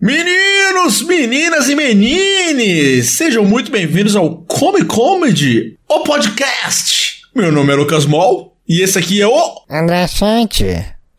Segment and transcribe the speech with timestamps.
[0.00, 7.20] Meninos, meninas e menines, sejam muito bem-vindos ao Come Comedy, o podcast.
[7.36, 10.64] Meu nome é Lucas Mol e esse aqui é o André Sante.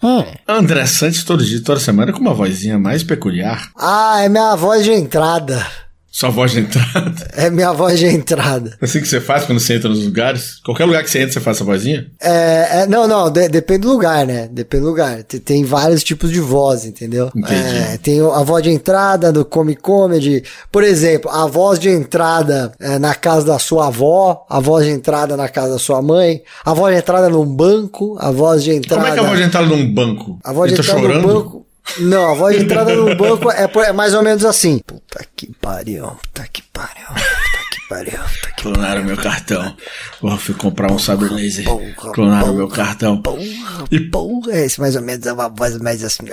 [0.02, 0.23] Hum.
[0.47, 3.70] André Santos todo dia, toda semana com uma vozinha mais peculiar.
[3.78, 5.63] Ah, é minha voz de entrada.
[6.13, 7.15] Sua voz de entrada.
[7.33, 8.78] É minha voz de entrada.
[8.81, 10.60] É assim que você faz quando você entra nos lugares?
[10.63, 12.05] Qualquer lugar que você entra, você faz essa vozinha?
[12.19, 14.49] É, é, não, não, de- depende do lugar, né?
[14.51, 15.24] Depende do lugar.
[15.24, 17.31] Tem, tem vários tipos de voz, entendeu?
[17.34, 17.53] Entendi.
[17.93, 20.43] É, tem a voz de entrada do Come Comedy.
[20.70, 24.91] Por exemplo, a voz de entrada é, na casa da sua avó, a voz de
[24.91, 28.71] entrada na casa da sua mãe, a voz de entrada num banco, a voz de
[28.75, 29.02] entrada.
[29.03, 30.38] Como é que é a voz de entrada num banco?
[30.43, 31.27] A voz de Ele tá entrada chorando?
[31.27, 31.66] no banco.
[31.99, 34.80] Não, a voz de entrada no banco é, é mais ou menos assim.
[34.80, 39.76] Puta que pariu, puta que pariu, puta que pariu, puta que Clonaram meu cartão.
[40.22, 41.66] Vou fui comprar um sabre laser.
[41.66, 43.22] Porra, Clonaram porra, meu cartão.
[43.22, 43.41] Porra,
[43.89, 46.23] E- porra, esse mais ou menos é uma voz mais assim.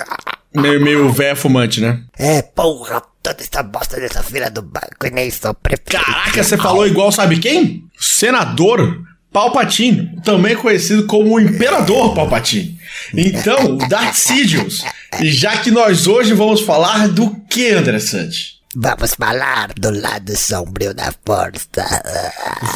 [0.54, 2.02] Meio, meio véia fumante, né?
[2.18, 5.90] É, porra, toda essa bosta dessa filha do banco e nem sou prefeito.
[5.90, 7.84] Caraca, você falou igual sabe quem?
[7.98, 12.78] Senador Palpatine, também conhecido como o Imperador Palpatine.
[13.14, 14.82] Então, o Darth Sidious.
[15.20, 18.58] E já que nós hoje vamos falar do que, André Sante?
[18.76, 21.84] Vamos falar do lado sombrio da força.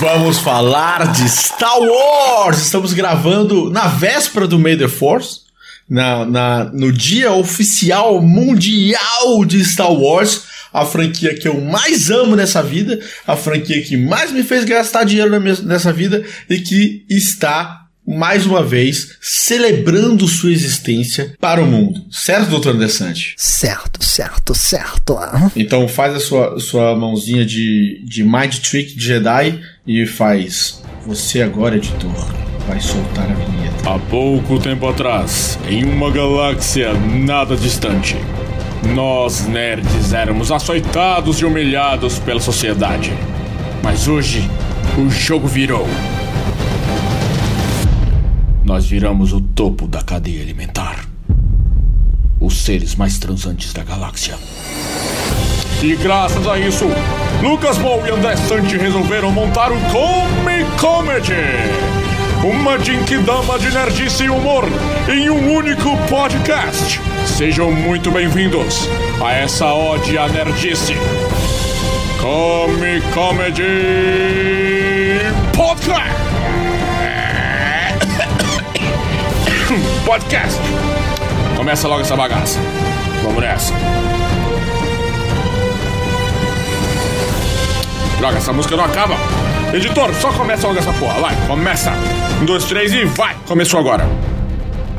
[0.00, 2.58] Vamos falar de Star Wars!
[2.62, 5.41] Estamos gravando na véspera do May the Force,
[5.89, 12.34] na, na- no dia oficial mundial de Star Wars, a franquia que eu mais amo
[12.34, 17.05] nessa vida, a franquia que mais me fez gastar dinheiro minha- nessa vida e que
[17.11, 17.81] está.
[18.06, 22.03] Mais uma vez, celebrando sua existência para o mundo.
[22.11, 23.34] Certo, doutor Desante?
[23.36, 25.17] Certo, certo, certo.
[25.17, 25.50] ah.
[25.55, 30.83] Então faz a sua, sua mãozinha de, de Mind Trick de Jedi e faz.
[31.06, 32.11] Você agora, editor,
[32.67, 33.91] vai soltar a vinheta.
[33.91, 38.17] Há pouco tempo atrás, em uma galáxia nada distante,
[38.95, 43.12] nós nerds éramos açoitados e humilhados pela sociedade.
[43.83, 44.48] Mas hoje,
[44.98, 45.86] o jogo virou.
[48.64, 51.05] Nós viramos o topo da cadeia alimentar.
[52.40, 54.39] Os seres mais transantes da galáxia.
[55.83, 56.86] E graças a isso,
[57.42, 61.33] Lucas Moll e André Sante resolveram montar o Come Comedy.
[62.45, 64.64] Uma Jinkidama de nerdice e humor
[65.12, 67.00] em um único podcast.
[67.27, 68.89] Sejam muito bem-vindos
[69.24, 70.94] a essa ode à nerdice.
[72.20, 73.62] Come Comedy
[75.56, 76.21] Podcast.
[80.05, 80.58] Podcast.
[81.57, 82.58] Começa logo essa bagaça.
[83.23, 83.73] Vamos nessa.
[88.18, 89.14] Droga, essa música não acaba.
[89.73, 91.20] Editor, só começa logo essa porra.
[91.20, 91.92] Vai, começa.
[92.41, 93.36] Um, dois, três e vai.
[93.46, 94.05] Começou agora.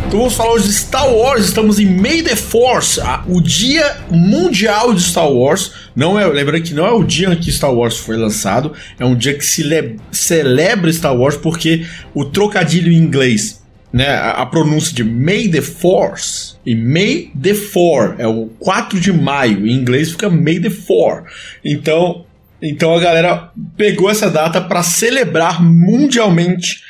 [0.08, 1.46] Então vamos falar hoje de Star Wars.
[1.46, 5.72] Estamos em May the Force, o dia mundial de Star Wars.
[5.96, 9.06] Não é, lembrando que não é o dia em que Star Wars foi lançado, é
[9.06, 13.63] um dia que se le- celebra Star Wars porque o trocadilho em inglês,
[13.94, 19.14] né, a, pronúncia de May the Force e May the Four é o 4 de
[19.14, 19.68] maio.
[19.68, 21.26] Em inglês fica May the Four.
[21.64, 22.26] Então,
[22.60, 26.82] então a galera pegou essa data para celebrar mundialmente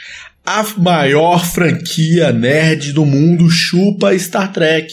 [0.46, 4.88] a maior franquia nerd do mundo, chupa Star Trek,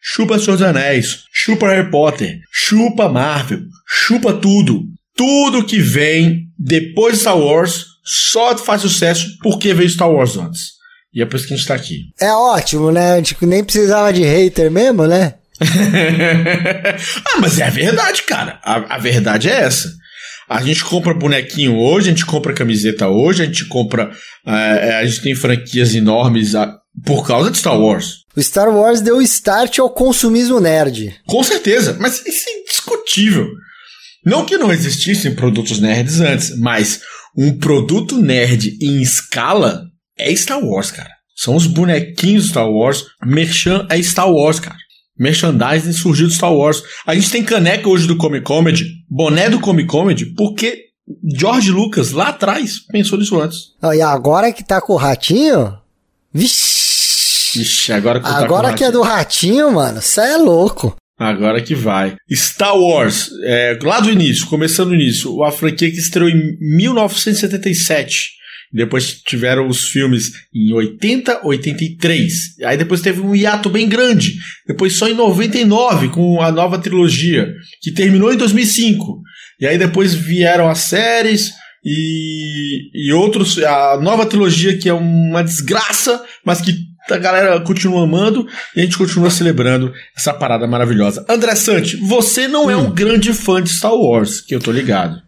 [0.00, 4.84] chupa Senhor dos Anéis, chupa Harry Potter, chupa Marvel, chupa tudo.
[5.14, 10.77] Tudo que vem depois de Star Wars só faz sucesso porque veio Star Wars antes.
[11.14, 12.00] E é por isso que a gente tá aqui.
[12.20, 13.12] É ótimo, né?
[13.12, 15.34] A gente nem precisava de hater mesmo, né?
[17.26, 18.60] ah, mas é a verdade, cara.
[18.62, 19.90] A, a verdade é essa.
[20.48, 24.10] A gente compra bonequinho hoje, a gente compra camiseta hoje, a gente compra.
[24.46, 26.52] eh, a gente tem franquias enormes
[27.04, 28.24] por causa de Star Wars.
[28.34, 31.14] O Star Wars deu start ao consumismo nerd.
[31.26, 33.46] Com certeza, mas isso é indiscutível.
[34.24, 37.00] Não que não existissem produtos nerds antes, mas
[37.36, 39.82] um produto nerd em escala
[40.18, 41.10] é Star Wars, cara.
[41.36, 43.04] São os bonequinhos Star Wars.
[43.24, 44.76] Merchan é Star Wars, cara.
[45.18, 46.82] Merchandising surgiu do Star Wars.
[47.06, 50.88] A gente tem caneca hoje do Comic Comedy, boné do Comic Comedy, porque
[51.36, 53.58] George Lucas, lá atrás, pensou nisso antes.
[53.82, 55.76] Ó, E agora que tá com o ratinho.
[56.32, 56.78] Vixe!
[57.56, 60.94] Ixi, agora que tá Agora o que é do ratinho, mano, cê é louco.
[61.18, 62.14] Agora que vai.
[62.30, 68.37] Star Wars, é, lá do início, começando no início, a franquia que estreou em 1977.
[68.72, 72.32] Depois tiveram os filmes em 80, 83.
[72.64, 74.34] Aí depois teve um hiato bem grande.
[74.66, 79.22] Depois só em 99 com a nova trilogia, que terminou em 2005.
[79.60, 81.50] E aí depois vieram as séries
[81.84, 83.58] e, e outros.
[83.58, 88.84] A nova trilogia que é uma desgraça, mas que a galera continua amando e a
[88.84, 91.24] gente continua celebrando essa parada maravilhosa.
[91.28, 95.27] André Sante, você não é um grande fã de Star Wars, que eu tô ligado.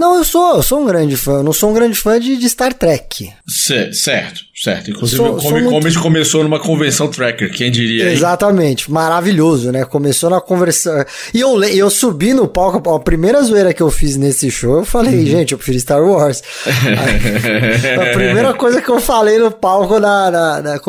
[0.00, 1.32] Não, eu sou, eu sou um grande fã.
[1.34, 3.30] Eu não sou um grande fã de, de Star Trek.
[3.46, 4.90] C- certo, certo.
[4.90, 8.06] Inclusive, Sou- o Comic muito- Comedy começou numa convenção tracker, quem diria?
[8.06, 8.12] hein?
[8.14, 9.84] Exatamente, maravilhoso, né?
[9.84, 11.06] Começou na conversa.
[11.34, 14.84] E eu, eu subi no palco, a primeira zoeira que eu fiz nesse show, eu
[14.86, 15.26] falei, Uhum.
[15.26, 16.42] gente, eu prefiro Star Wars.
[16.66, 20.30] a primeira coisa que eu falei no palco na.
[20.30, 20.80] na, na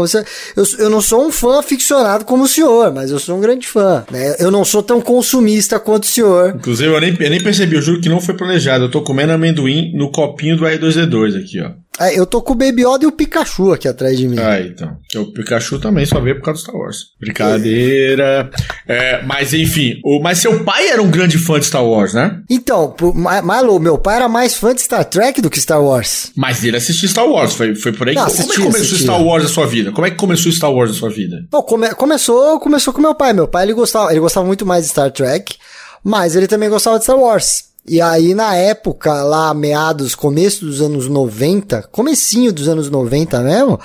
[0.55, 3.67] eu, eu não sou um fã aficionado como o senhor, mas eu sou um grande
[3.67, 4.05] fã.
[4.09, 4.37] Né?
[4.39, 6.53] Eu não sou tão consumista quanto o senhor.
[6.55, 8.85] Inclusive, eu nem, eu nem percebi, eu juro que não foi planejado.
[8.85, 11.71] Eu tô comendo amendoim no copinho do R2D2 aqui, ó.
[11.99, 14.37] É, eu tô com o Baby Yoda e o Pikachu aqui atrás de mim.
[14.39, 14.97] Ah, então.
[15.21, 16.97] O Pikachu também só veio por causa do Star Wars.
[17.19, 18.49] Brincadeira.
[18.87, 22.39] É, mas enfim, o, mas seu pai era um grande fã de Star Wars, né?
[22.49, 22.95] Então,
[23.43, 26.31] Milo, meu pai era mais fã de Star Trek do que Star Wars.
[26.35, 28.15] Mas ele assistiu Star Wars, foi, foi por aí.
[28.15, 29.05] Não, Como é que assistia, começou assistia.
[29.07, 29.91] Star Wars na sua vida?
[29.91, 31.45] Como é que começou Star Wars na sua vida?
[31.51, 33.33] Bom, come- começou, começou com meu pai.
[33.33, 35.55] Meu pai ele gostava, ele gostava muito mais de Star Trek,
[36.03, 37.70] mas ele também gostava de Star Wars.
[37.87, 43.79] E aí, na época, lá, meados, começo dos anos 90, comecinho dos anos 90 mesmo,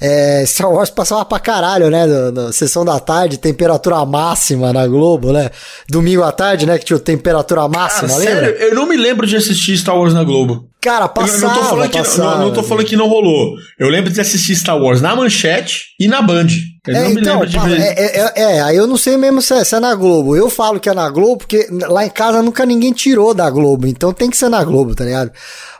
[0.00, 2.06] é, Star Wars passava pra caralho, né?
[2.06, 5.50] Na, na sessão da tarde, temperatura máxima na Globo, né?
[5.88, 6.78] Domingo à tarde, né?
[6.78, 8.34] Que tinha temperatura máxima, Cara, lembra?
[8.46, 10.68] sério, eu não me lembro de assistir Star Wars na Globo.
[10.80, 12.36] Cara, Eu passava, não tô falando que passava.
[12.36, 13.56] não, não tô falando que não rolou.
[13.78, 16.46] Eu lembro de assistir Star Wars na Manchete e na Band.
[16.86, 17.46] Eu É, então, é,
[17.76, 20.34] é, é, é, aí eu não sei mesmo se é, se é na Globo.
[20.34, 23.86] Eu falo que é na Globo porque lá em casa nunca ninguém tirou da Globo,
[23.86, 25.30] então tem que ser na Globo, tá ligado?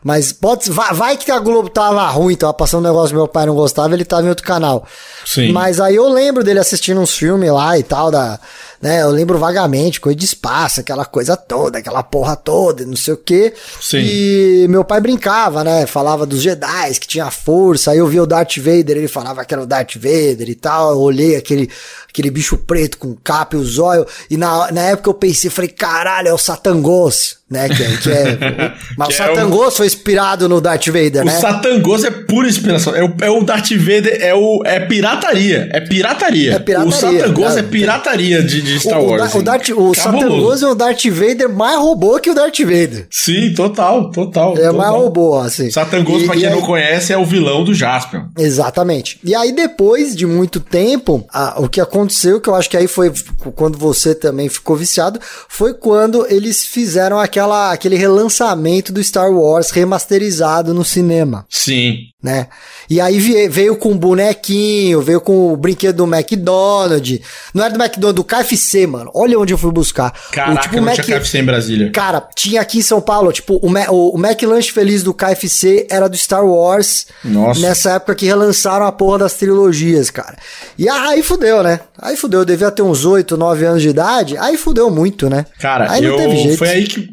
[0.05, 3.29] Mas pode, vai, vai que a Globo tava ruim, tava passando um negócio que meu
[3.29, 4.87] pai não gostava, ele tava em outro canal.
[5.25, 5.52] Sim.
[5.52, 8.38] Mas aí eu lembro dele assistindo uns filmes lá e tal, da,
[8.81, 9.03] né?
[9.03, 13.17] Eu lembro vagamente, coisa de espaço, aquela coisa toda, aquela porra toda, não sei o
[13.17, 13.53] quê.
[13.81, 13.99] Sim.
[14.03, 15.87] E meu pai brincava, né?
[15.87, 17.91] Falava dos Jedi, que tinha força.
[17.91, 20.93] Aí eu via o Darth Vader, ele falava que era o Darth Vader e tal.
[20.93, 21.69] Eu olhei aquele,
[22.09, 24.06] aquele bicho preto com capa e os olhos.
[24.31, 27.69] E na, na época eu pensei, falei, caralho, é o Satangos, né?
[27.69, 31.23] Que, é- que é, mas Que o é o- Satangos foi inspirado no Darth Vader,
[31.23, 31.38] O né?
[31.38, 32.94] Satangos é pura inspiração.
[32.94, 35.69] É o, é o Darth Vader, é, o, é pirataria.
[35.73, 36.55] É pirataria.
[36.55, 37.61] É pirataria, O Satangos né?
[37.61, 39.34] é pirataria de, de Star o, Wars.
[39.34, 40.67] O, Darth, o Cabuloso.
[40.67, 43.06] É o Darth Vader mais robô que o Darth Vader.
[43.11, 44.52] Sim, total, total.
[44.52, 44.75] É total.
[44.75, 45.70] mais robô, assim.
[45.70, 48.25] Satangos, E- pra quem aí- não conhece, é o vilão do Jaspion.
[48.38, 49.19] Exatamente.
[49.25, 52.87] E aí, depois de muito tempo, a- o que aconteceu, que eu acho que aí
[52.87, 53.12] foi
[53.55, 55.19] quando você também ficou viciado,
[55.49, 61.99] foi quando eles fizeram aquela, aquele relançamento do Star Wars remasterizado no cinema, Sim.
[62.22, 62.49] né?
[62.88, 63.19] E aí
[63.49, 67.20] veio com bonequinho, veio com o brinquedo do McDonald's.
[67.55, 69.10] Não era do McDonald's, do KFC, mano.
[69.14, 70.12] Olha onde eu fui buscar.
[70.32, 71.90] Caraca, o, tipo, não Mac- tinha KFC em Brasília.
[71.92, 76.08] Cara, tinha aqui em São Paulo, tipo, o, Ma- o, McLanche Feliz do KFC era
[76.08, 77.06] do Star Wars.
[77.24, 77.60] Nossa.
[77.60, 80.36] Nessa época que relançaram a porra das trilogias, cara.
[80.78, 81.80] E aí fudeu, né?
[81.98, 85.46] Aí fudeu, eu devia ter uns 8, 9 anos de idade, aí fudeu muito, né?
[85.58, 86.58] Cara, aí eu, não teve jeito.
[86.58, 87.08] foi aí que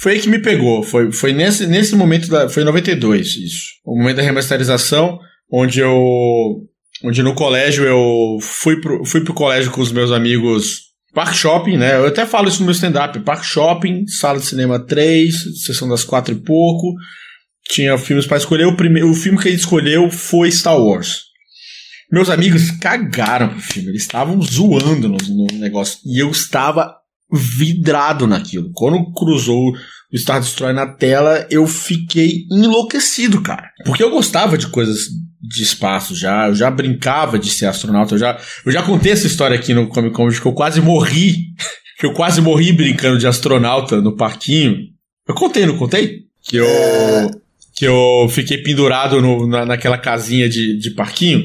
[0.00, 0.82] foi aí que me pegou.
[0.84, 3.58] Foi, foi nesse, nesse momento da, foi em 92 isso.
[3.84, 5.18] O momento da remasterização,
[5.52, 5.96] onde eu
[7.04, 11.76] onde no colégio eu fui pro, fui pro colégio com os meus amigos Park Shopping,
[11.76, 11.96] né?
[11.96, 13.18] Eu até falo isso no meu stand-up.
[13.20, 16.94] Park Shopping, sala de cinema 3, sessão das quatro e pouco.
[17.68, 18.66] Tinha filmes para escolher.
[18.66, 21.22] O, primeiro, o filme que ele escolheu foi Star Wars.
[22.10, 23.90] Meus amigos cagaram pro filme.
[23.90, 25.98] Eles estavam zoando no, no negócio.
[26.06, 26.94] E eu estava
[27.32, 28.70] vidrado naquilo.
[28.72, 29.72] Quando cruzou
[30.12, 33.70] o Star Destroyer na tela, eu fiquei enlouquecido, cara.
[33.84, 35.00] Porque eu gostava de coisas
[35.40, 39.26] de espaço já, eu já brincava de ser astronauta, eu já, eu já contei essa
[39.26, 41.36] história aqui no Comic Con, que eu quase morri,
[41.98, 44.76] que eu quase morri brincando de astronauta no parquinho.
[45.26, 46.22] Eu contei, não contei?
[46.42, 46.66] Que eu,
[47.76, 51.42] que eu fiquei pendurado no- na, naquela casinha de, de parquinho,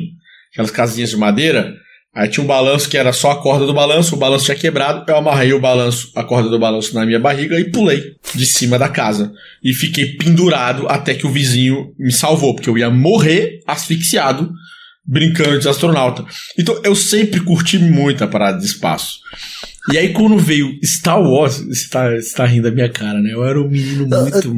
[0.51, 1.73] aquelas casinhas de madeira,
[2.15, 5.03] Aí tinha um balanço que era só a corda do balanço, o balanço tinha quebrado,
[5.09, 8.03] eu amarrei o balanço, a corda do balanço na minha barriga e pulei
[8.35, 9.31] de cima da casa.
[9.63, 14.51] E fiquei pendurado até que o vizinho me salvou, porque eu ia morrer asfixiado
[15.05, 16.23] brincando de astronauta.
[16.57, 19.17] Então eu sempre curti muito a parada de espaço.
[19.91, 23.31] E aí quando veio Star Wars, você tá, você tá rindo da minha cara, né?
[23.33, 24.55] Eu era um menino muito,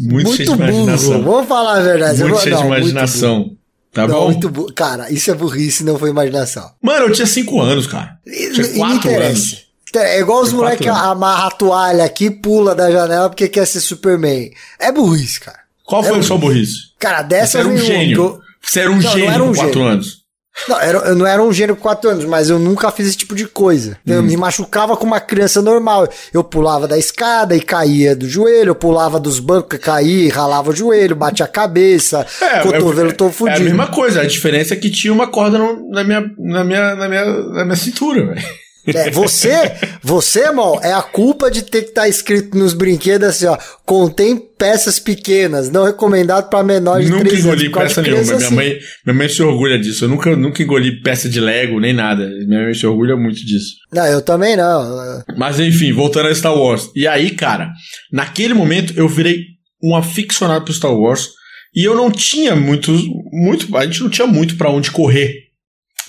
[0.00, 1.22] muito, cheio de burro, imaginação.
[1.22, 2.20] vamos falar a verdade.
[2.20, 3.56] eu Muito vou- cheio de não, muito imaginação.
[3.92, 4.06] Tá.
[4.06, 4.24] Não, bom?
[4.26, 4.72] muito burro.
[4.72, 6.70] Cara, isso é burrice, não foi imaginação.
[6.80, 8.18] Mano, eu tinha 5 anos, cara.
[8.26, 9.30] E, Tinha e não quatro interessa.
[9.56, 9.70] anos.
[9.96, 13.80] É igual os moleques amarram a toalha aqui e pula da janela porque quer ser
[13.80, 14.52] Superman.
[14.78, 15.58] É burrice, cara.
[15.84, 16.74] Qual foi É a sua burrice?
[17.00, 18.16] Cara, Você dessa era um gênio.
[18.16, 19.88] eu- Você era um Não, não gênio era um com 4 gênio.
[19.88, 20.19] anos.
[20.68, 23.16] Não, era, eu não era um gênio com 4 anos, mas eu nunca fiz esse
[23.16, 23.96] tipo de coisa.
[24.06, 26.06] Eu me machucava com uma criança normal.
[26.34, 30.28] Eu pulava da escada e caía do joelho, eu pulava dos bancos e caía, e
[30.28, 32.26] ralava o joelho, batia a cabeça,
[32.62, 33.60] cotovelo é, todo É a fudido.
[33.64, 37.08] mesma coisa, a diferença é que tinha uma corda no- na, minha, na, minha, na,
[37.08, 38.46] minha, na minha cintura, velho.
[38.86, 39.72] É, você,
[40.02, 44.36] você, mal, é a culpa de ter que estar escrito nos brinquedos assim, ó, contém
[44.36, 47.46] peças pequenas, não recomendado para menores de Nunca 3 anos.
[47.46, 48.22] engoli por causa peça nenhuma.
[48.22, 48.54] criança Minha assim.
[48.56, 50.04] mãe, minha mãe se orgulha disso.
[50.04, 52.26] Eu nunca, nunca engoli peça de Lego nem nada.
[52.46, 53.74] Minha mãe se orgulha muito disso.
[53.92, 55.22] Não, eu também não.
[55.36, 56.90] Mas enfim, voltando a Star Wars.
[56.96, 57.70] E aí, cara,
[58.12, 59.38] naquele momento eu virei
[59.82, 61.28] um aficionado pro Star Wars.
[61.74, 62.92] E eu não tinha muito.
[63.32, 65.49] muito a gente não tinha muito pra onde correr.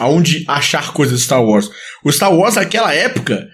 [0.01, 1.70] Aonde achar coisas de Star Wars.
[2.03, 3.48] O Star Wars naquela época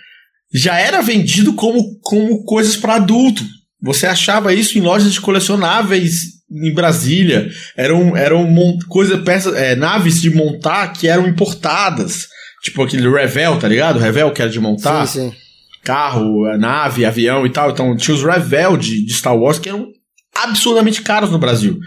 [0.53, 3.43] já era vendido como, como coisas pra adulto.
[3.81, 7.49] Você achava isso em lojas de colecionáveis em Brasília.
[7.75, 8.47] Eram, eram
[8.87, 12.27] coisa, peças, é, naves de montar que eram importadas.
[12.63, 13.99] Tipo aquele Revel, tá ligado?
[13.99, 15.37] Revel que era de montar Sim, sim.
[15.83, 17.71] carro, nave, avião e tal.
[17.71, 19.87] Então tinha os Revel de, de Star Wars que eram
[20.33, 21.77] absurdamente caros no Brasil.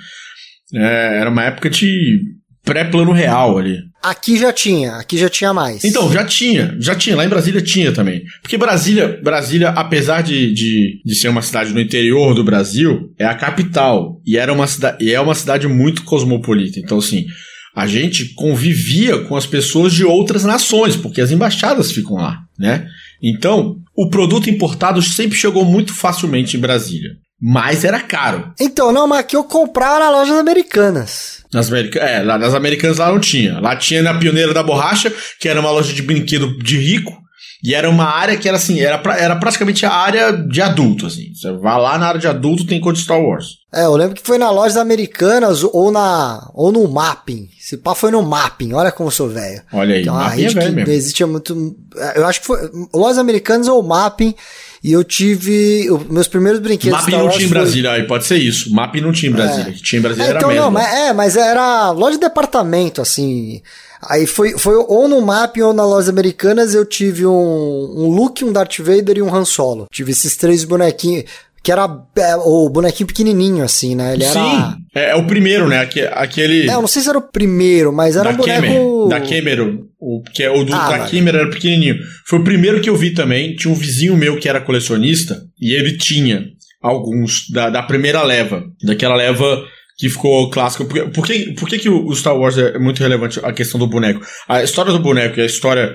[0.75, 2.21] É, era uma época de
[2.63, 3.79] pré-plano real ali.
[4.03, 5.85] Aqui já tinha, aqui já tinha mais.
[5.85, 7.17] Então, já tinha, já tinha.
[7.17, 8.23] Lá em Brasília tinha também.
[8.41, 13.27] Porque Brasília, Brasília apesar de, de, de ser uma cidade no interior do Brasil, é
[13.27, 14.21] a capital.
[14.27, 14.67] E, era uma
[14.99, 16.81] e é uma cidade muito cosmopolita.
[16.81, 17.27] Então, assim,
[17.75, 22.87] a gente convivia com as pessoas de outras nações, porque as embaixadas ficam lá, né?
[23.23, 27.11] Então, o produto importado sempre chegou muito facilmente em Brasília.
[27.41, 28.53] Mas era caro.
[28.61, 31.43] Então, não, mas aqui eu comprava na lojas americanas.
[31.53, 31.99] Nas, America...
[31.99, 33.59] é, lá, nas americanas lá não tinha.
[33.59, 37.17] Lá tinha na Pioneira da Borracha, que era uma loja de brinquedo de rico.
[37.63, 41.07] E era uma área que era assim, era, pra- era praticamente a área de adulto,
[41.07, 41.33] assim.
[41.35, 43.59] Você vai lá na área de adulto, tem coisa de Star Wars.
[43.73, 47.49] É, eu lembro que foi na lojas americanas ou na ou no Mapping.
[47.61, 49.63] Se pá foi no Mapping, olha como eu sou velho.
[49.73, 51.25] Olha aí, é Mapping é rede velho que mesmo.
[51.25, 51.77] há muito.
[52.17, 52.59] Eu acho que foi
[52.95, 54.35] lojas americanas ou Mapping.
[54.83, 55.87] E eu tive.
[56.09, 56.99] meus primeiros brinquedos.
[56.99, 58.73] Mapping não tinha em foi- Brasília, aí pode ser isso.
[58.75, 59.73] Mapping não tinha em Brasília.
[59.73, 60.65] Que tinha em Brasília É, era então mesmo.
[60.65, 63.61] não, mas, é, mas era loja de departamento, assim.
[64.09, 68.45] Aí foi, foi ou no Mapping ou na lojas americanas eu tive um, um Luke,
[68.45, 69.87] um Darth Vader e um Han Solo.
[69.93, 71.25] Tive esses três bonequinhos.
[71.63, 74.15] Que era é, o bonequinho pequenininho, assim, né?
[74.15, 74.33] Ele era.
[74.33, 75.81] Sim, é, é o primeiro, né?
[75.81, 76.63] Aque- Aquele.
[76.71, 78.63] É, eu não sei se era o primeiro, mas era da um boneco.
[78.63, 81.97] Kemer, da Kemer, o, que é o do, Ah, da mas- Kemer era pequenininho.
[82.27, 83.55] Foi o primeiro que eu vi também.
[83.57, 86.47] Tinha um vizinho meu que era colecionista e ele tinha
[86.83, 89.63] alguns da, da primeira leva, daquela leva
[90.01, 90.87] que ficou clássica.
[90.87, 93.87] Por, por, que, por que, que o Star Wars é muito relevante a questão do
[93.87, 94.25] boneco?
[94.49, 95.95] A história do boneco e a história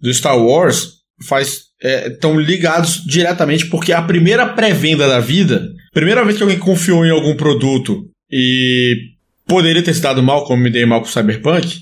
[0.00, 6.36] do Star Wars faz estão ligados diretamente porque a primeira pré-venda da vida, primeira vez
[6.36, 8.94] que alguém confiou em algum produto e
[9.46, 11.80] poderia ter se dado mal, como me dei mal com Cyberpunk,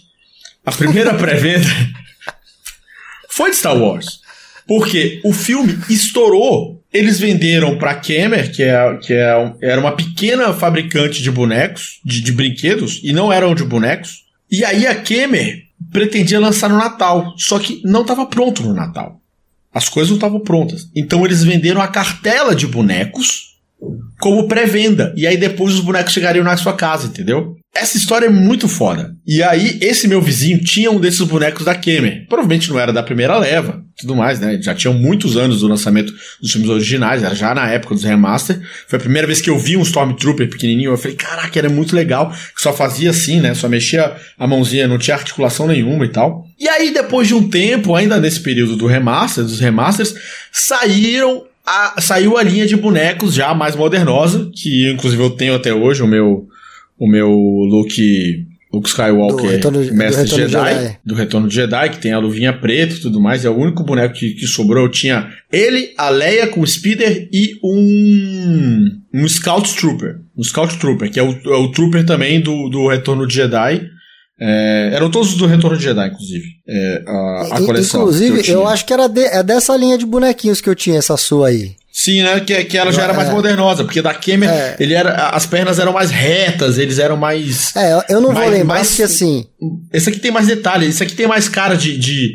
[0.65, 1.69] a primeira pré-venda
[3.29, 4.21] foi de Star Wars.
[4.67, 6.80] Porque o filme estourou.
[6.93, 12.21] Eles venderam pra Kemer, que, é, que é, era uma pequena fabricante de bonecos, de,
[12.21, 14.25] de brinquedos, e não eram de bonecos.
[14.51, 19.21] E aí a Kemer pretendia lançar no Natal, só que não estava pronto no Natal.
[19.73, 20.91] As coisas não estavam prontas.
[20.95, 23.57] Então eles venderam a cartela de bonecos
[24.19, 25.15] como pré-venda.
[25.17, 27.57] E aí depois os bonecos chegariam na sua casa, entendeu?
[27.75, 29.15] Essa história é muito foda.
[29.25, 32.27] E aí, esse meu vizinho tinha um desses bonecos da Kemer.
[32.29, 34.59] Provavelmente não era da primeira leva, tudo mais, né?
[34.61, 36.13] Já tinham muitos anos do lançamento
[36.43, 38.61] dos filmes originais, já na época dos remaster.
[38.89, 40.91] Foi a primeira vez que eu vi um Stormtrooper pequenininho.
[40.91, 42.31] Eu falei, caraca, era muito legal.
[42.31, 43.55] Que só fazia assim, né?
[43.55, 46.45] Só mexia a mãozinha, não tinha articulação nenhuma e tal.
[46.59, 50.13] E aí, depois de um tempo, ainda nesse período do remaster, dos remasters,
[50.51, 55.73] saíram a- saiu a linha de bonecos já mais modernosa, que inclusive eu tenho até
[55.73, 56.49] hoje, o meu,
[57.01, 60.97] o meu Luke, Luke Do Skywalker, Retorno- do mestre Retorno de Jedi, Jedi.
[61.05, 63.83] do Retorno de Jedi, que tem a luvinha preta e tudo mais, é o único
[63.83, 64.85] boneco que, que sobrou.
[64.85, 70.21] Eu tinha ele, a Leia com o Speeder e um, um Scout Trooper.
[70.37, 73.83] Um Scout Trooper, que é o, é o Trooper também do, do Retorno de Jedi.
[74.43, 76.45] É, eram todos do Retorno de Jedi, inclusive.
[76.67, 78.01] É, a, a coleção.
[78.03, 78.59] Inclusive, eu, tinha.
[78.61, 81.73] acho que era de- é dessa linha de bonequinhos que eu tinha, essa sua aí.
[81.93, 82.41] Sim, né?
[82.41, 83.33] Que, que ela já era mais É.
[83.33, 84.77] modernosa, porque da Kemer, É.
[84.79, 87.75] ele era, as pernas eram mais retas, eles eram mais.
[87.77, 89.45] É, eu- não vou Mas- lembrar, mas- porque assim.
[89.93, 91.99] Esse aqui tem mais detalhe, esse aqui tem mais cara de.
[91.99, 92.33] de...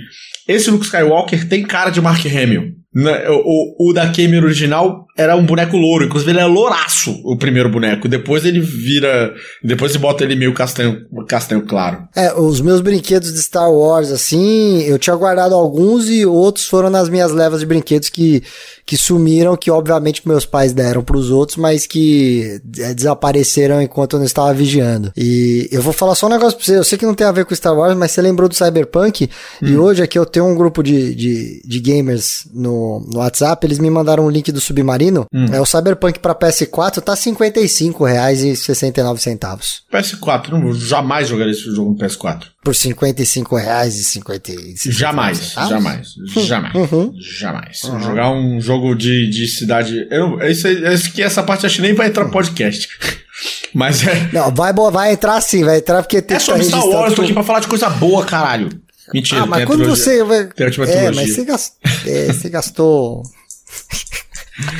[0.47, 2.73] Esse Luke Skywalker tem cara de Mark Hamill.
[2.93, 7.37] Né, o, o, da Cameron original era um boneco louro, inclusive ele é louraço, o
[7.37, 8.07] primeiro boneco.
[8.07, 9.33] Depois ele vira.
[9.63, 12.07] Depois você bota ele meio castanho, castanho claro.
[12.15, 16.89] É, os meus brinquedos de Star Wars, assim, eu tinha guardado alguns e outros foram
[16.89, 18.43] nas minhas levas de brinquedos que,
[18.85, 24.13] que sumiram, que obviamente meus pais deram para os outros, mas que é, desapareceram enquanto
[24.13, 25.11] eu não estava vigiando.
[25.15, 27.31] E eu vou falar só um negócio pra você, eu sei que não tem a
[27.31, 29.29] ver com Star Wars, mas você lembrou do Cyberpunk,
[29.61, 29.67] hum.
[29.67, 32.75] e hoje aqui eu tenho um grupo de, de, de gamers no
[33.11, 35.04] no, WhatsApp, eles me mandaram um link do Submarino.
[35.33, 35.47] Hum.
[35.51, 39.81] É o Cyberpunk para PS4 tá R$ 55,69.
[39.91, 42.43] PS4, não jamais jogaria esse jogo no PS4.
[42.63, 44.91] Por R$ 55,55.
[44.91, 46.13] Jamais, jamais,
[46.45, 47.13] jamais, uhum.
[47.17, 47.83] jamais.
[47.83, 47.99] Uhum.
[47.99, 50.07] Jogar um jogo de, de cidade.
[50.09, 52.89] Eu, isso, isso que essa parte acho que nem vai entrar no podcast.
[53.73, 54.29] Mas é.
[54.31, 57.33] Não, vai, vai entrar sim, vai entrar porque tem É sobre Star Wars, tô aqui
[57.33, 58.69] pra falar de coisa boa, caralho.
[59.13, 60.47] Mentira, ah, mas quando trilogia, você vai.
[60.47, 61.73] Tem a última é, mas você, gast...
[62.07, 63.23] é, você gastou.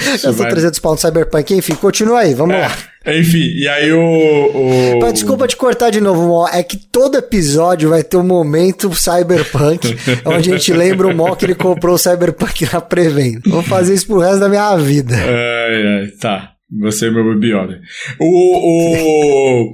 [0.06, 0.52] gastou vai...
[0.52, 1.54] 300 pau no Cyberpunk.
[1.54, 2.78] Enfim, continua aí, vamos é, lá.
[3.08, 5.00] Enfim, e aí o.
[5.00, 5.12] o...
[5.12, 6.48] desculpa te cortar de novo, Mó.
[6.48, 11.36] É que todo episódio vai ter um momento Cyberpunk, onde a gente lembra o Mó
[11.36, 13.42] que ele comprou o Cyberpunk na pré-venda.
[13.46, 15.16] Vou fazer isso pro resto da minha vida.
[15.18, 16.52] É, é, tá.
[16.82, 17.80] Você é meu baby Yoda.
[18.20, 19.72] O, o.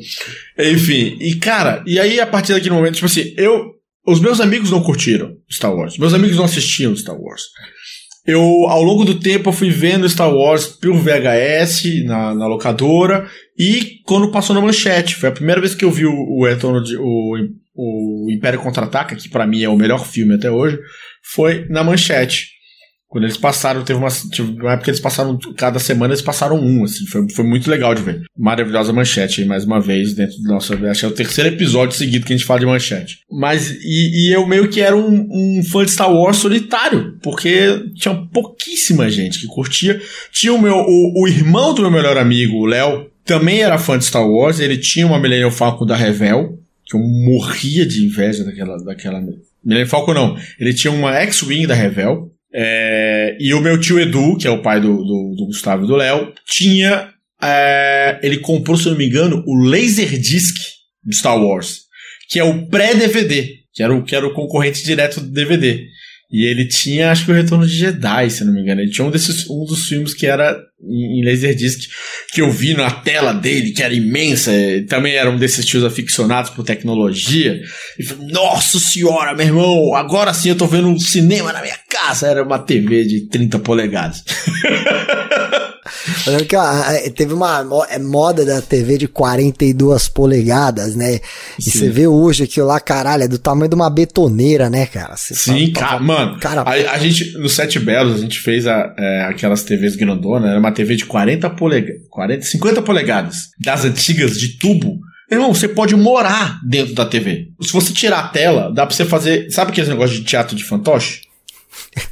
[0.60, 3.72] Enfim, e cara, e aí a partir daquele momento, tipo assim, eu
[4.06, 5.98] os meus amigos não curtiram Star Wars.
[5.98, 7.44] Meus amigos não assistiam Star Wars.
[8.32, 13.28] Eu, ao longo do tempo, eu fui vendo Star Wars pelo VHS, na, na locadora,
[13.58, 15.16] e quando passou na manchete.
[15.16, 16.96] Foi a primeira vez que eu vi o, o retorno de.
[16.98, 17.36] O,
[17.76, 20.80] o Império Contra-Ataca, que para mim é o melhor filme até hoje,
[21.24, 22.50] foi na manchete.
[23.12, 26.86] Quando eles passaram, teve uma, teve uma época eles passaram, cada semana eles passaram um,
[26.86, 28.22] assim, foi, foi muito legal de ver.
[28.38, 31.98] Maravilhosa manchete aí, mais uma vez, dentro do nosso, acho que é o terceiro episódio
[31.98, 33.20] seguido que a gente fala de manchete.
[33.30, 37.84] Mas, e, e eu meio que era um, um, fã de Star Wars solitário, porque
[37.96, 40.02] tinha pouquíssima gente que curtia.
[40.32, 43.98] Tinha o meu, o, o irmão do meu melhor amigo, o Léo, também era fã
[43.98, 48.46] de Star Wars, ele tinha uma Millennium Falcon da Revel, que eu morria de inveja
[48.46, 49.22] daquela, daquela
[49.62, 54.38] Millennium Falcon não, ele tinha uma X-Wing da Revel, é, e o meu tio Edu,
[54.38, 57.10] que é o pai do, do, do Gustavo e do Léo, tinha.
[57.42, 60.56] É, ele comprou, se não me engano, o Laserdisc
[61.04, 61.82] de Star Wars,
[62.30, 65.88] que é o pré-DVD, que, era o, que era o concorrente direto do DVD.
[66.32, 68.80] E ele tinha, acho que o Retorno de Jedi, se não me engano.
[68.80, 71.90] Ele tinha um, desses, um dos filmes que era em, Laserdisc,
[72.32, 74.52] que eu vi na tela dele, que era imensa.
[74.88, 77.62] Também era um desses tios aficionados por tecnologia.
[78.00, 81.78] E falei, nossa senhora, meu irmão, agora sim eu tô vendo um cinema na minha
[81.90, 82.28] casa.
[82.28, 84.24] Era uma TV de 30 polegadas.
[86.26, 86.64] Eu lembro que ó,
[87.16, 91.20] teve uma é moda da TV de 42 polegadas, né?
[91.60, 95.18] E você vê hoje aquilo lá, caralho, é do tamanho de uma betoneira, né, cara?
[95.18, 96.40] Cê Sim, fala, cara, mano.
[96.40, 100.50] Cara, a, a, gente, no Sete Belos, a gente fez a, é, aquelas TVs grandonas,
[100.50, 105.00] era uma TV de 40 polegadas, 40, 50 polegadas, das antigas de tubo.
[105.32, 107.48] Irmão, você pode morar dentro da TV.
[107.62, 109.50] Se você tirar a tela, dá pra você fazer.
[109.50, 111.22] Sabe aqueles negócios de teatro de fantoche?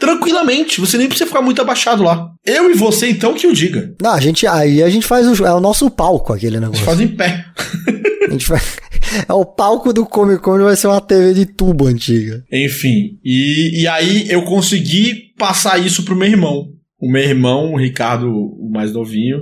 [0.00, 0.80] tranquilamente.
[0.80, 2.30] Você nem precisa ficar muito abaixado lá.
[2.44, 3.94] Eu e você, então, que o diga.
[4.00, 6.90] Não, a gente, aí a gente faz o, é o nosso palco aquele negócio.
[6.90, 7.44] A gente faz em pé.
[8.26, 8.76] a gente faz,
[9.28, 12.42] é o palco do Comic Con vai ser uma TV de tubo antiga.
[12.52, 16.66] Enfim, e, e aí eu consegui passar isso pro meu irmão.
[17.00, 19.38] O meu irmão, o Ricardo, o mais novinho,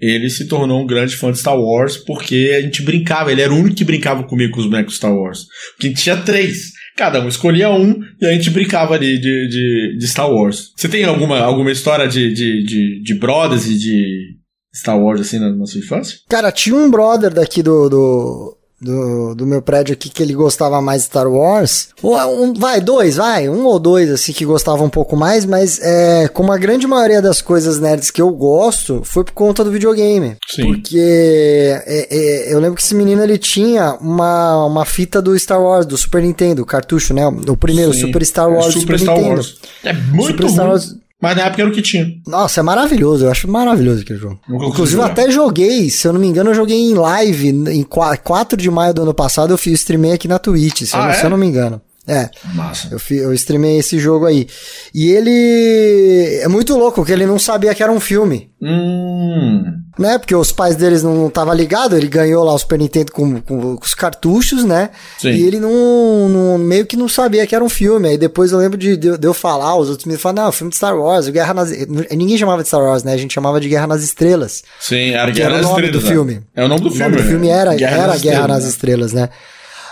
[0.00, 3.52] ele se tornou um grande fã de Star Wars porque a gente brincava, ele era
[3.52, 5.46] o único que brincava comigo com os bonecos Star Wars.
[5.76, 6.72] Porque tinha três.
[6.96, 10.72] Cada um escolhia um e a gente brincava ali de, de, de Star Wars.
[10.76, 14.36] Você tem alguma, alguma história de, de, de, de brothers e de
[14.74, 16.18] Star Wars assim na, sua infância?
[16.28, 20.80] Cara, tinha um brother daqui do, do do, do meu prédio aqui que ele gostava
[20.80, 21.88] mais de Star Wars.
[22.02, 26.28] Um, vai, dois, vai, um ou dois, assim, que gostava um pouco mais, mas é,
[26.28, 30.36] como a grande maioria das coisas nerds que eu gosto, foi por conta do videogame.
[30.46, 30.66] Sim.
[30.66, 35.60] Porque é, é, eu lembro que esse menino ele tinha uma, uma fita do Star
[35.60, 37.26] Wars, do Super Nintendo, cartucho, né?
[37.26, 38.00] O primeiro, Sim.
[38.02, 38.66] Super Star Wars.
[38.66, 39.34] Super, Super Star Nintendo.
[39.36, 39.56] Wars.
[39.82, 42.06] É muito Super Star Wars mas na época era o que tinha.
[42.26, 43.24] Nossa, é maravilhoso.
[43.24, 44.38] Eu acho maravilhoso aquele jogo.
[44.48, 47.48] Inclusive, eu até joguei, se eu não me engano, eu joguei em live.
[47.48, 51.04] Em 4 de maio do ano passado, eu fiz streamei aqui na Twitch, se, ah,
[51.04, 51.12] eu, é?
[51.14, 51.80] se eu não me engano.
[52.06, 52.28] É.
[52.54, 52.88] Massa.
[52.90, 54.46] Eu, eu streamei esse jogo aí.
[54.94, 56.40] E ele.
[56.42, 58.50] É muito louco, porque ele não sabia que era um filme.
[58.60, 60.18] Hum né?
[60.18, 63.76] Porque os pais deles não estavam ligados, ele ganhou lá o Super Nintendo com, com,
[63.76, 64.90] com os cartuchos, né?
[65.18, 65.30] Sim.
[65.30, 68.08] E ele não, não, meio que não sabia que era um filme.
[68.08, 70.70] Aí depois eu lembro de, de, de eu falar, os outros me falaram, não, filme
[70.70, 71.70] de Star Wars, Guerra nas...
[72.10, 73.12] Ninguém chamava de Star Wars, né?
[73.12, 74.62] A gente chamava de Guerra nas Estrelas.
[74.80, 75.92] Sim, era Guerra era nas Estrelas.
[75.92, 76.40] do filme.
[76.54, 77.04] É o nome do filme.
[77.04, 79.28] O nome do filme era Guerra, era nas, Guerra nas Estrelas, né?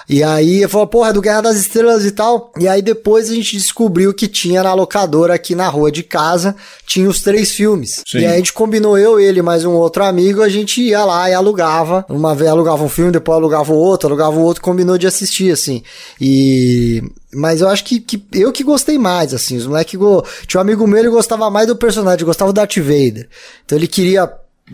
[0.09, 2.53] E aí falou, porra, é do Guerra das Estrelas e tal.
[2.59, 6.55] E aí depois a gente descobriu que tinha na locadora aqui na rua de casa,
[6.87, 8.03] tinha os três filmes.
[8.07, 8.19] Sim.
[8.19, 11.31] E aí a gente combinou eu, ele, mais um outro amigo, a gente ia lá
[11.31, 12.05] e alugava.
[12.09, 15.53] Uma vez alugava um filme, depois alugava o outro, alugava o outro, combinou de assistir,
[15.53, 15.83] assim.
[16.21, 17.03] E
[17.35, 19.57] mas eu acho que, que eu que gostei mais, assim.
[19.57, 19.99] Os moleques.
[19.99, 20.23] Go...
[20.47, 23.29] Tinha um amigo meu, ele gostava mais do personagem, gostava do Darth Vader.
[23.65, 24.31] Então ele queria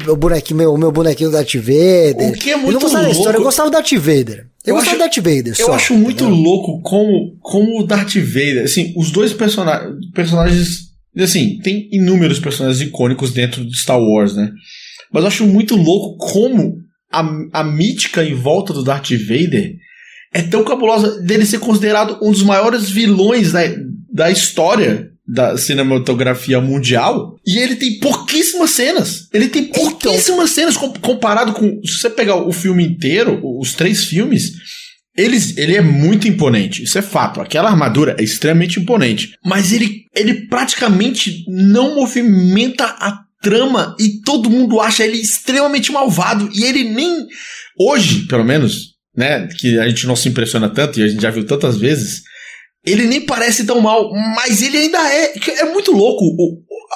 [0.07, 2.31] o bonequinho, meu, meu bonequinho do Darth Vader.
[2.31, 3.15] O que é muito eu não gostava louco.
[3.15, 4.39] da história, eu gostava do Darth Vader.
[4.39, 6.43] Eu, eu gostava do Darth Vader Eu só, acho muito entendeu?
[6.43, 10.79] louco como, como o Darth Vader, assim, os dois personagens, personagens,
[11.19, 14.51] assim, tem inúmeros personagens icônicos dentro de Star Wars, né?
[15.13, 16.77] Mas eu acho muito louco como
[17.11, 19.75] a, a mítica em volta do Darth Vader
[20.33, 23.61] é tão cabulosa dele ser considerado um dos maiores vilões da,
[24.13, 29.29] da história da cinematografia mundial e ele tem pouquíssimas cenas.
[29.33, 29.83] Ele tem então.
[29.83, 31.81] pouquíssimas cenas comparado com.
[31.85, 34.53] Se você pegar o filme inteiro, os três filmes,
[35.15, 36.83] eles, ele é muito imponente.
[36.83, 37.41] Isso é fato.
[37.41, 39.35] Aquela armadura é extremamente imponente.
[39.45, 46.49] Mas ele, ele praticamente não movimenta a trama e todo mundo acha ele extremamente malvado.
[46.55, 47.27] E ele nem.
[47.79, 49.47] Hoje, pelo menos, né?
[49.59, 52.23] Que a gente não se impressiona tanto e a gente já viu tantas vezes
[52.85, 55.33] ele nem parece tão mal, mas ele ainda é.
[55.61, 56.25] É muito louco.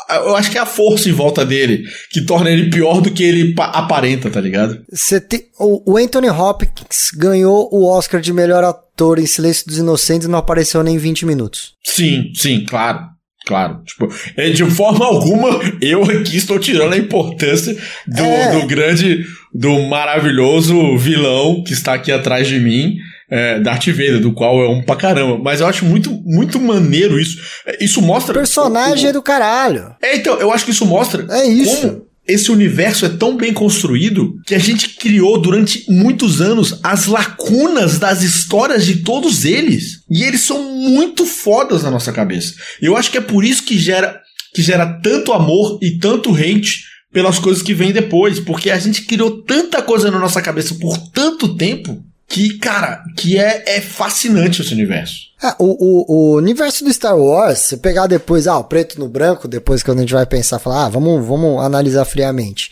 [0.08, 3.22] Eu acho que é a força em volta dele que torna ele pior do que
[3.22, 4.82] ele aparenta, tá ligado?
[5.28, 10.30] Te, o, Anthony Hopkins ganhou o Oscar de melhor ator em Silêncio dos Inocentes e
[10.30, 11.74] não apareceu nem 20 minutos.
[11.84, 13.12] Sim, sim, claro.
[13.44, 15.48] Claro, tipo, é, de forma alguma
[15.80, 18.52] eu aqui estou tirando a importância do, é.
[18.52, 22.94] do grande, do maravilhoso vilão que está aqui atrás de mim
[23.32, 25.38] é, Darth Vader, do qual é um pra caramba.
[25.42, 27.40] Mas eu acho muito, muito maneiro isso.
[27.66, 28.32] É, isso mostra.
[28.32, 29.94] O personagem o, é do caralho.
[30.02, 31.80] É, então, eu acho que isso mostra é isso.
[31.80, 37.06] como esse universo é tão bem construído que a gente criou durante muitos anos as
[37.06, 40.02] lacunas das histórias de todos eles.
[40.10, 42.54] E eles são muito fodas na nossa cabeça.
[42.82, 44.20] Eu acho que é por isso que gera,
[44.54, 48.38] que gera tanto amor e tanto hate pelas coisas que vêm depois.
[48.38, 53.38] Porque a gente criou tanta coisa na nossa cabeça por tanto tempo que, cara, que
[53.38, 55.16] é, é fascinante esse universo.
[55.42, 59.06] É, o, o, o, universo do Star Wars, se pegar depois, ah, o preto no
[59.06, 62.70] branco, depois que a gente vai pensar, falar, ah, vamos, vamos analisar friamente.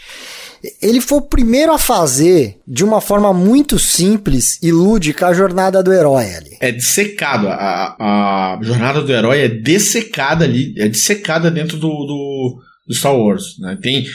[0.81, 5.83] Ele foi o primeiro a fazer de uma forma muito simples e lúdica a jornada
[5.83, 6.57] do herói ali.
[6.61, 7.49] É dissecado.
[7.49, 13.15] A, a jornada do herói é dessecada ali, é dissecada dentro do, do, do Star
[13.15, 13.59] Wars.
[13.59, 13.79] Né?
[13.81, 14.07] Tem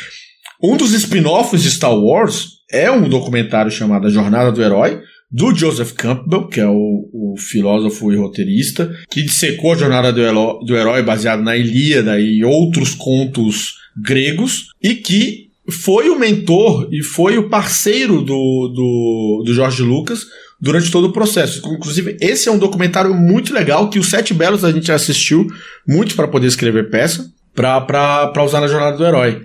[0.62, 5.54] um dos spin-offs de Star Wars é um documentário chamado A Jornada do Herói, do
[5.54, 10.66] Joseph Campbell, que é o, o, filósofo e roteirista, que dissecou a jornada do, herói,
[10.66, 15.50] do herói baseado na Ilíada e outros contos gregos, e que
[15.84, 20.26] foi o mentor e foi o parceiro do, do, do Jorge Lucas
[20.62, 21.62] durante todo o processo.
[21.68, 25.48] Inclusive, esse é um documentário muito legal que o Sete Belos a gente assistiu
[25.88, 29.42] muito para poder escrever peça para usar na jornada do herói.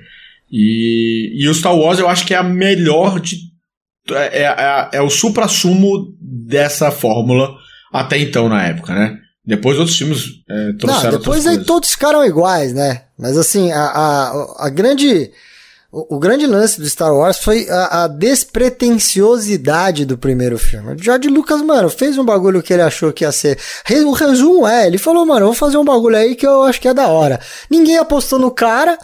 [0.50, 3.49] E, e o Star Wars eu acho que é a melhor de
[4.14, 7.54] é, é, é, é o supra-sumo dessa fórmula
[7.92, 9.18] até então na época, né?
[9.44, 13.02] Depois outros filmes é, trouxeram Não, depois aí todos ficaram iguais, né?
[13.18, 15.30] Mas assim, a, a, a grande...
[15.92, 20.94] O, o, grande lance do Star Wars foi a, a, despretensiosidade do primeiro filme.
[20.94, 23.58] O George Lucas, mano, fez um bagulho que ele achou que ia ser.
[24.06, 26.86] O resumo é, ele falou, mano, vou fazer um bagulho aí que eu acho que
[26.86, 27.40] é da hora.
[27.68, 28.96] Ninguém apostou no cara,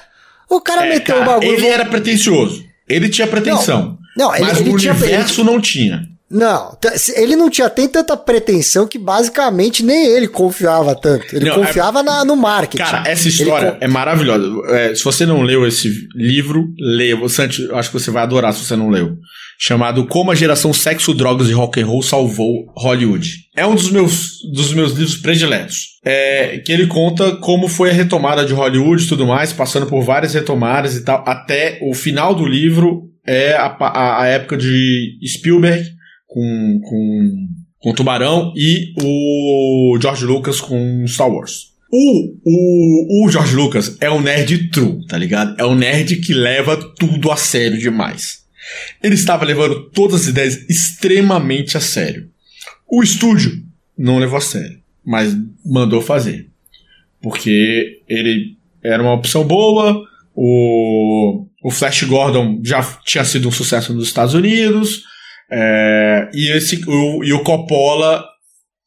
[0.48, 1.54] o cara é, meteu o bagulho.
[1.54, 2.64] Ele era pretensioso.
[2.88, 3.80] Ele tinha pretensão.
[3.80, 4.05] Não.
[4.16, 6.16] Não, ele, Mas ele o tinha, universo ele, não tinha.
[6.28, 6.76] Não,
[7.14, 11.36] ele não tinha tem tanta pretensão que basicamente nem ele confiava tanto.
[11.36, 12.02] Ele não, é confiava é...
[12.02, 12.82] na, no marketing.
[12.82, 13.76] Cara, essa história ele...
[13.82, 14.44] é maravilhosa.
[14.70, 17.16] É, se você não leu esse livro, leia.
[17.28, 19.16] Santi, acho que você vai adorar se você não leu.
[19.58, 23.30] Chamado Como a geração sexo, drogas e rock and roll salvou Hollywood.
[23.56, 25.76] É um dos meus, dos meus livros prediletos.
[26.04, 30.02] É, que ele conta como foi a retomada de Hollywood e tudo mais, passando por
[30.02, 35.18] várias retomadas e tal, até o final do livro é a, a, a época de
[35.26, 35.84] Spielberg
[36.26, 41.74] com, com, com Tubarão e o George Lucas com Star Wars.
[41.90, 45.54] O, o, o George Lucas é um nerd true, tá ligado?
[45.58, 48.44] É um nerd que leva tudo a sério demais.
[49.02, 52.28] Ele estava levando todas as ideias extremamente a sério.
[52.90, 53.62] O estúdio
[53.96, 55.34] não levou a sério, mas
[55.64, 56.48] mandou fazer.
[57.20, 63.92] Porque ele era uma opção boa, o, o Flash Gordon já tinha sido um sucesso
[63.92, 65.02] nos Estados Unidos.
[65.50, 68.24] É, e, esse, o, e o Coppola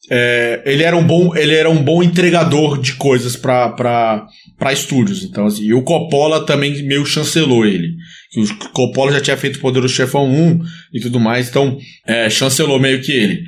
[0.10, 4.28] é, ele era um bom ele era um bom entregador de coisas para
[4.72, 7.94] estúdios então assim, e o Coppola também meio chancelou ele
[8.36, 10.60] o Coppola já tinha feito o Poderoso Chefão 1
[10.94, 13.44] e tudo mais então é, chancelou meio que ele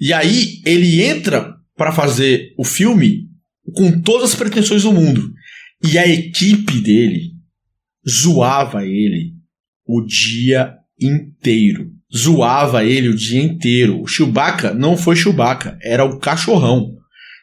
[0.00, 3.26] E aí ele entra para fazer o filme
[3.74, 5.32] com todas as pretensões do mundo.
[5.82, 7.39] E a equipe dele
[8.08, 9.32] zoava ele
[9.86, 11.90] o dia inteiro.
[12.14, 14.00] Zoava ele o dia inteiro.
[14.00, 16.94] O Chewbacca não foi Chewbacca, era o cachorrão.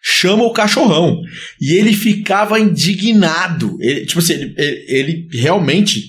[0.03, 1.21] Chama o cachorrão.
[1.59, 3.77] E ele ficava indignado.
[3.81, 6.07] Ele, tipo assim, ele, ele, realmente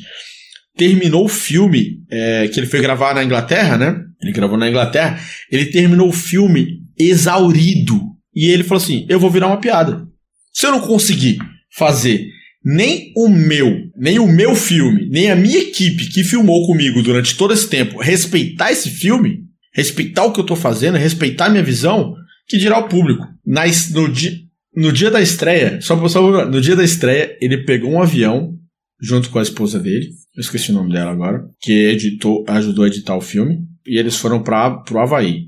[0.76, 3.96] terminou o filme é, que ele foi gravar na Inglaterra, né?
[4.22, 5.20] Ele gravou na Inglaterra.
[5.50, 8.00] Ele terminou o filme exaurido.
[8.34, 10.06] E ele falou assim: Eu vou virar uma piada.
[10.52, 11.38] Se eu não conseguir
[11.74, 12.26] fazer
[12.64, 17.36] nem o meu, nem o meu filme, nem a minha equipe que filmou comigo durante
[17.36, 21.62] todo esse tempo respeitar esse filme, respeitar o que eu tô fazendo, respeitar a minha
[21.62, 22.14] visão,
[22.46, 23.24] que dirá o público.
[23.46, 27.90] Na, no, di, no dia da estreia, só, só no dia da estreia, ele pegou
[27.90, 28.54] um avião
[29.00, 32.88] junto com a esposa dele, eu esqueci o nome dela agora, que editou, ajudou a
[32.88, 35.46] editar o filme, e eles foram para o Havaí.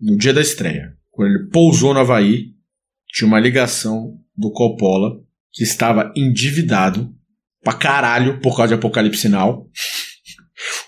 [0.00, 0.92] No dia da estreia.
[1.10, 2.52] Quando ele pousou no Havaí,
[3.08, 5.20] tinha uma ligação do Coppola
[5.52, 7.10] que estava endividado
[7.62, 9.66] pra caralho por causa de Apocalipse Now.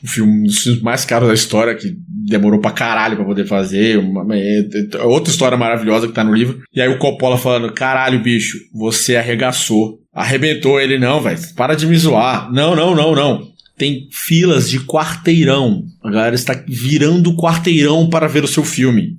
[0.03, 1.95] o filme um dos filmes mais caros da história, que
[2.27, 3.99] demorou pra caralho pra poder fazer.
[3.99, 6.63] Uma, é, é, outra história maravilhosa que tá no livro.
[6.73, 10.01] E aí o Coppola falando: caralho, bicho, você arregaçou.
[10.13, 11.41] Arrebentou ele, não, velho.
[11.57, 12.53] Para de me zoar.
[12.53, 13.55] Não, não, não, não.
[13.77, 15.83] Tem filas de quarteirão.
[16.05, 19.17] A galera está virando quarteirão para ver o seu filme.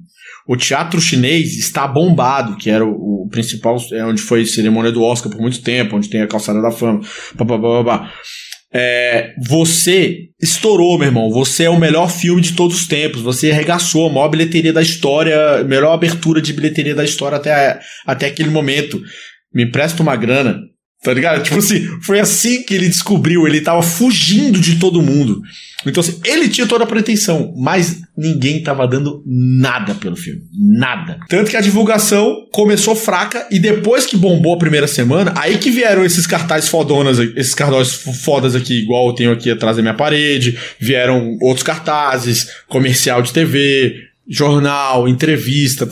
[0.47, 5.01] O teatro chinês está bombado, que era o, o principal, é onde foi cerimônia do
[5.01, 7.01] Oscar por muito tempo, onde tem a calçada da fama.
[8.77, 11.31] É, você estourou, meu irmão.
[11.31, 13.21] Você é o melhor filme de todos os tempos.
[13.21, 18.27] Você arregaçou a maior bilheteria da história, melhor abertura de bilheteria da história até, até
[18.27, 19.01] aquele momento.
[19.53, 20.59] Me empresta uma grana.
[21.05, 21.43] Tá ligado?
[21.43, 23.45] Tipo assim, foi assim que ele descobriu.
[23.45, 25.39] Ele tava fugindo de todo mundo.
[25.85, 30.41] Então, assim, ele tinha toda a pretensão, mas ninguém tava dando nada pelo filme.
[30.51, 31.19] Nada.
[31.29, 35.69] Tanto que a divulgação começou fraca e depois que bombou a primeira semana, aí que
[35.69, 39.93] vieram esses cartazes fodonas, esses cartazes fodas aqui, igual eu tenho aqui atrás da minha
[39.93, 43.93] parede, vieram outros cartazes, comercial de TV,
[44.27, 45.87] jornal, entrevista,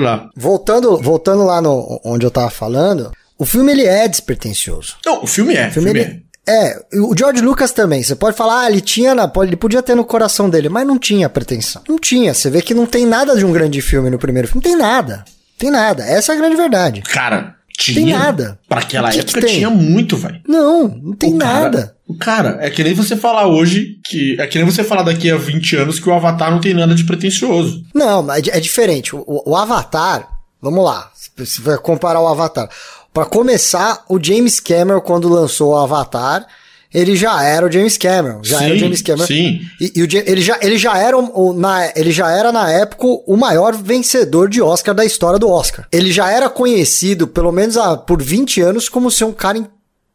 [0.00, 0.30] lá.
[0.36, 3.10] Voltando, voltando lá no onde eu tava falando,
[3.42, 4.94] o filme ele é despretensioso.
[5.04, 5.66] Não, o filme é.
[5.66, 6.68] O filme, filme ele, é.
[6.68, 6.98] é.
[7.00, 8.00] o George Lucas também.
[8.00, 10.96] Você pode falar, ah, ele tinha, na, ele podia ter no coração dele, mas não
[10.96, 11.82] tinha pretensão.
[11.88, 12.32] Não tinha.
[12.32, 14.62] Você vê que não tem nada de um grande filme no primeiro filme.
[14.64, 15.24] Não tem nada.
[15.58, 16.04] Tem nada.
[16.04, 17.02] Essa é a grande verdade.
[17.02, 17.96] Cara, tinha.
[17.96, 18.60] Tem nada.
[18.68, 20.40] Pra aquela que época que tinha muito, velho.
[20.46, 21.78] Não, não tem o nada.
[21.78, 24.40] Cara, o cara, é que nem você falar hoje que.
[24.40, 26.94] É que nem você falar daqui a 20 anos que o Avatar não tem nada
[26.94, 27.84] de pretencioso.
[27.92, 29.16] Não, mas é diferente.
[29.16, 30.28] O, o Avatar,
[30.60, 31.10] vamos lá.
[31.44, 32.68] Se vai comparar o Avatar.
[33.12, 36.46] Para começar, o James Cameron, quando lançou o Avatar,
[36.92, 38.40] ele já era o James Cameron.
[38.42, 39.26] Já sim, era o James Cameron.
[39.26, 39.60] Sim.
[39.80, 43.06] E, e o, ele, já, ele, já era o, na, ele já era, na época,
[43.26, 45.86] o maior vencedor de Oscar da história do Oscar.
[45.90, 49.58] Ele já era conhecido, pelo menos há, por 20 anos, como ser um cara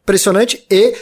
[0.03, 0.95] impressionante e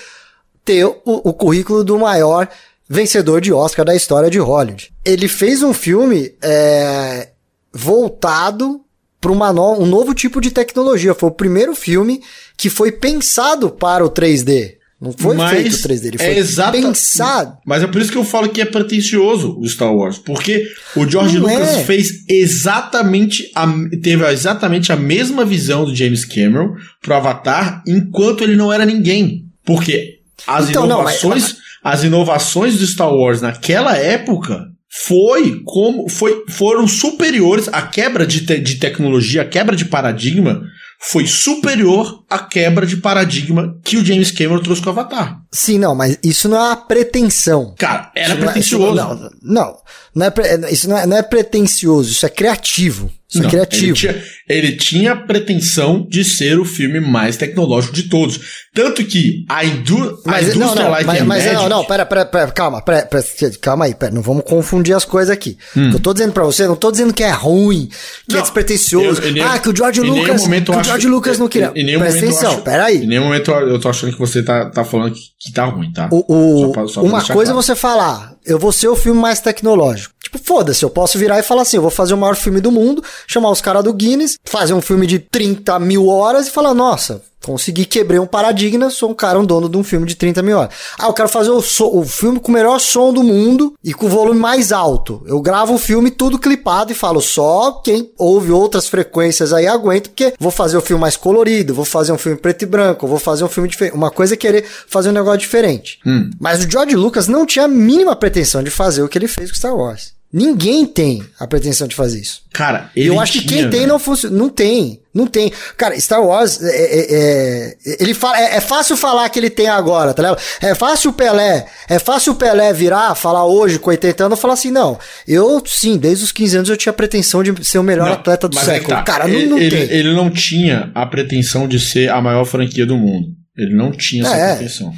[0.63, 2.47] ter o, o currículo do maior
[2.87, 4.93] vencedor de Oscar da história de Hollywood.
[5.03, 7.29] Ele fez um filme é,
[7.73, 8.84] voltado
[9.19, 11.13] para no, um novo tipo de tecnologia.
[11.13, 12.21] Foi o primeiro filme
[12.55, 14.75] que foi pensado para o 3D.
[14.99, 16.71] Não foi mas feito 3D, ele foi é exata...
[16.71, 17.57] pensado.
[17.65, 21.07] Mas é por isso que eu falo que é pretencioso o Star Wars, porque o
[21.07, 21.83] George Não Lucas é.
[21.83, 23.67] fez exatamente a,
[24.01, 29.45] teve exatamente a mesma visão do James Cameron pro Avatar, enquanto ele não era ninguém.
[29.65, 31.57] Porque as então, inovações, não, mas...
[31.83, 34.71] as inovações do Star Wars naquela época
[35.03, 40.61] foi como foi, foram superiores à quebra de, te, de tecnologia, a quebra de paradigma
[40.99, 45.39] foi superior à quebra de paradigma que o James Cameron trouxe com o Avatar.
[45.51, 47.75] Sim, não, mas isso não é a pretensão.
[47.77, 48.95] Cara, era isso pretencioso.
[48.95, 49.77] Não, é, não, não,
[50.15, 53.11] não é, isso não é, não é pretencioso, isso é criativo.
[53.33, 53.85] É não, é criativo.
[53.85, 58.39] Ele tinha, ele tinha pretensão de ser o filme mais tecnológico de todos.
[58.73, 61.55] Tanto que a, indú mas, a indústria não, não, Light mas, mas Magic...
[61.55, 63.23] Não, não, pera, pera, pera calma, pera, pera,
[63.59, 65.57] calma aí, pera, não vamos confundir as coisas aqui.
[65.75, 65.91] Hum.
[65.93, 67.87] Eu tô dizendo pra você, não tô dizendo que é ruim,
[68.27, 69.21] que é não, é despretensioso.
[69.21, 71.71] Eu, eu, ah, que o George Lucas, que o George Lucas não queria.
[71.75, 73.03] Em, em Presta atenção, pera aí.
[73.03, 75.91] Em nenhum momento eu tô achando que você tá, tá falando que, que tá ruim,
[75.91, 76.09] tá?
[76.11, 77.49] O, o, só pra, só uma coisa claro.
[77.49, 80.13] é você falar, eu vou ser o filme mais tecnológico.
[80.21, 82.71] Tipo, foda-se, eu posso virar e falar assim: eu vou fazer o maior filme do
[82.71, 86.73] mundo, chamar os caras do Guinness, fazer um filme de 30 mil horas e falar,
[86.73, 90.41] nossa, Consegui quebrar um paradigma, sou um cara, um dono de um filme de 30
[90.41, 90.73] mil horas.
[90.97, 93.93] Ah, eu quero fazer o, so, o filme com o melhor som do mundo e
[93.93, 95.21] com o volume mais alto.
[95.27, 100.09] Eu gravo o filme tudo clipado e falo, só quem ouve outras frequências aí aguenta,
[100.09, 103.19] porque vou fazer o filme mais colorido, vou fazer um filme preto e branco, vou
[103.19, 103.93] fazer um filme diferente.
[103.95, 105.99] Uma coisa é querer fazer um negócio diferente.
[106.03, 106.31] Hum.
[106.39, 109.51] Mas o George Lucas não tinha a mínima pretensão de fazer o que ele fez
[109.51, 110.14] com Star Wars.
[110.37, 112.41] Ninguém tem a pretensão de fazer isso.
[112.51, 114.35] Cara, ele eu acho que quem tem não funciona.
[114.35, 114.99] Não tem.
[115.13, 115.49] Não tem.
[115.77, 119.69] Cara, Star Wars, é, é, é ele fala, é, é, fácil falar que ele tem
[119.69, 120.41] agora, tá ligado?
[120.59, 124.55] É fácil o Pelé, é fácil o Pelé virar, falar hoje com 80 anos, falar
[124.55, 127.83] assim, não, eu sim, desde os 15 anos eu tinha a pretensão de ser o
[127.83, 128.89] melhor não, atleta do é século.
[128.89, 129.03] Tá.
[129.03, 129.97] Cara, ele, não, não ele, tem.
[129.97, 133.29] Ele não tinha a pretensão de ser a maior franquia do mundo.
[133.57, 134.55] Ele não tinha essa é.
[134.57, 134.93] pretensão.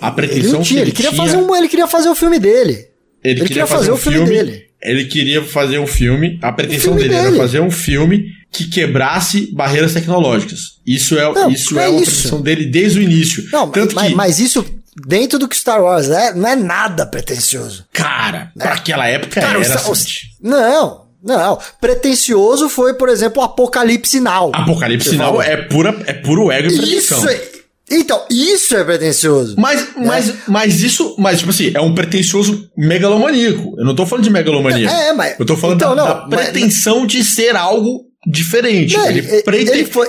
[0.00, 1.22] A pretensão ele, tinha, que ele, ele queria tinha...
[1.22, 2.92] fazer um, ele queria fazer o filme dele.
[3.24, 4.63] Ele, ele queria, fazer, fazer, o filme, filme dele.
[4.84, 9.50] Ele queria fazer um filme, a pretensão dele, dele, era fazer um filme que quebrasse
[9.52, 10.74] barreiras tecnológicas.
[10.86, 12.12] Isso é, não, isso é, é uma isso.
[12.12, 13.44] pretensão dele desde o início.
[13.50, 14.14] Não, Tanto mas, que...
[14.14, 14.64] mas isso
[15.06, 17.84] dentro do que Star Wars é, não é nada pretensioso.
[17.92, 18.62] Cara, é.
[18.62, 19.88] pra aquela época Cara, era.
[19.88, 20.18] O, assim.
[20.40, 24.50] não, não, pretencioso foi, por exemplo, o Apocalipse Now.
[24.54, 27.18] Apocalipse Now é, pura, é puro ego e pretensão.
[27.18, 27.53] Isso é,
[27.96, 29.56] então, isso é pretencioso.
[29.58, 30.04] Mas, né?
[30.06, 33.74] mas, mas isso, mas, tipo assim, é um pretencioso megalomaníaco.
[33.78, 34.88] Eu não tô falando de megalomania.
[34.88, 35.38] É, mas.
[35.38, 38.96] Eu tô falando então, da, não, da pretensão mas, de ser algo diferente.
[38.96, 39.70] Não, ele, prete...
[39.70, 40.08] ele, foi.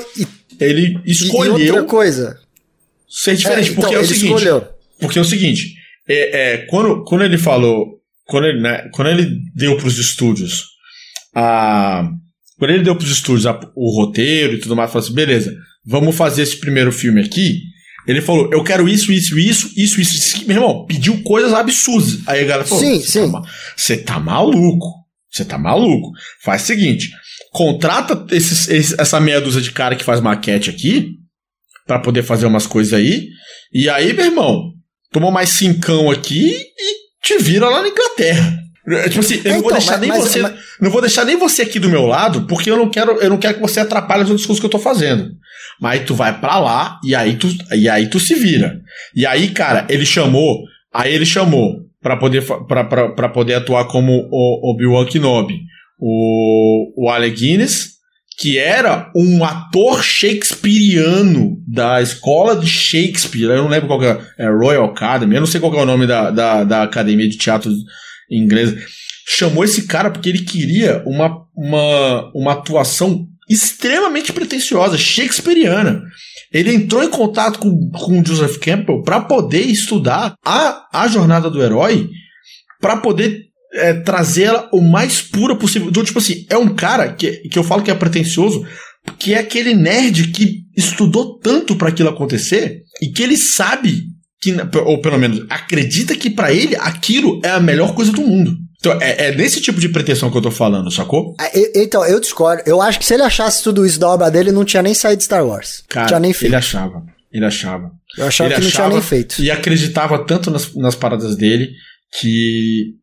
[0.60, 1.60] Ele escolheu.
[1.60, 2.40] E outra coisa.
[3.10, 3.70] Ser diferente.
[3.70, 4.26] É, então, porque é o seguinte.
[4.26, 4.68] Escolheu.
[5.00, 5.74] Porque é o seguinte.
[6.08, 7.96] É, é, quando, quando ele falou.
[8.28, 10.64] Quando ele, né, quando ele deu pros estúdios
[11.36, 12.10] a.
[12.58, 15.54] Quando ele deu pros estúdios a, o roteiro e tudo mais, falou assim: beleza
[15.86, 17.62] vamos fazer esse primeiro filme aqui.
[18.08, 20.48] Ele falou, eu quero isso, isso, isso, isso, isso, isso.
[20.48, 22.20] Meu irmão, pediu coisas absurdas.
[22.28, 23.32] Aí a galera falou, sim, sim.
[23.76, 25.06] Você tá, tá maluco.
[25.32, 26.12] Você tá maluco.
[26.42, 27.12] Faz o seguinte,
[27.52, 31.10] contrata esses, esses, essa meia dúzia de cara que faz maquete aqui,
[31.86, 33.28] para poder fazer umas coisas aí.
[33.74, 34.72] E aí, meu irmão,
[35.12, 38.65] toma mais cincão aqui e te vira lá na Inglaterra.
[38.88, 40.42] É, tipo assim, eu não vou então, deixar nem mas, você.
[40.42, 40.54] Mas...
[40.80, 43.38] Não vou deixar nem você aqui do meu lado, porque eu não quero, eu não
[43.38, 45.32] quero que você atrapalhe as outras coisas que eu tô fazendo.
[45.82, 48.80] Mas tu vai para lá e aí tu, e aí tu se vira.
[49.16, 54.72] E aí, cara, ele chamou, aí ele chamou para poder para poder atuar como o
[54.72, 55.62] Obi-Wan Kenobi,
[56.00, 57.96] o o Alec Guinness,
[58.38, 63.50] que era um ator shakespeariano da escola de Shakespeare.
[63.50, 65.86] Eu não lembro qual que é, é Royal Academy, eu não sei qual é o
[65.86, 67.72] nome da, da, da academia de teatro
[68.30, 68.78] inglesa.
[69.28, 76.02] Chamou esse cara porque ele queria uma, uma, uma atuação extremamente pretensiosa, shakespeariana.
[76.52, 81.62] Ele entrou em contato com, com Joseph Campbell para poder estudar a, a jornada do
[81.62, 82.10] herói,
[82.80, 85.90] para poder é, trazê-la o mais pura possível.
[85.90, 88.66] Então, tipo assim, é um cara que, que eu falo que é pretencioso,
[89.20, 94.15] que é aquele nerd que estudou tanto para aquilo acontecer e que ele sabe
[94.54, 98.56] que, ou pelo menos acredita que para ele aquilo é a melhor coisa do mundo.
[98.80, 101.36] Então, é, é nesse tipo de pretensão que eu tô falando, sacou?
[101.40, 102.62] É, então, eu discordo.
[102.68, 105.18] Eu acho que se ele achasse tudo isso da obra dele, não tinha nem saído
[105.18, 105.84] de Star Wars.
[105.90, 106.52] Cara, tinha nem feito.
[106.52, 107.04] ele achava.
[107.32, 107.92] Ele achava.
[108.18, 109.42] Eu achava ele que achava não tinha nem feito.
[109.42, 111.72] E acreditava tanto nas, nas paradas dele
[112.20, 112.94] que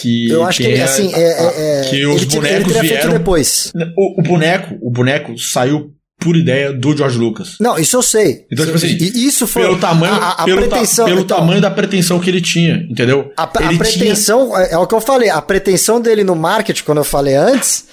[0.00, 3.70] que eu acho que ele, assim é, é, é, que os bonecos ele vieram depois
[3.94, 7.56] o, o, boneco o boneco saiu por ideia do George Lucas.
[7.60, 8.46] Não, isso eu sei.
[8.50, 11.60] Então, tipo assim, isso foi pelo tamanho, a, a pelo, pretensão, ta, pelo então, tamanho
[11.60, 13.32] da pretensão que ele tinha, entendeu?
[13.36, 14.66] A, a pretensão, tinha...
[14.66, 17.86] é o que eu falei, a pretensão dele no marketing, quando eu falei antes,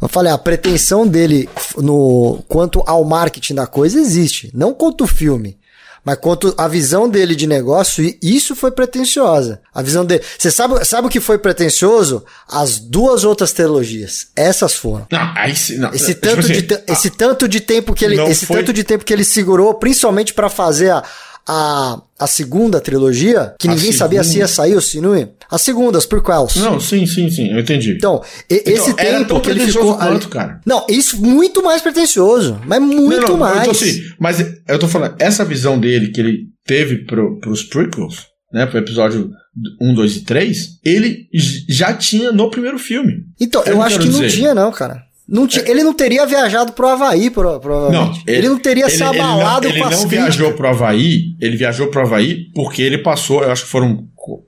[0.00, 5.06] eu falei, a pretensão dele no quanto ao marketing da coisa existe, não quanto o
[5.06, 5.56] filme.
[6.06, 9.60] Mas quanto a visão dele de negócio, isso foi pretensiosa.
[9.74, 10.22] A visão dele.
[10.38, 12.24] Você sabe, sabe o que foi pretensioso?
[12.48, 14.28] As duas outras trilogias.
[14.36, 15.08] Essas foram.
[15.10, 15.92] Não, aí não.
[15.92, 18.58] Esse tipo tanto, assim, de, ah, esse tanto de tempo que ele, esse foi...
[18.58, 21.02] tanto de tempo que ele segurou, principalmente para fazer a,
[21.48, 23.98] a, a segunda trilogia, que a ninguém segunda.
[23.98, 25.32] sabia se ia sair ou se não ia.
[25.50, 26.56] A segunda, as prequels.
[26.56, 27.92] Não, sim, sim, sim, eu entendi.
[27.92, 29.96] Então, e, então esse tempo que ele ficou.
[29.96, 30.60] Quanto, cara?
[30.66, 33.68] Não, isso muito mais pretencioso, mas muito não, não, mais.
[33.68, 38.66] Assim, mas eu tô falando, essa visão dele que ele teve pro, pros prequels, né,
[38.66, 39.30] pro episódio
[39.80, 41.28] 1, 2 e 3, ele
[41.68, 43.24] já tinha no primeiro filme.
[43.40, 44.22] Então, eu, eu acho que dizer.
[44.22, 45.05] não tinha, não, cara.
[45.28, 45.58] Não t...
[45.68, 47.92] Ele não teria viajado pro Havaí, provavelmente.
[47.92, 51.36] Não, ele, ele não teria ele, se abalado ele não, ele não viajou pro Havaí,
[51.40, 54.06] ele viajou pro Havaí porque ele passou, eu acho que foram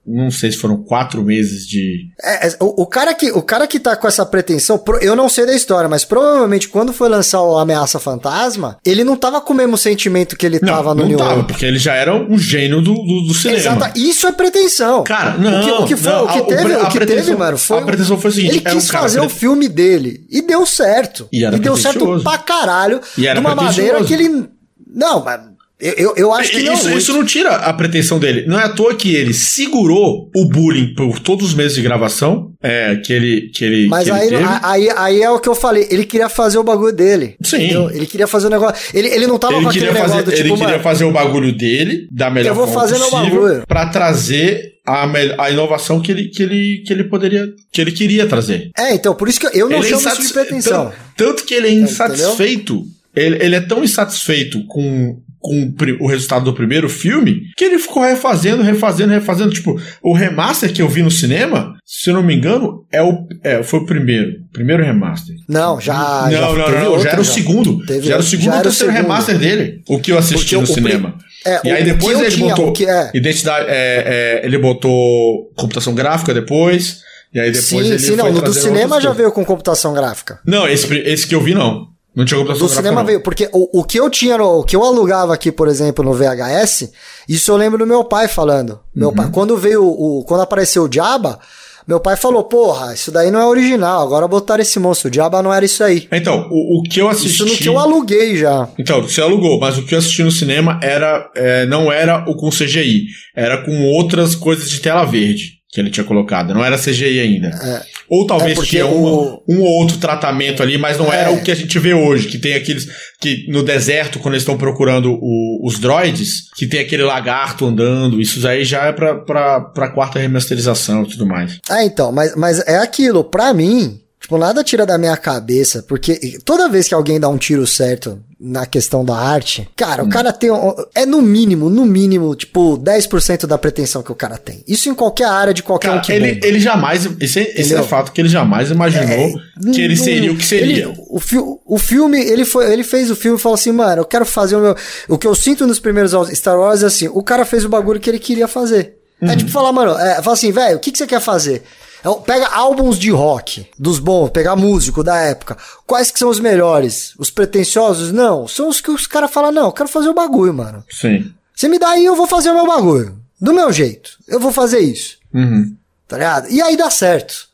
[0.09, 2.09] não sei se foram quatro meses de.
[2.23, 5.29] É, é, o, o, cara que, o cara que tá com essa pretensão, eu não
[5.29, 9.53] sei da história, mas provavelmente quando foi lançar o Ameaça Fantasma, ele não tava com
[9.53, 12.14] o mesmo sentimento que ele não, tava no não New tava, porque ele já era
[12.14, 13.59] um gênio do, do, do cinema.
[13.59, 15.05] Exato, isso é pretensão.
[15.05, 15.61] Cara, não.
[15.61, 17.79] O que, o que, foi, não, o que teve, o que teve, mano, foi.
[17.79, 21.29] A pretensão foi o seguinte: ele quis um fazer o filme dele e deu certo.
[21.31, 23.01] E, e deu certo pra caralho.
[23.16, 24.49] E era de uma maneira que ele.
[24.90, 25.40] Não, mas
[25.81, 26.75] eu, eu, eu, acho que não.
[26.75, 28.45] Isso, isso, não tira a pretensão dele.
[28.47, 32.53] Não é à toa que ele segurou o bullying por todos os meses de gravação.
[32.61, 33.51] É, que ele.
[33.55, 35.87] Que ele Mas que aí, ele aí, aí é o que eu falei.
[35.88, 37.37] Ele queria fazer o bagulho dele.
[37.41, 37.57] Sim.
[37.59, 37.91] Entendeu?
[37.91, 38.77] Ele queria fazer o negócio.
[38.93, 40.49] Ele, ele não tava ele com aquele fazer, negócio do tipo.
[40.49, 43.67] Ele queria fazer o bagulho dele, da melhor eu vou forma fazer possível, meu bagulho.
[43.69, 47.47] pra trazer a, a inovação que ele, que, ele, que ele poderia.
[47.71, 48.73] que ele queria trazer.
[48.77, 50.87] É, então, por isso que eu não ele é chamo é isso de pretensão.
[50.87, 52.85] Tanto, tanto, que ele é insatisfeito.
[53.14, 58.03] Ele, ele é tão insatisfeito com com o resultado do primeiro filme, que ele ficou
[58.03, 59.51] refazendo, refazendo, refazendo.
[59.51, 63.26] Tipo, o remaster que eu vi no cinema, se eu não me engano, é o,
[63.43, 64.32] é, foi o primeiro.
[64.53, 65.34] Primeiro remaster.
[65.49, 66.24] Não, já.
[66.24, 67.84] Não, já não, não, não já era o segundo.
[67.86, 69.82] Teve, já era o segundo ou terceiro remaster dele.
[69.89, 71.14] O que eu assisti Porque no cinema.
[71.47, 72.86] É, e aí depois ele tinha, botou.
[72.86, 73.11] É.
[73.14, 73.66] Identidade.
[73.68, 77.07] É, é, ele botou computação gráfica depois.
[77.32, 78.32] E aí depois sim, ele sim, não.
[78.32, 80.41] No do cinema já veio com computação gráfica.
[80.47, 81.86] Não, esse, esse que eu vi não.
[82.19, 83.07] Não tinha computação Do cinema não.
[83.07, 86.05] veio, porque o, o que eu tinha, no, o que eu alugava aqui, por exemplo,
[86.05, 86.91] no VHS,
[87.29, 88.81] isso eu lembro do meu pai falando.
[88.93, 89.14] Meu uhum.
[89.14, 91.39] pai, quando veio o, quando apareceu o Diaba,
[91.87, 95.41] meu pai falou, porra, isso daí não é original, agora botaram esse monstro, o Diaba
[95.41, 96.09] não era isso aí.
[96.11, 97.29] Então, o, o que eu assisti...
[97.29, 98.69] Isso no que eu aluguei já.
[98.77, 102.35] Então, você alugou, mas o que eu assisti no cinema era, é, não era o
[102.35, 106.53] com CGI, era com outras coisas de tela verde que ele tinha colocado.
[106.53, 107.49] Não era CGI ainda.
[107.49, 107.97] É.
[108.11, 109.42] Ou talvez é tinha o...
[109.46, 111.20] um ou outro tratamento ali, mas não é.
[111.20, 112.86] era o que a gente vê hoje, que tem aqueles.
[113.20, 118.20] que no deserto, quando eles estão procurando o, os droids, que tem aquele lagarto andando.
[118.20, 121.59] Isso aí já é pra, pra, pra quarta remasterização e tudo mais.
[121.70, 123.22] É, então, mas, mas é aquilo.
[123.22, 127.39] Pra mim, Tipo, nada tira da minha cabeça, porque toda vez que alguém dá um
[127.39, 130.07] tiro certo na questão da arte, cara, hum.
[130.07, 130.51] o cara tem.
[130.95, 134.62] É no mínimo, no mínimo, tipo, 10% da pretensão que o cara tem.
[134.68, 137.09] Isso em qualquer área de qualquer cara, um que ele, ele jamais.
[137.18, 139.33] Esse, esse é fato que ele jamais imaginou é,
[139.72, 140.85] que ele seria o que seria.
[140.89, 144.03] Ele, o, fi, o filme, ele, foi, ele fez o filme e falou assim, mano,
[144.03, 144.76] eu quero fazer o meu.
[145.09, 147.99] O que eu sinto nos primeiros Star Wars é assim: o cara fez o bagulho
[147.99, 148.99] que ele queria fazer.
[149.22, 149.33] É uhum.
[149.33, 151.62] É tipo falar, mano, é, fala assim, velho, o que, que você quer fazer?
[152.05, 155.57] É pega álbuns de rock, dos bons, pegar músico da época.
[155.86, 157.14] Quais que são os melhores?
[157.18, 158.12] Os pretensiosos?
[158.12, 158.46] Não.
[158.46, 160.84] São os que os caras falam, não, eu quero fazer o bagulho, mano.
[160.90, 161.32] Sim.
[161.55, 163.18] Você me dá aí, eu vou fazer o meu bagulho.
[163.40, 164.11] Do meu jeito.
[164.26, 165.18] Eu vou fazer isso.
[165.34, 165.74] Uhum.
[166.07, 166.49] Tá ligado?
[166.51, 167.49] E aí dá certo.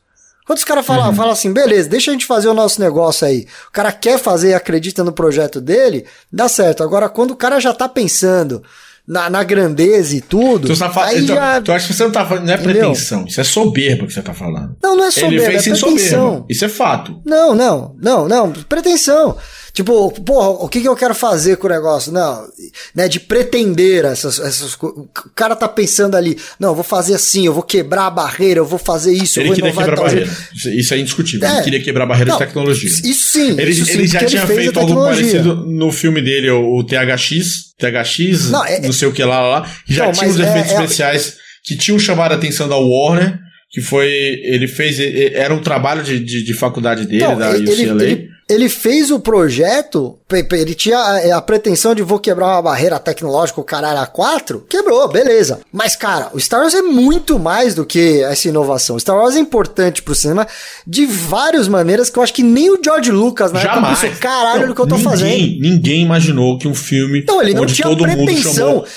[0.45, 1.15] Quando os caras falam, uhum.
[1.15, 3.47] falam assim, beleza, deixa a gente fazer o nosso negócio aí.
[3.67, 6.83] O cara quer fazer e acredita no projeto dele, dá certo.
[6.83, 8.63] Agora, quando o cara já tá pensando
[9.07, 10.67] na, na grandeza e tudo.
[10.67, 11.61] Tu, tá aí então, já...
[11.61, 12.45] tu acha que você não tá falando.
[12.45, 13.31] Não é pretensão, Entendeu?
[13.31, 14.75] isso é soberba que você tá falando.
[14.81, 15.35] Não, não é soberba.
[15.35, 16.19] Ele fez é sem pretensão.
[16.19, 16.45] soberba.
[16.49, 17.21] Isso é fato.
[17.25, 18.51] Não, não, não, não.
[18.51, 19.37] Pretensão.
[19.75, 22.09] Tipo, porra, o que, que eu quero fazer com o negócio?
[22.09, 22.47] Não,
[22.95, 27.45] né, de pretender essas, essas O cara tá pensando ali, não, eu vou fazer assim,
[27.45, 30.03] eu vou quebrar a barreira, eu vou fazer isso, ele eu vou queria quebrar a
[30.03, 30.29] barreira.
[30.53, 31.45] Isso é indiscutível.
[31.45, 31.55] É.
[31.55, 32.89] Ele queria quebrar a barreira não, de tecnologia.
[32.89, 33.59] Isso sim.
[33.59, 37.75] Ele, isso ele sim, já tinha feito algo parecido no filme dele, o, o THX,
[37.77, 40.71] THX, não, é, não sei o que lá, lá, lá já não, tinha os efeitos
[40.71, 43.39] é, é especiais que tinham chamado a atenção da Warner
[43.75, 44.07] que foi.
[44.09, 44.97] Ele fez.
[45.33, 48.03] Era um trabalho de, de, de faculdade dele, então, da ele, UCLA.
[48.03, 50.17] Ele, ele, fez o projeto,
[50.51, 54.65] ele tinha a, a, pretensão de vou quebrar uma barreira tecnológica, o caralho a 4,
[54.69, 55.61] quebrou, beleza.
[55.71, 58.95] Mas, cara, o Star Wars é muito mais do que essa inovação.
[58.95, 60.47] O Star Wars é importante pro cinema
[60.85, 63.97] de várias maneiras que eu acho que nem o George Lucas na Jamais.
[63.97, 65.61] época pensou, caralho, não, do que eu tô ninguém, fazendo.
[65.61, 68.25] Ninguém imaginou que um filme não, ele não tinha todo pretensão.
[68.25, 68.87] mundo chamou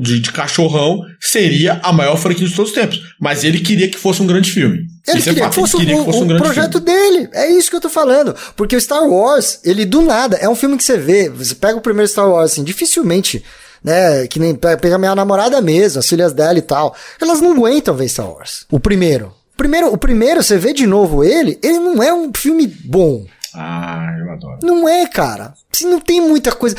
[0.00, 3.00] de, de, cachorrão seria a maior franquia de todos os tempos.
[3.20, 4.86] Mas ele queria que fosse um grande filme.
[5.06, 6.82] Ele isso é queria, é que fosse, ele queria um, que fosse um grande projeto
[6.84, 6.86] filme.
[6.86, 7.28] dele.
[7.32, 8.34] É isso que eu tô falando.
[8.56, 11.28] Porque o Star Wars, ele do nada, é um filme que você vê.
[11.28, 13.42] Você pega o primeiro Star Wars, assim, dificilmente.
[13.84, 16.96] Né, que nem pega minha namorada mesmo, as filhas dela e tal.
[17.20, 18.66] Elas não aguentam ver Star Wars.
[18.68, 19.32] O primeiro.
[19.56, 23.24] Primeiro, o primeiro, você vê de novo ele, ele não é um filme bom.
[23.56, 24.58] Ah, eu adoro.
[24.62, 25.54] Não é, cara.
[25.82, 26.76] Não tem muita coisa.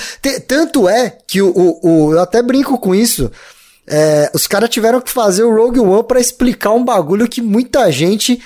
[0.47, 3.31] tanto é que o, o, o, Eu até brinco com isso.
[3.89, 7.91] É, os caras tiveram que fazer o Rogue One para explicar um bagulho que muita
[7.91, 8.39] gente.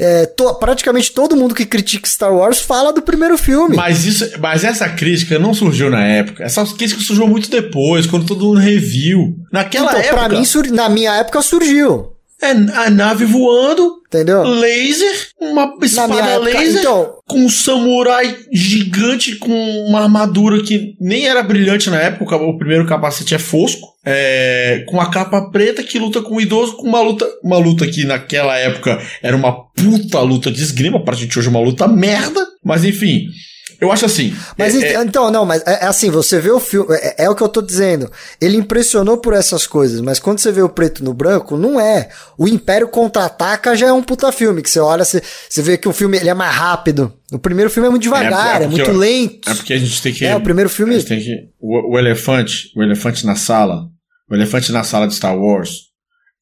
[0.00, 3.74] É, to, praticamente todo mundo que critica Star Wars fala do primeiro filme.
[3.74, 6.44] Mas, isso, mas essa crítica não surgiu na época.
[6.44, 9.36] Essa crítica surgiu muito depois, quando todo mundo reviu.
[9.52, 10.16] Naquela então, época.
[10.16, 12.12] Pra mim, na minha época surgiu.
[12.40, 14.44] É a nave voando, entendeu?
[14.44, 19.52] Laser, uma espada época, laser, então, com um samurai gigante com
[19.88, 25.00] uma armadura que nem era brilhante na época, o primeiro capacete é fosco, é, com
[25.00, 28.56] a capa preta que luta com o idoso, com uma luta, uma luta que naquela
[28.56, 32.84] época era uma puta luta de esgrima, pra gente hoje é uma luta merda, mas
[32.84, 33.26] enfim,
[33.80, 34.34] eu acho assim.
[34.56, 36.92] Mas é, é, então, não, mas é, é, assim, você vê o filme.
[36.96, 38.10] É, é, o que eu tô dizendo.
[38.40, 42.08] Ele impressionou por essas coisas, mas quando você vê o preto no branco, não é.
[42.36, 45.88] O Império Contra-Ataca já é um puta filme, que você olha, você, você vê que
[45.88, 47.12] o filme ele é mais rápido.
[47.32, 49.48] O primeiro filme é muito devagar, é, é muito lento.
[49.48, 50.24] É porque a gente tem que.
[50.24, 50.94] É, o primeiro filme.
[50.94, 51.36] A gente tem que.
[51.60, 53.88] O, o elefante, o elefante na sala.
[54.28, 55.88] O elefante na sala de Star Wars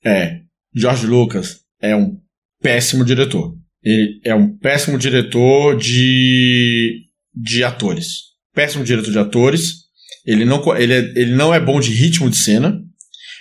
[0.05, 0.41] é.
[0.75, 2.19] George Lucas é um
[2.63, 3.55] péssimo diretor.
[3.83, 7.06] Ele é um péssimo diretor de
[7.37, 8.07] de atores.
[8.55, 9.85] Péssimo diretor de atores.
[10.25, 12.81] Ele não, ele, é, ele não é bom de ritmo de cena.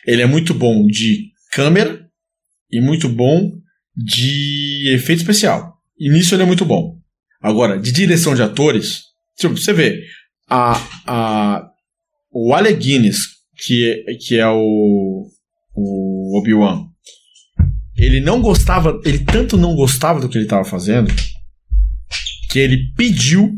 [0.06, 2.06] Ele é muito bom de câmera.
[2.72, 3.52] e muito bom
[3.96, 5.78] de efeito especial.
[5.98, 7.00] E nisso ele é muito bom.
[7.42, 9.04] Agora, de direção de atores,
[9.38, 10.04] tipo, você vê,
[10.50, 10.74] a,
[11.06, 11.70] a,
[12.32, 13.20] o Alec Guinness,
[13.66, 15.28] que, é, que é o,
[15.74, 16.88] o Obi-Wan,
[17.96, 21.14] ele não gostava, ele tanto não gostava do que ele estava fazendo,
[22.52, 23.54] que ele pediu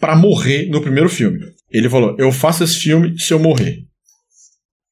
[0.00, 1.38] para morrer no primeiro filme.
[1.70, 3.84] Ele falou: Eu faço esse filme se eu morrer.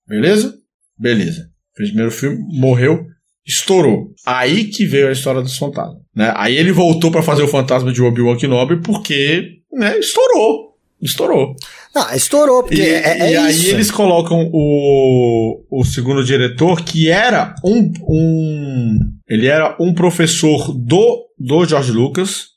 [0.07, 0.55] Beleza?
[0.97, 1.49] Beleza.
[1.75, 3.05] Primeiro filme, morreu,
[3.47, 4.13] estourou.
[4.27, 6.03] Aí que veio a história dos fantasmas.
[6.15, 6.33] Né?
[6.37, 10.69] Aí ele voltou para fazer o fantasma de Obi-Wan Kenobi porque né, estourou.
[11.01, 11.55] Estourou.
[11.95, 13.71] Não, estourou, porque e, é, é e aí isso.
[13.71, 18.99] eles colocam o, o segundo diretor, que era um, um.
[19.29, 22.49] Ele era um professor do, do George Lucas.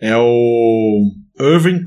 [0.00, 1.10] É o
[1.40, 1.82] Irving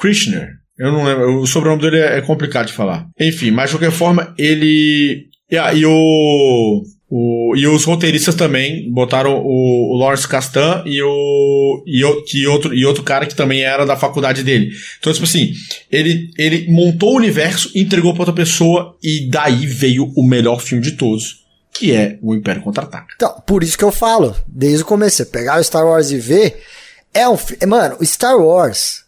[0.00, 0.48] Krishner.
[0.78, 1.40] Eu não lembro.
[1.40, 3.06] O sobrenome dele é é complicado de falar.
[3.20, 5.26] Enfim, mas de qualquer forma, ele.
[5.50, 6.82] E, e o.
[7.16, 12.44] O, e os roteiristas também botaram o, o Lawrence Castan e o e, o- que
[12.46, 14.70] outro, e outro cara que também era da faculdade dele.
[14.98, 15.52] Então, tipo assim,
[15.92, 20.82] ele, ele montou o universo, entregou pra outra pessoa e daí veio o melhor filme
[20.82, 23.06] de todos, que é o Império Contra-Ataca.
[23.14, 26.18] Então, por isso que eu falo, desde o começo, você pegar o Star Wars e
[26.18, 26.60] ver,
[27.14, 27.36] é um.
[27.36, 29.04] fi- Mano, o Star Wars,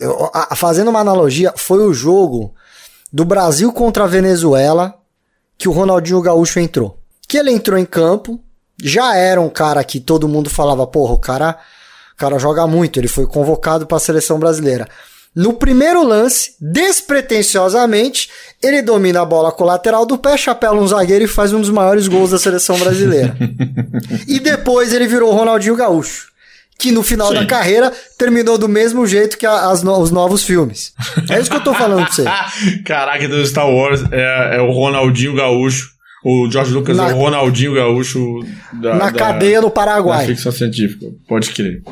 [0.00, 2.54] eu- a- fazendo uma analogia, foi o jogo
[3.12, 4.94] do Brasil contra a Venezuela
[5.58, 6.98] que o Ronaldinho Gaúcho entrou.
[7.26, 8.40] Que ele entrou em campo,
[8.82, 11.58] já era um cara que todo mundo falava, porra, o cara,
[12.14, 14.86] o cara joga muito, ele foi convocado para a seleção brasileira.
[15.34, 18.30] No primeiro lance, despretensiosamente,
[18.62, 21.60] ele domina a bola com o lateral do pé, chapéu um zagueiro e faz um
[21.60, 23.36] dos maiores gols da seleção brasileira.
[24.26, 26.28] e depois ele virou o Ronaldinho Gaúcho.
[26.78, 27.34] Que no final Sim.
[27.34, 30.92] da carreira terminou do mesmo jeito que a- as no- os novos filmes.
[31.28, 32.24] É isso que eu tô falando pra você.
[32.86, 35.90] Caraca, do Star Wars é, é o Ronaldinho Gaúcho.
[36.24, 38.40] O George Lucas Na- é o Ronaldinho Gaúcho
[38.74, 40.26] da, Na da- cadeia no da Paraguai.
[40.26, 41.06] ficção científica.
[41.28, 41.82] Pode crer.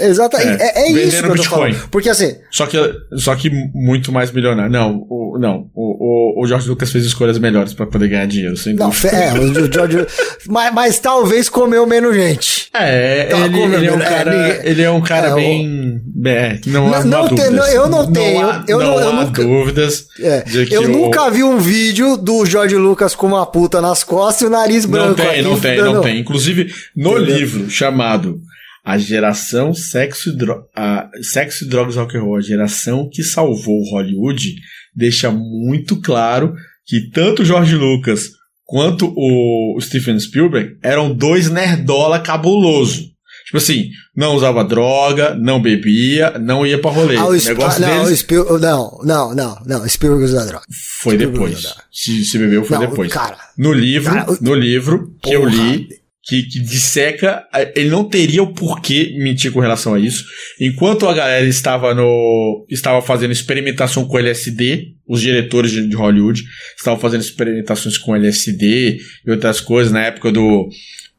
[0.00, 0.62] Exatamente.
[0.62, 1.72] É, É, é isso que eu tô Bitcoin.
[1.72, 1.88] falando.
[1.90, 2.76] Porque assim, Só que,
[3.16, 4.70] só que muito mais milionário.
[4.70, 5.70] Não, o, não.
[5.74, 9.16] O, o, o George Lucas fez escolhas melhores pra poder ganhar dinheiro, sem não, dúvida.
[9.16, 10.06] é, o George.
[10.48, 12.68] mas, mas talvez comeu menos gente.
[12.74, 16.02] É, Tá, ele, como, ele é um é, cara, ele é um cara É, bem.
[16.26, 20.06] É, não, Não- não tem- não, eu não tenho, há, eu não- eu nunca- dúvidas
[20.20, 24.42] É, eu o- nunca vi um vídeo do Jorge Lucas com uma puta nas costas
[24.42, 25.08] e o nariz branco.
[25.08, 26.18] Não tem, aqui, não tem, não tem.
[26.20, 27.36] Inclusive, no Entendeu?
[27.36, 28.40] livro chamado
[28.84, 33.22] A Geração Sexo e, Dro a Sexo e Drogas Rock and Roll, a geração que
[33.22, 34.54] salvou Hollywood,
[34.94, 36.54] deixa muito claro
[36.86, 38.28] que tanto o George Lucas
[38.64, 43.12] quanto o Steven Spielberg eram dois nerdola cabuloso.
[43.46, 47.16] Tipo assim, não usava droga, não bebia, não ia pra rolê.
[47.16, 50.46] Ah, o o Sp- negócio não, o deles Spiel- não, não, não, não, Spielberg usa
[50.46, 50.64] droga.
[51.00, 51.74] foi Spielberg depois.
[51.92, 53.12] Se, se bebeu, foi Não, depois.
[53.12, 53.36] cara.
[53.56, 55.52] No livro, Cara, o- no livro que eu Porra.
[55.54, 55.88] li,
[56.26, 57.44] que, que disseca,
[57.74, 60.24] ele não teria o porquê mentir com relação a isso.
[60.58, 66.42] Enquanto a galera estava no estava fazendo experimentação com LSD, os diretores de, de Hollywood
[66.76, 70.68] estavam fazendo experimentações com LSD e outras coisas na época do,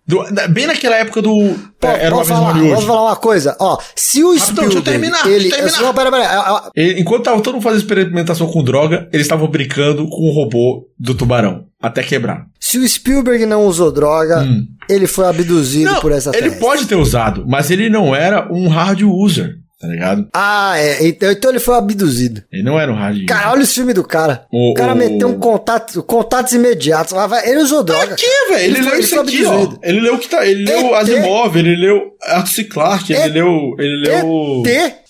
[0.07, 3.57] do bem naquela época do Pô, eh, era uma vez falar, posso falar uma coisa?
[3.59, 5.81] Ó, se o Rapidão, deixa eu Spielberg, terminar, ele, deixa eu terminar.
[5.81, 10.29] Não, pera, pera, Enquanto tava todo mundo fazendo experimentação com droga, eles estavam brincando com
[10.29, 12.45] o robô do tubarão, até quebrar.
[12.59, 14.65] se o Spielberg não usou droga, Hum.
[14.89, 18.67] ele foi abduzido Não, por essa ele pode ter usado, mas ele não era um
[18.67, 20.27] hard user, tá ligado?
[20.33, 22.43] Ah, é, então, então ele foi abduzido.
[22.51, 23.25] Ele não era um user.
[23.25, 24.45] Cara, olha o filme do cara.
[24.51, 27.13] O- O, cara o- meteu um contato, contatos imediatos.
[27.45, 28.15] Ele usou droga.
[28.49, 28.63] Velho?
[28.63, 29.67] Ele, Ele leu isso aqui, ó.
[29.83, 30.45] Ele leu o que tá.
[30.45, 30.95] Ele leu.
[30.95, 32.63] Asimov, ele leu Arthur C.
[32.65, 33.75] Clarke, ele leu.
[33.79, 34.61] Ele leu.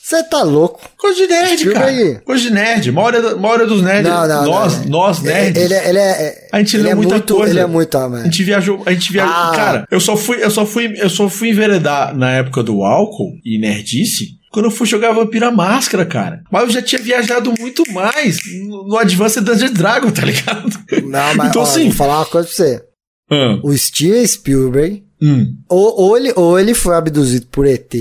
[0.06, 0.80] Você tá louco.
[1.00, 2.22] Coisa de nerd, cara.
[2.24, 2.92] Coisa de nerd.
[2.92, 4.04] Maioria, da- maioria dos nerds.
[4.12, 4.88] Não, não, nós, não.
[4.88, 5.64] nós nerds.
[5.64, 6.48] Ele, é- ele é.
[6.52, 7.52] A gente ele leu é muita muito, coisa.
[7.52, 9.34] Ele é muito, ah, A gente viajou, a gente viajou.
[9.34, 9.52] Ah.
[9.56, 13.32] Cara, eu só fui, eu só fui, eu só fui enveredar na época do álcool
[13.44, 16.44] e nerdice quando eu fui jogar Vampira Máscara, cara.
[16.52, 18.38] Mas eu já tinha viajado muito mais
[18.68, 20.70] no, Advanced Dungeons Dragon, tá ligado?
[21.04, 21.86] Não, mas então ó, assim.
[21.86, 22.84] vou falar uma coisa pra você.
[23.32, 27.94] Ah, O Steven Spielberg, hum, ou, ou, ele, ou ele foi abduzido por ET,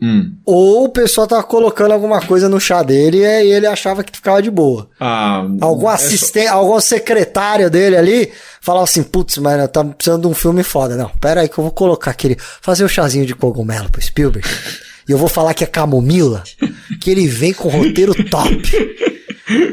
[0.00, 0.32] hum.
[0.44, 4.16] ou o pessoal tava colocando alguma coisa no chá dele e aí ele achava que
[4.16, 4.88] ficava de boa.
[4.98, 10.22] Ah, Algum é só- assistente, algum secretário dele ali falava assim, putz, mas tá precisando
[10.22, 10.96] de um filme foda.
[10.96, 14.46] Não, pera aí que eu vou colocar aquele, fazer o chazinho de cogumelo pro Spielberg.
[15.08, 16.42] e eu vou falar que é camomila,
[17.00, 19.11] que ele vem com roteiro top.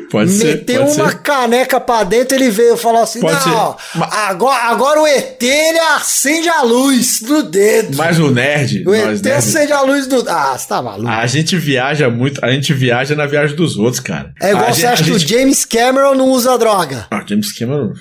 [0.10, 0.46] Pode ser.
[0.58, 1.20] Meteu uma ser.
[1.20, 3.78] caneca pra dentro, ele veio e falou assim, Pode não,
[4.12, 7.98] agora, agora o ET, ele acende a luz no dedo.
[7.98, 10.24] Mas o nerd, o nós ET nerds, acende a luz do...
[10.30, 11.08] Ah, você tá maluco.
[11.10, 14.34] a gente viaja muito, a gente viaja na viagem dos outros, cara.
[14.42, 17.08] é igual a você gente- acha que gente- o James Cameron não usa droga.
[17.12, 17.94] Ah, James Cameron,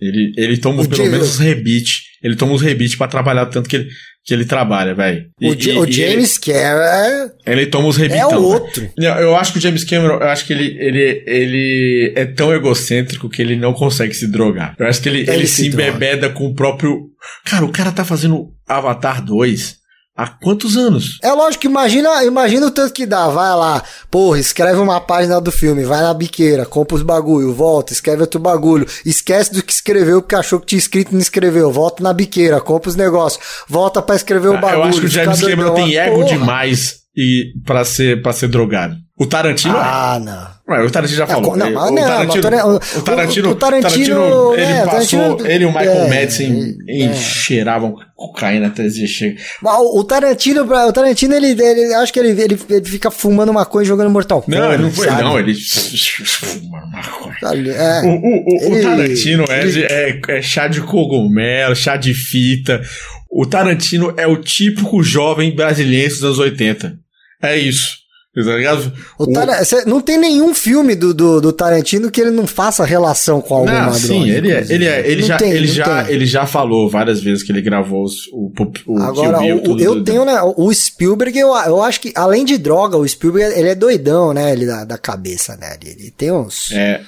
[0.00, 2.02] ele, ele toma O pelo James- menos os rebite.
[2.26, 3.88] Ele toma uns rebites pra trabalhar tanto que ele,
[4.24, 5.26] que ele trabalha, velho.
[5.40, 5.50] O,
[5.80, 7.30] o, James Cameron.
[7.46, 8.32] Ele toma os rebitão.
[8.32, 8.90] É o outro.
[8.98, 12.52] Eu, eu acho que o James Cameron, eu acho que ele, ele, ele é tão
[12.52, 14.74] egocêntrico que ele não consegue se drogar.
[14.76, 17.10] Eu acho que ele, ele, ele se, se embebeda com o próprio.
[17.44, 19.85] Cara, o cara tá fazendo Avatar 2
[20.16, 21.18] Há quantos anos?
[21.22, 23.28] É lógico, imagina, imagina o tanto que dá.
[23.28, 27.92] Vai lá, porra, escreve uma página do filme, vai na biqueira, compra os bagulho, volta,
[27.92, 31.70] escreve outro bagulho, esquece do que escreveu porque achou que tinha escrito e não escreveu,
[31.70, 34.76] volta na biqueira, compra os negócios, volta para escrever o bagulho.
[34.76, 36.28] Eu acho que o James Cameron tem ego porra.
[36.28, 38.96] demais e para ser para ser drogado.
[39.18, 40.24] O Tarantino Ah, é.
[40.24, 40.84] não.
[40.84, 41.56] O Tarantino já é, falou.
[41.56, 45.68] Não, não, o, Tarantino, o, Tarantino, o, Tarantino, ele é, passou, Tarantino, ele e o
[45.70, 49.40] Michael é, Madsen é, cocaína até dizer chega.
[49.62, 53.84] O, o Tarantino, o Tarantino, ele, ele acho que ele, ele, ele fica fumando maconha
[53.84, 54.60] e jogando Mortal Kombat.
[54.60, 55.22] Não, ele não foi, sabe?
[55.22, 57.72] não, ele fuma maconha.
[57.72, 62.82] É, o, o, ele, o Tarantino ele, é, é chá de cogumelo, chá de fita.
[63.30, 66.98] O Tarantino é o típico jovem brasileiro dos anos 80.
[67.42, 68.05] É isso.
[68.36, 68.92] Tá?
[69.18, 69.48] O Tar...
[69.86, 73.86] Não tem nenhum filme do, do, do, Tarantino que ele não faça relação com alguma
[73.86, 77.22] não, Sim, ele, é, ele, é, ele, já, tem, ele, já, ele já falou várias
[77.22, 78.52] vezes que ele gravou os, o,
[78.86, 80.38] o Agora, Bill, o, eu tenho, né?
[80.54, 84.52] O Spielberg, eu, eu acho que, além de droga, o Spielberg ele é doidão, né?
[84.52, 85.74] Ele da, da cabeça, né?
[85.80, 86.70] Ele, ele tem uns.
[86.72, 87.00] É.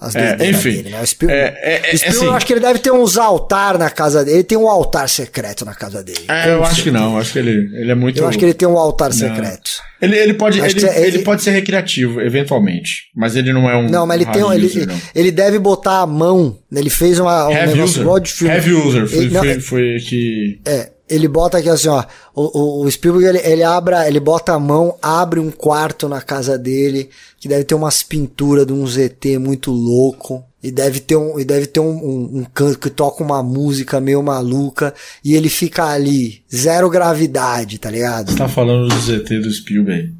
[0.00, 1.02] As é, enfim, dele, né?
[1.02, 3.76] O Spielberg, é, é, é, Spielberg assim, eu acho que ele deve ter uns altar
[3.76, 4.36] na casa dele.
[4.36, 6.20] Ele tem um altar secreto na casa dele.
[6.28, 7.18] É, eu acho que não.
[7.18, 8.16] Acho que ele, ele é muito.
[8.16, 9.16] Eu acho que ele tem um altar não.
[9.16, 9.70] secreto.
[10.00, 13.10] Ele, ele pode ele, ele, ele, pode ser recreativo, eventualmente.
[13.16, 13.88] Mas ele não é um.
[13.88, 16.56] Não, mas ele tem user, ele, ele deve botar a mão.
[16.70, 18.54] Ele fez uma, um Heavy negócio igual de filme.
[18.54, 20.60] Heavy user, foi, não, foi, foi que.
[20.64, 22.04] É, ele bota aqui assim, ó.
[22.34, 26.58] O, o, Spielberg ele, ele abre, ele bota a mão, abre um quarto na casa
[26.58, 27.08] dele,
[27.40, 30.44] que deve ter umas pinturas de um ZT muito louco.
[30.60, 34.00] E deve ter um, e deve ter um, um, um, canto que toca uma música
[34.00, 34.92] meio maluca
[35.24, 38.32] e ele fica ali, zero gravidade, tá ligado?
[38.32, 40.12] Você tá falando do ZT do Spielberg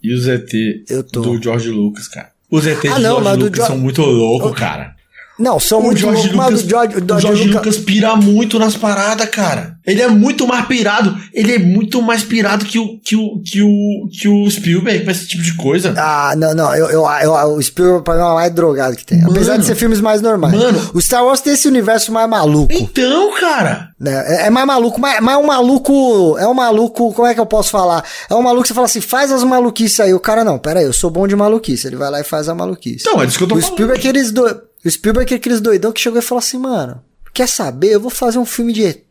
[0.00, 2.30] e o ZT do George Lucas, cara.
[2.48, 4.94] Os ZT ah, do não, George Lucas são muito loucos, cara.
[5.40, 7.46] Não, são o muito loucos, Lucas, o George, Lucas...
[7.46, 9.76] Lucas pira muito nas paradas, cara.
[9.86, 11.16] Ele é muito mais pirado.
[11.32, 15.12] Ele é muito mais pirado que o, que o, que o, que o Spielberg pra
[15.12, 15.94] esse tipo de coisa.
[15.96, 16.74] Ah, não, não.
[16.74, 19.18] Eu, eu, eu o Spielberg pra mim é o mais drogado que tem.
[19.18, 20.54] Mano, Apesar de ser filmes mais normais.
[20.54, 20.90] Mano.
[20.92, 22.72] O Star Wars tem esse universo mais maluco.
[22.72, 23.88] Então, cara.
[24.04, 26.36] É, é mais maluco, mas, mas é um maluco.
[26.38, 27.14] É um maluco.
[27.14, 28.04] Como é que eu posso falar?
[28.28, 30.12] É um maluco que você fala assim, faz as maluquices aí.
[30.12, 31.86] O cara, não, pera aí, eu sou bom de maluquice.
[31.86, 33.04] Ele vai lá e faz a maluquice.
[33.08, 33.72] Então, é disso que eu tô o falando.
[33.72, 34.54] O Spielberg, eles dois.
[34.84, 37.02] O Spielberg é aqueles doidão que chegou e falou assim, mano,
[37.34, 37.88] quer saber?
[37.88, 39.02] Eu vou fazer um filme de ET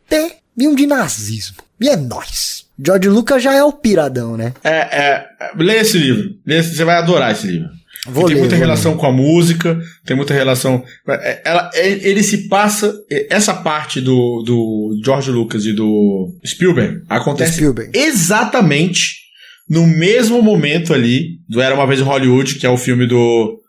[0.58, 1.58] e um de nazismo.
[1.80, 2.66] E é nóis.
[2.84, 4.54] George Lucas já é o piradão, né?
[4.64, 5.30] É, é.
[5.58, 6.36] Lê esse livro.
[6.46, 7.70] Lê, você vai adorar esse livro.
[8.08, 9.00] Vou tem ler, muita relação ler.
[9.00, 10.84] com a música, tem muita relação.
[11.08, 12.94] É, ela, é, ele se passa.
[13.30, 17.98] Essa parte do, do George Lucas e do Spielberg acontece Spielberg.
[17.98, 19.20] exatamente
[19.70, 23.60] no mesmo momento ali do Era uma Vez em Hollywood, que é o filme do,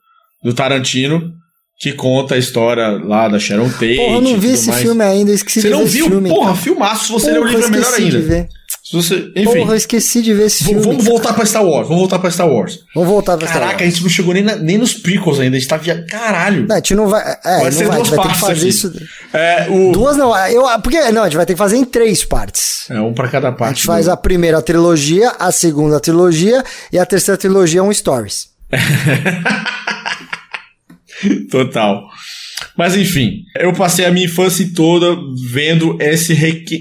[0.42, 1.34] do Tarantino,
[1.80, 3.96] que conta a história lá da Sharon Tate.
[3.96, 4.82] Porra, eu não vi esse mais.
[4.82, 5.78] filme ainda, esqueci você de ver.
[5.78, 6.06] Você não viu?
[6.10, 6.56] Filme, Porra, cara.
[6.56, 7.06] filmaço.
[7.06, 8.10] Se você ler o livro é melhor ainda.
[8.10, 8.48] De ver.
[8.84, 9.44] Se você, enfim.
[9.44, 10.82] Porra, eu esqueci de ver esse filme.
[10.82, 11.10] Vamos cara.
[11.10, 11.88] voltar pra Star Wars.
[11.88, 12.80] Vamos voltar pra Star Wars.
[12.94, 13.70] Vamos voltar pra Star Wars.
[13.70, 15.56] Caraca, a gente não chegou nem, na, nem nos prequels ainda.
[15.56, 16.04] A gente tá via.
[16.06, 16.66] Caralho.
[16.66, 17.22] Não, a gente não vai.
[17.22, 18.68] É, vai não ser vai, duas vai ter que fazer aqui.
[18.68, 18.92] isso.
[19.32, 19.92] É, o...
[19.92, 20.36] Duas não.
[20.48, 22.90] Eu, porque, não, a gente vai ter que fazer em três partes.
[22.90, 23.70] É, um pra cada parte.
[23.70, 23.86] A gente do...
[23.86, 26.62] faz a primeira trilogia, a segunda trilogia
[26.92, 28.50] e a terceira trilogia é um Stories.
[31.50, 32.08] Total.
[32.76, 35.16] Mas enfim, eu passei a minha infância toda
[35.50, 36.32] vendo esse,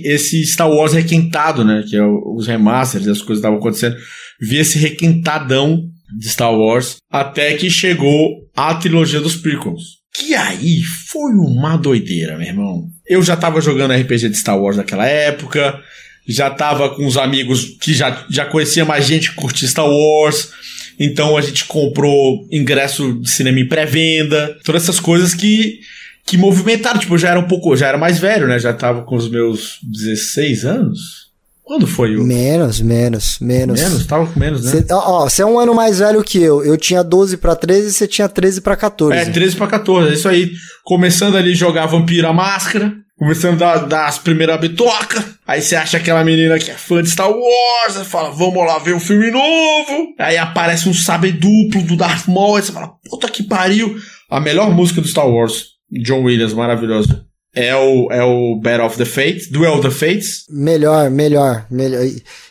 [0.04, 1.84] esse Star Wars requentado, né?
[1.88, 3.96] Que é os remasters, as coisas estavam acontecendo.
[4.42, 5.84] Vi esse requentadão
[6.18, 10.00] de Star Wars até que chegou a trilogia dos prequels.
[10.14, 12.88] Que aí foi uma doideira, meu irmão.
[13.08, 15.80] Eu já tava jogando RPG de Star Wars naquela época,
[16.28, 20.52] já tava com os amigos que já, já conhecia mais gente que curtia Star Wars.
[21.00, 25.80] Então a gente comprou ingresso de cinema em pré-venda, todas essas coisas que
[26.26, 28.60] que movimentaram, tipo, eu já era um pouco, já era mais velho, né?
[28.60, 31.30] Já tava com os meus 16 anos.
[31.64, 33.82] Quando foi o Menos, menos, menos.
[33.82, 34.72] Menos, tava com menos, né?
[34.72, 36.64] Cê, ó, você é um ano mais velho que eu.
[36.64, 39.16] Eu tinha 12 para 13 e você tinha 13 para 14.
[39.16, 40.52] É, 13 para 14, é isso aí.
[40.84, 45.24] Começando ali a jogar Vampira Máscara, começando a dar, dar as primeiras bitocas.
[45.46, 48.96] Aí você acha aquela menina que é fã de Star Wars, fala, vamos lá ver
[48.96, 50.16] um filme novo.
[50.18, 53.98] Aí aparece um sabre duplo do Darth Maul, você fala, puta que pariu.
[54.30, 57.26] A melhor música do Star Wars, John Williams, maravilhoso.
[57.54, 60.46] É o, é o Battle of the Fates, Duel of the Fates.
[60.50, 62.06] Melhor, melhor, melhor.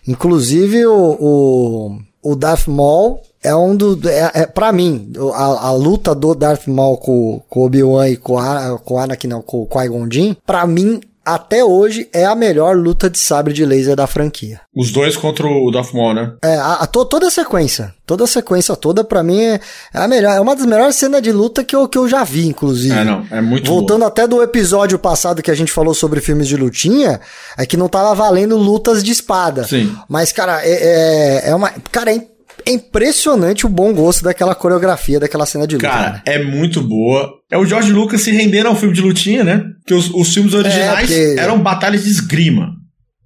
[0.07, 3.99] Inclusive o, o, o Darth Maul é um do.
[4.09, 8.17] É, é, pra mim, a, a luta do Darth Maul com, com o Obi-Wan e
[8.17, 12.35] com, a, com Anakin, não, com o Qui-Gon Jinn, pra mim, até hoje, é a
[12.35, 14.63] melhor luta de sabre de laser da franquia.
[14.75, 16.33] Os dois contra o Darth Maul, né?
[16.43, 17.95] É, a, a to, toda a sequência.
[18.07, 19.61] Toda a sequência toda, pra mim, é,
[19.93, 20.35] é, a melhor.
[20.35, 22.97] É uma das melhores cenas de luta que eu, que eu já vi, inclusive.
[22.97, 23.27] É, não.
[23.31, 24.09] É muito Voltando boa.
[24.09, 27.21] até do episódio passado que a gente falou sobre filmes de lutinha,
[27.59, 29.65] é que não tava valendo lutas de espada.
[29.65, 29.95] Sim.
[30.09, 31.69] Mas, cara, é, é, é uma.
[31.93, 32.27] Cara, é
[32.67, 35.89] é impressionante o bom gosto daquela coreografia, daquela cena de luta.
[35.89, 36.23] Cara, né?
[36.27, 37.33] é muito boa.
[37.51, 39.65] É o George Lucas se rendendo ao filme de lutinha, né?
[39.79, 42.73] Porque os, os filmes originais É, porque- eram batalhas de esgrima.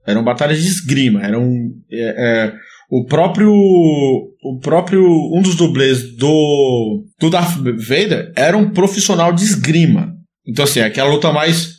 [0.07, 1.23] Eram batalhas de esgrima.
[1.23, 1.49] Eram.
[1.91, 2.53] é, é,
[2.91, 3.53] o próprio.
[3.53, 5.03] O próprio.
[5.37, 7.05] Um dos dublês do.
[7.21, 10.13] Do Darth Vader era um profissional de esgrima.
[10.47, 11.75] Então, assim, é aquela luta mais.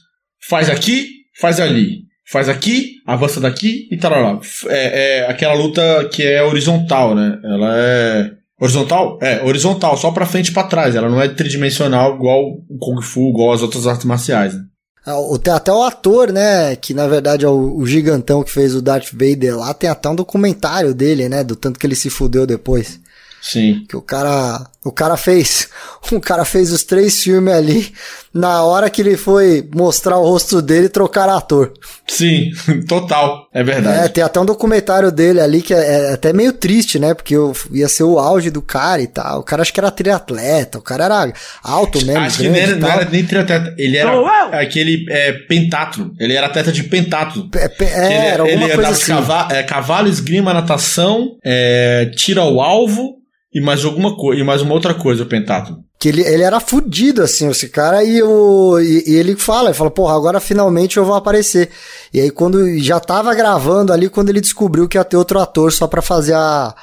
[0.48, 1.08] Faz aqui,
[1.40, 2.03] faz ali.
[2.26, 4.42] Faz aqui, avança daqui e tal.
[4.68, 7.40] É, é aquela luta que é horizontal, né?
[7.44, 8.32] Ela é.
[8.60, 9.20] Horizontal?
[9.22, 10.96] É, horizontal, só pra frente e pra trás.
[10.96, 14.54] Ela não é tridimensional igual o Kung Fu, igual as outras artes marciais.
[14.54, 14.62] Né?
[15.06, 15.18] Ah,
[15.56, 16.76] até o ator, né?
[16.78, 19.74] Que na verdade é o gigantão que fez o Darth Vader lá.
[19.74, 21.44] Tem até um documentário dele, né?
[21.44, 23.02] Do tanto que ele se fudeu depois.
[23.46, 23.86] Sim.
[23.90, 24.66] Que o cara.
[24.86, 25.68] O cara fez.
[26.12, 27.94] O cara fez os três filmes ali.
[28.34, 31.72] Na hora que ele foi mostrar o rosto dele, trocaram ator.
[32.06, 32.52] Sim,
[32.90, 33.48] total.
[33.54, 34.10] É É, verdade.
[34.10, 37.14] tem até um documentário dele ali que é, é até meio triste, né?
[37.14, 39.40] Porque eu- ia ser o auge do cara e tal.
[39.40, 41.34] O cara acho que era triatleta, o cara era
[41.64, 42.20] alto mesmo.
[42.22, 43.74] Acho que não era, não era nem triatleta.
[43.78, 44.12] Ele era
[44.60, 46.14] aquele é, pentatlo.
[46.20, 47.50] Ele era atleta de pentatlo.
[47.56, 49.14] É, pe- é, ele, era alguma ele coisa assim.
[49.14, 53.24] cavalo, é, cavalo, esgrima, natação, é, tira ao alvo
[53.54, 55.78] e mais alguma coisa, e mais uma outra coisa, o pentatlo.
[56.00, 59.74] Que ele, ele era fudido, assim, esse cara, e, o, e, e ele fala, ele
[59.78, 61.70] fala, porra, agora finalmente eu vou aparecer.
[62.14, 65.72] E aí, quando já tava gravando ali, quando ele descobriu que ia ter outro ator
[65.72, 66.74] só pra fazer a.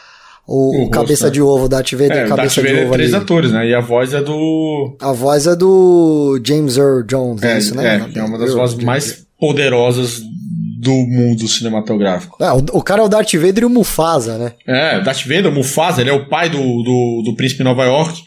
[0.47, 1.31] O, O rosto, cabeça né?
[1.31, 3.23] de ovo, Darth Vader, É, Darth cabeça de Vader é ovo três ali.
[3.23, 3.69] atores, né?
[3.69, 4.97] E a voz é do...
[5.01, 8.11] A voz é do James Earl Jones, é, É, isso, né?
[8.15, 10.21] é, é uma das vozes mais poderosas
[10.81, 12.43] do mundo cinematográfico.
[12.43, 14.53] É, o, o cara é o Darth Vader e o Mufasa, né?
[14.67, 17.85] É, o Darth Vader, o Mufasa, ele é o pai do, do, do príncipe Nova
[17.85, 18.23] York.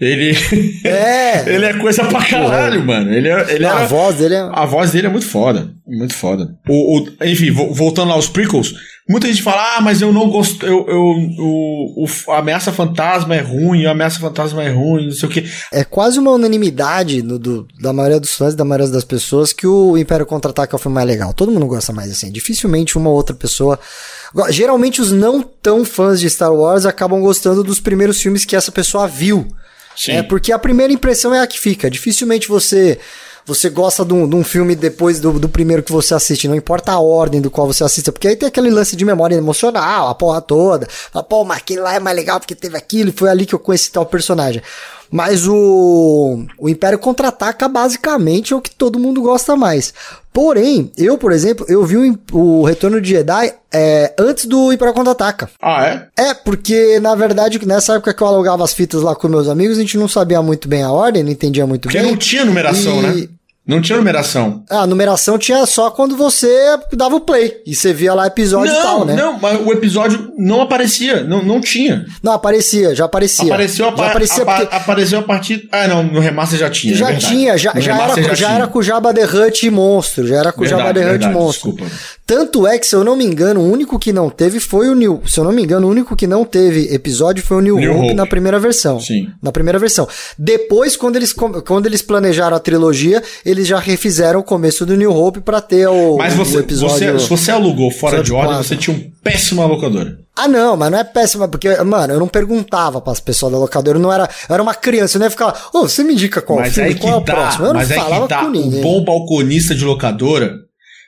[0.00, 0.36] Ele...
[0.84, 1.44] É.
[1.54, 3.12] ele é coisa pra caralho, mano.
[3.12, 4.40] Ele, é, ele Não, era- a voz dele é.
[4.52, 5.70] A voz dele é muito foda.
[5.86, 6.56] Muito foda.
[6.68, 8.74] O, o- enfim, vo- voltando lá aos prequels,
[9.08, 10.64] muita gente fala, ah, mas eu não gosto.
[10.64, 11.00] Eu, eu,
[11.38, 15.32] o, o- a ameaça fantasma é ruim, a ameaça fantasma é ruim, não sei o
[15.32, 15.44] quê.
[15.72, 19.66] É quase uma unanimidade no, do- da maioria dos fãs, da maioria das pessoas, que
[19.66, 21.32] o Império Contra-Ataca é o filme mais legal.
[21.34, 22.32] Todo mundo gosta mais assim.
[22.32, 23.78] Dificilmente uma outra pessoa.
[24.50, 28.72] Geralmente os não tão fãs de Star Wars acabam gostando dos primeiros filmes que essa
[28.72, 29.46] pessoa viu.
[29.96, 30.12] Sim.
[30.12, 31.90] É porque a primeira impressão é a que fica.
[31.90, 32.98] Dificilmente você.
[33.46, 36.54] Você gosta de um, de um filme depois do, do primeiro que você assiste, não
[36.54, 40.08] importa a ordem do qual você assista, porque aí tem aquele lance de memória emocional,
[40.08, 40.88] a porra toda.
[40.88, 43.54] Fala, Pô, mas aquele lá é mais legal porque teve aquilo, e foi ali que
[43.54, 44.62] eu conheci tal personagem.
[45.16, 49.94] Mas o, o Império Contra-Ataca basicamente é o que todo mundo gosta mais.
[50.32, 54.92] Porém, eu, por exemplo, eu vi o, o Retorno de Jedi é, antes do Império
[54.92, 55.48] Contra-Ataca.
[55.62, 56.08] Ah, é?
[56.30, 59.78] É, porque na verdade nessa época que eu alugava as fitas lá com meus amigos,
[59.78, 62.10] a gente não sabia muito bem a ordem, não entendia muito Porque bem.
[62.10, 63.28] não tinha numeração, E- né?
[63.66, 64.62] Não tinha numeração.
[64.68, 66.48] Ah, a numeração tinha só quando você
[66.92, 69.14] dava o play e você via lá episódio não, e tal, né?
[69.14, 72.04] não, mas o episódio não aparecia, não, não tinha.
[72.22, 73.46] Não, aparecia, já aparecia.
[73.46, 75.68] Apareceu a, já par- aparecia apa- porque apareceu a partir.
[75.72, 76.92] Ah, não, no remaster já tinha.
[76.92, 77.26] é já verdade.
[77.26, 78.48] tinha, já, já, era, já, tinha.
[78.50, 81.72] era com o Jabba the Hutt monstro, já era com o Jabba the Hutt monstro.
[81.72, 81.90] desculpa.
[82.26, 84.94] Tanto é que, se eu não me engano, o único que não teve foi o
[84.94, 85.22] New.
[85.26, 87.92] Se eu não me engano, o único que não teve episódio foi o New, New
[87.92, 88.14] Hope, Hope.
[88.14, 88.98] na primeira versão.
[89.00, 89.28] Sim.
[89.42, 90.08] Na primeira versão.
[90.38, 95.14] Depois, quando eles, quando eles planejaram a trilogia, eles já refizeram o começo do New
[95.14, 96.96] Hope pra ter o, Mas o você, episódio.
[96.96, 98.66] você, se você alugou fora de ordem, quatro.
[98.66, 100.18] você tinha um péssimo locadora.
[100.36, 103.98] Ah, não, mas não é péssima, porque, mano, eu não perguntava pras pessoas da locadora,
[103.98, 106.42] eu não era, eu era uma criança, eu não ia ficar, ô, você me indica
[106.42, 107.66] qual mas filme, aí que qual é o tá, próximo?
[107.66, 108.40] Eu não mas aí falava que tá.
[108.40, 108.80] com ninguém.
[108.80, 110.56] O bom balconista de locadora,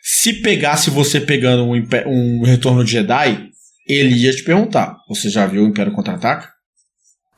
[0.03, 1.75] se pegasse você pegando um,
[2.07, 3.49] um Retorno de Jedi,
[3.89, 6.56] ele ia te perguntar: Você já viu o Império Contra-Ataca?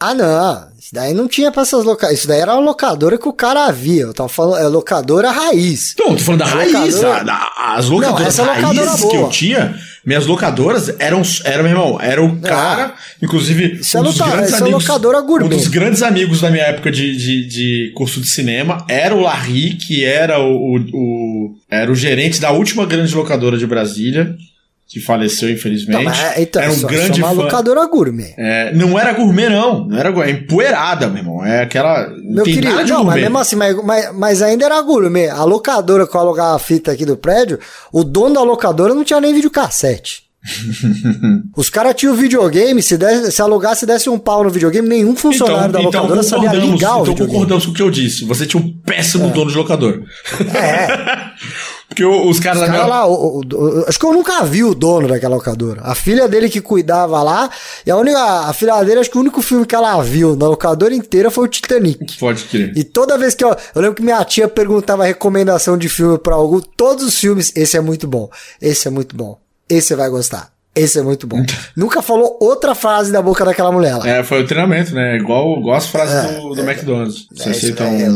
[0.00, 0.68] Ah, não.
[0.78, 2.18] Isso daí não tinha pra essas locadoras.
[2.20, 4.02] Isso daí era uma locadora que o cara havia.
[4.02, 5.94] Eu tava falando, é locadora raiz.
[5.98, 6.72] Não, tô falando da A raiz.
[6.94, 9.14] locadora- a- da- as locadoras Não, essa locadora que boa.
[9.16, 9.74] eu tinha,
[10.06, 14.30] minhas locadoras eram, era meu irmão, era o cara, inclusive, Isso é um dos lota-
[14.36, 14.86] grandes é amigos.
[14.86, 15.46] locadora gourmet.
[15.46, 19.20] Um dos grandes amigos da minha época de, de, de curso de cinema era o
[19.20, 24.34] Larry, que era o, o, o- era o gerente da última grande locadora de Brasília,
[24.88, 26.02] que faleceu, infelizmente.
[26.02, 28.34] Mas, então, era um só, grande só uma locadora gourmet.
[28.38, 29.86] É, não era gourmet, não.
[29.86, 30.32] Não era gourmet.
[30.32, 31.44] É empoeirada, meu irmão.
[31.44, 32.08] É aquela.
[32.24, 33.20] Meu querido, não, mas gourmet.
[33.20, 35.28] mesmo assim, mas, mas, mas ainda era gourmet.
[35.28, 37.58] A locadora que eu alugava a fita aqui do prédio,
[37.92, 40.26] o dono da locadora não tinha nem videocassete.
[41.54, 45.72] Os caras tinham videogame, se, desse, se alugasse desse um pau no videogame, nenhum funcionário
[45.72, 47.30] da locadora sabia ligar o então videogame.
[47.30, 48.24] concordamos com o que eu disse.
[48.24, 50.02] Você tinha um péssimo dono de locador.
[50.54, 51.28] É.
[51.88, 55.36] Porque os caras cara lá, o, o, acho que eu nunca vi o dono daquela
[55.36, 55.80] locadora.
[55.82, 57.50] A filha dele que cuidava lá,
[57.84, 60.46] e a única, a filha dele, acho que o único filme que ela viu na
[60.46, 62.18] locadora inteira foi o Titanic.
[62.18, 62.72] Pode crer.
[62.76, 66.34] E toda vez que eu, eu lembro que minha tia perguntava recomendação de filme pra
[66.34, 68.28] algum, todos os filmes, esse é muito bom,
[68.60, 70.52] esse é muito bom, esse vai gostar.
[70.76, 71.44] Esse é muito bom.
[71.74, 74.08] Nunca falou outra frase da boca daquela mulher lá.
[74.08, 75.16] É, foi o treinamento, né?
[75.16, 77.26] Igual, igual as frases é, do, do é, McDonald's.
[77.32, 78.08] Você aceita um, é,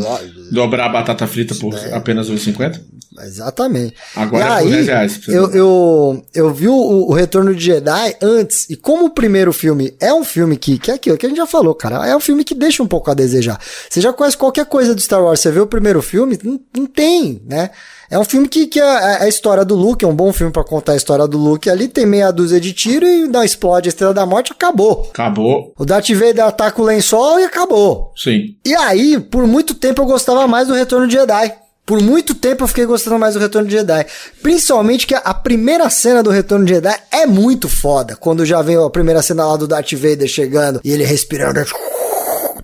[0.53, 1.93] dobrar a batata frita por é.
[1.93, 2.81] apenas 8,50?
[3.21, 3.95] Exatamente.
[4.17, 5.21] Agora e é por aí, 10 reais.
[5.29, 9.95] Eu, eu, eu vi o, o, Retorno de Jedi antes, e como o primeiro filme
[10.01, 12.21] é um filme que, que é aquilo que a gente já falou, cara, é um
[12.21, 13.61] filme que deixa um pouco a desejar.
[13.89, 16.87] Você já conhece qualquer coisa do Star Wars, você vê o primeiro filme, não, não
[16.87, 17.71] tem, né?
[18.13, 20.53] É um filme que, que é, é a história do Luke, é um bom filme
[20.53, 23.89] para contar a história do Luke ali, tem meia dúzia de tiro e dá explode
[23.89, 25.09] a Estrela da Morte, acabou.
[25.11, 25.73] Acabou.
[25.79, 28.13] O Darth Vader ataca o lençol e acabou.
[28.15, 28.55] Sim.
[28.67, 31.55] E aí, por muito tempo eu gostava mais do Retorno de Jedi.
[31.85, 34.07] Por muito tempo eu fiquei gostando mais do Retorno de Jedi.
[34.41, 38.15] Principalmente que a primeira cena do Retorno de Jedi é muito foda.
[38.15, 41.61] Quando já vem a primeira cena lá do Darth Vader chegando e ele respirando.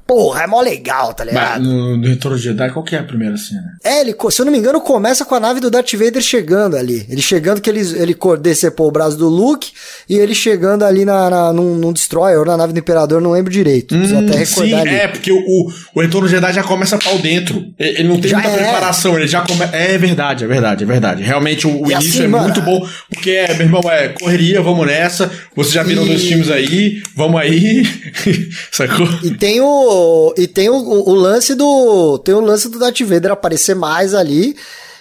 [0.09, 1.61] Porra, é mó legal, tá ligado?
[1.61, 3.77] Mas no, no Retorno de Jedi, qual que é a primeira cena?
[3.85, 6.79] É, ele, se eu não me engano, começa com a nave do Darth Vader chegando
[6.79, 7.05] ali.
[7.11, 9.71] Ele chegando que ele, ele decepou o braço do Luke
[10.09, 13.33] e ele chegando ali na, na, num, num Destroyer ou na nave do Imperador, não
[13.33, 13.95] lembro direito.
[13.95, 14.95] Hum, até recordar sim, ali.
[14.95, 17.63] é, porque o, o Retorno de Jedi já começa pau dentro.
[17.79, 18.57] Ele não tem já muita é.
[18.63, 19.77] preparação, ele já começa...
[19.77, 21.23] É verdade, é verdade, é verdade.
[21.23, 24.63] Realmente o, o início assim, é mano, muito bom, porque, é, meu irmão, é correria,
[24.63, 25.31] vamos nessa.
[25.55, 26.09] Vocês já viram e...
[26.09, 27.83] dois filmes aí, vamos aí.
[28.73, 29.07] Sacou?
[29.23, 29.98] E tem o
[30.37, 32.19] e tem o, o, lance do.
[32.19, 34.57] Tem o lance do Darth Vader aparecer mais ali.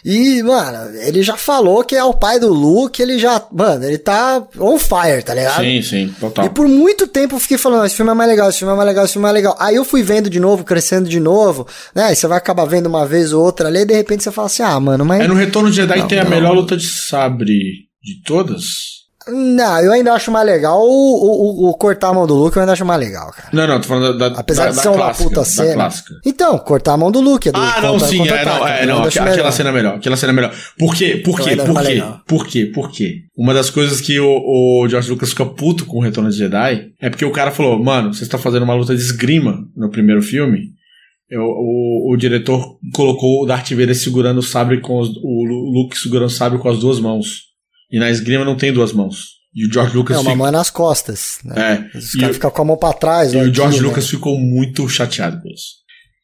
[0.05, 3.45] E, mano, ele já falou que é o pai do Luke, ele já.
[3.51, 5.61] Mano, ele tá on fire, tá ligado?
[5.61, 6.45] Sim, sim, total.
[6.45, 8.77] E por muito tempo eu fiquei falando, esse filme é mais legal, esse filme é
[8.77, 9.57] mais legal, esse filme é mais legal.
[9.59, 12.13] Aí eu fui vendo de novo, crescendo de novo, né?
[12.13, 14.45] E você vai acabar vendo uma vez ou outra ali, e de repente você fala
[14.45, 15.21] assim, ah, mano, mas.
[15.21, 16.31] É no Retorno de Jedi não, tem a não.
[16.31, 17.57] melhor luta de sabre
[18.01, 18.96] de todas?
[19.29, 22.61] Não, eu ainda acho mais legal o, o, o, cortar a mão do Luke, eu
[22.61, 23.49] ainda acho mais legal, cara.
[23.51, 25.73] Não, não, tô falando da, Apesar da, de ser uma puta cena.
[25.73, 26.15] Clássica.
[26.25, 27.49] Então, cortar a mão do Luke.
[27.49, 30.17] É do ah, não, sim, é, não, é, não, aquela, aquela cena é melhor, aquela
[30.17, 30.53] cena é melhor.
[30.77, 31.21] Por quê?
[31.23, 31.55] Por quê?
[31.55, 32.03] Por quê?
[32.25, 32.65] Por quê?
[32.73, 33.15] Por quê?
[33.37, 36.91] Uma das coisas que o, o George Lucas fica puto com o Retorno de Jedi
[36.99, 40.21] é porque o cara falou, mano, você está fazendo uma luta de esgrima no primeiro
[40.21, 40.77] filme,
[41.29, 45.97] eu, o, o diretor colocou o Darth Vader segurando o sabre com os, o Luke
[45.97, 47.47] segurando o sabre com as duas mãos.
[47.91, 49.37] E na esgrima não tem duas mãos.
[49.55, 50.17] E o George Lucas.
[50.17, 50.35] É, uma fica...
[50.35, 51.39] mão é nas costas.
[51.43, 51.89] Né?
[51.93, 51.97] É.
[51.97, 53.33] Os caras ficam com a mão pra trás.
[53.33, 53.87] E o George né?
[53.87, 55.77] Lucas ficou muito chateado com isso.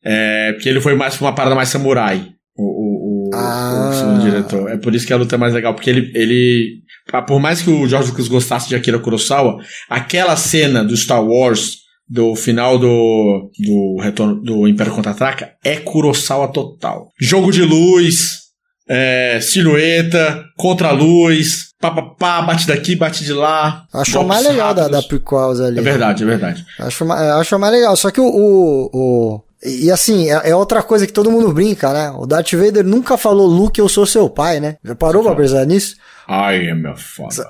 [0.06, 2.30] É, porque ele foi mais pra uma parada mais samurai.
[2.56, 3.90] O, o, o, ah.
[3.90, 4.70] o segundo diretor.
[4.70, 5.74] É por isso que a luta é mais legal.
[5.74, 6.84] Porque ele, ele.
[7.28, 9.58] Por mais que o George Lucas gostasse de Akira Kurosawa,
[9.90, 16.50] aquela cena do Star Wars do final do, do retorno do Império Contra-Ataca é Kurosawa
[16.50, 17.10] total.
[17.20, 18.43] Jogo de luz,
[18.88, 23.86] é, silhueta, contra-luz, pá, bate daqui, bate de lá.
[23.94, 25.80] Acho o mais legal da, da prequels ali.
[25.80, 26.66] É verdade, é verdade.
[26.80, 28.26] Acho, acho mais legal, só que o...
[28.26, 29.44] o, o...
[29.66, 32.12] E assim, é, é, outra coisa que todo mundo brinca, né?
[32.18, 34.76] O Darth Vader nunca falou, Luke, eu sou seu pai, né?
[34.84, 35.96] Já parou pra pensar nisso?
[36.28, 37.46] I am your father.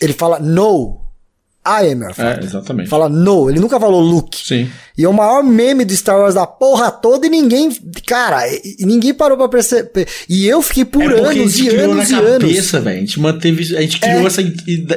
[0.00, 1.02] Ele fala, no,
[1.64, 2.42] I am your father.
[2.42, 2.88] É, exatamente.
[2.88, 4.36] Fala no, ele nunca falou Luke.
[4.44, 4.68] Sim.
[4.98, 7.70] E é o maior meme do Star Wars da porra toda e ninguém,
[8.04, 10.08] cara, e ninguém parou pra perceber.
[10.28, 12.40] E eu fiquei por é anos e anos e anos.
[12.40, 12.96] cabeça, velho.
[12.96, 14.42] A gente manteve, a gente criou é, essa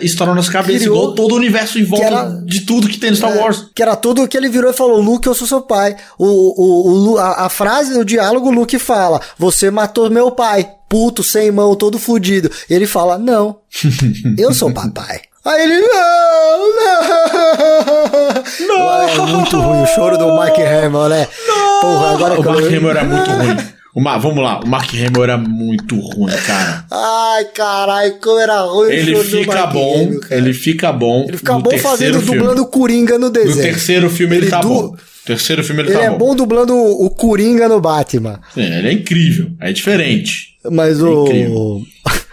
[0.01, 2.97] história na nossa cabeça, criou, igual todo o universo em volta era, de tudo que
[2.97, 3.67] tem no Star é, Wars.
[3.73, 5.95] Que era tudo que ele virou e falou, Luke, eu sou seu pai.
[6.17, 10.67] O, o, o a, a frase, o diálogo, o Luke fala, você matou meu pai
[10.89, 12.49] puto, sem mão, todo fudido.
[12.69, 13.57] E ele fala: Não,
[14.37, 15.21] eu sou papai.
[15.45, 19.03] Aí ele, não, não, não.
[19.03, 21.27] É muito ruim o choro do Mark Hamill, né?
[21.47, 21.81] Não.
[21.81, 22.67] Porra, agora o Mark eu...
[22.67, 23.57] Hamill era muito ruim.
[23.95, 26.85] Uma, vamos lá, o Mark Hamill era muito ruim, cara.
[26.91, 31.25] Ai, caralho, como era ruim ele o choro fica bom, Hamill, Ele fica bom.
[31.27, 32.39] Ele fica bom fazendo, filme.
[32.39, 33.55] dublando Coringa no desenho.
[33.55, 34.67] No terceiro filme ele, ele tá du...
[34.67, 34.95] bom.
[35.25, 36.17] Terceiro filme ele, ele tá é bom.
[36.17, 38.41] bom dublando o Coringa no Batman.
[38.53, 40.55] Sim, ele é incrível, é diferente.
[40.71, 41.25] Mas é o.
[41.25, 41.81] Incrível.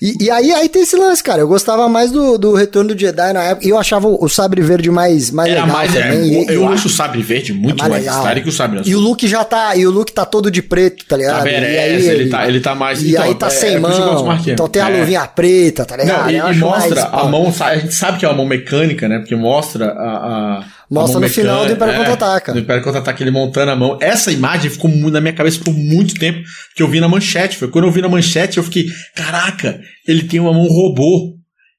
[0.00, 1.40] E, e, aí, aí tem esse lance, cara.
[1.40, 3.66] Eu gostava mais do, do Retorno do Jedi na época.
[3.66, 5.76] E eu achava o, Sabre Verde mais, mais Era legal.
[5.76, 6.36] Mais, é, também.
[6.36, 8.92] É, eu, eu acho o Sabre Verde muito é mais, mais que o Sabre Azul.
[8.92, 9.74] E o Luke já tá.
[9.74, 11.44] E o Luke tá todo de preto, tá ligado?
[11.44, 13.02] Tá, e aí, ele, ele, tá, ele tá mais.
[13.02, 14.38] E então, aí tá é, sem é, mão.
[14.46, 16.30] então tem a luvinha preta, tá ligado?
[16.30, 17.54] Não, e, e mostra mais, a mão.
[17.60, 19.18] A gente sabe que é uma mão mecânica, né?
[19.18, 22.54] Porque mostra a, a Mostra no final do Império é, Contra-Ataca.
[22.54, 23.98] No Império Contra-Ataca ele montando a mão.
[24.00, 26.40] Essa imagem ficou na minha cabeça por muito tempo
[26.74, 27.56] que eu vi na manchete.
[27.56, 31.36] Foi quando eu vi na manchete eu fiquei, caraca, ele tem uma mão robô.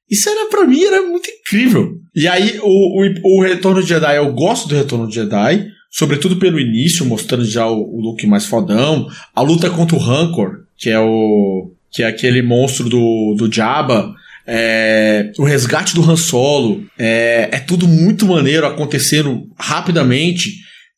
[0.10, 1.96] Isso era para mim, era muito incrível.
[2.16, 6.38] E aí o, o, o Retorno de Jedi, eu gosto do Retorno de Jedi, sobretudo
[6.38, 9.08] pelo início, mostrando já o, o look mais fodão.
[9.34, 14.14] A luta contra o Rancor, que é o que é aquele monstro do, do Jabba.
[14.48, 16.84] É, o resgate do Han Solo.
[16.98, 20.52] É, é tudo muito maneiro acontecendo rapidamente.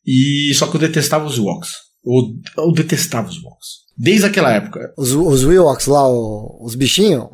[0.06, 1.70] E só que eu detestava os Ewoks.
[2.06, 3.80] Eu, eu detestava os Ewoks.
[3.98, 4.80] Desde aquela época.
[4.96, 7.24] Os, os Ewoks lá, o- os bichinhos.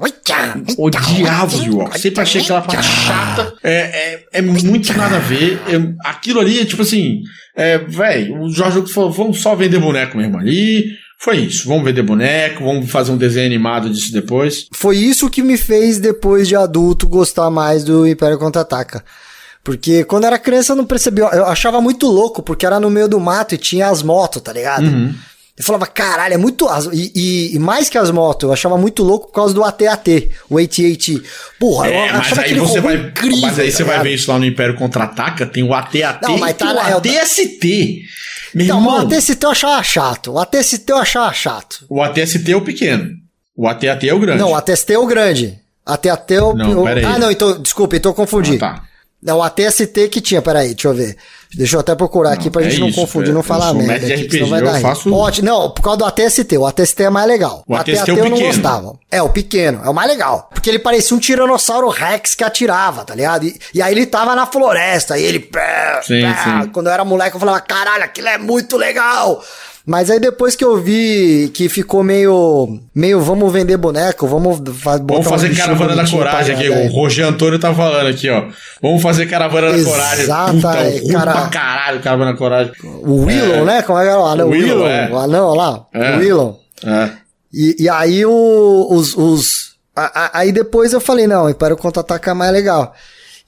[0.79, 2.01] Odiava os Ewoks.
[2.01, 3.55] Sempre achei aquela parte chata.
[3.62, 5.61] É, é, é muito nada a ver.
[5.69, 7.21] É- aquilo ali é tipo assim.
[7.57, 10.43] É, velho, o Jorge falou: vamos só vender boneco mesmo.
[10.43, 10.87] E
[11.19, 11.67] foi isso.
[11.69, 14.67] Vamos vender boneco, vamos fazer um desenho animado disso depois.
[14.73, 19.05] Foi isso que me fez, depois de adulto, gostar mais do Império Contra-Ataca.
[19.64, 21.25] Porque quando era criança eu não percebia.
[21.25, 24.53] Eu achava muito louco, porque era no meio do mato e tinha as motos, tá
[24.53, 24.87] ligado?
[24.87, 25.12] Uhum.
[25.59, 26.66] Eu falava, caralho, é muito.
[26.92, 30.28] E, e- e mais que as motos, eu achava muito louco por causa do AT-AT,
[30.50, 31.22] o AT-AT.
[31.59, 32.96] Porra, eu É, mas achava aí aquele você vai.
[32.96, 33.40] incrível.
[33.40, 35.46] mas aí tá você vai ver isso lá no Império Contra-Ataca.
[35.46, 38.02] Tem o AT-AT Não, e mas tá tem o na- é ATST.
[38.54, 40.32] Meu Então, irmão, o ATST eu achava chato.
[40.32, 41.84] O ATST eu achava chato.
[41.88, 43.11] o ATST é o pequeno.
[43.57, 44.38] O AT-AT é o grande.
[44.38, 45.59] Não, o ATST é o grande.
[45.86, 46.52] AT-AT é o.
[46.54, 47.04] Não, o- aí.
[47.04, 48.57] Ah, não, então, desculpa, então eu confundi.
[48.57, 48.82] Ah, tá.
[49.23, 51.17] Não, o ATST que tinha, peraí, deixa eu ver.
[51.55, 54.07] Deixa eu até procurar aqui pra é gente não isso, confundir, é, não falar merda.
[54.07, 56.59] aqui, RPG, senão vai dar faço- Ótimo, não, por causa do ATST.
[56.59, 57.64] O ATST é mais legal.
[57.67, 58.47] O ATST é o eu não pequeno.
[58.53, 58.99] gostava.
[59.11, 60.51] É, o pequeno, é o mais legal.
[60.53, 63.45] Porque ele parecia um tiranossauro Rex que atirava, tá ligado?
[63.47, 65.39] E, e aí ele tava na floresta, e ele.
[65.41, 66.35] pé, Sim, pé.
[66.45, 66.69] sim.
[66.71, 69.43] Quando eu era moleque, eu falava, caralho, aquilo é muito legal.
[69.89, 72.80] Mas aí depois que eu vi que ficou meio.
[72.93, 76.68] meio vamos vender boneco, vamos fa- Vamos um fazer bichinho caravana da coragem aqui.
[76.68, 76.93] ganhar O.
[76.93, 78.47] Roger Antônio tá falando aqui, ó.
[78.82, 80.24] Vamos fazer caravana da coragem.
[80.24, 81.32] Exata, Puta, é, cara.
[81.32, 82.72] pra caralho, caravana da coragem.
[82.82, 83.82] O Willow, né?
[83.82, 84.49] Como é que era o anão?
[84.49, 85.09] O Willow, Willow, é.
[85.09, 85.87] o anão lá.
[85.95, 86.16] É.
[86.16, 86.61] O Willow.
[86.84, 87.11] É.
[87.55, 89.16] E, e aí o- os.
[89.16, 92.93] os a- a- aí depois eu falei, não, Império Contra-Ataca é mais legal.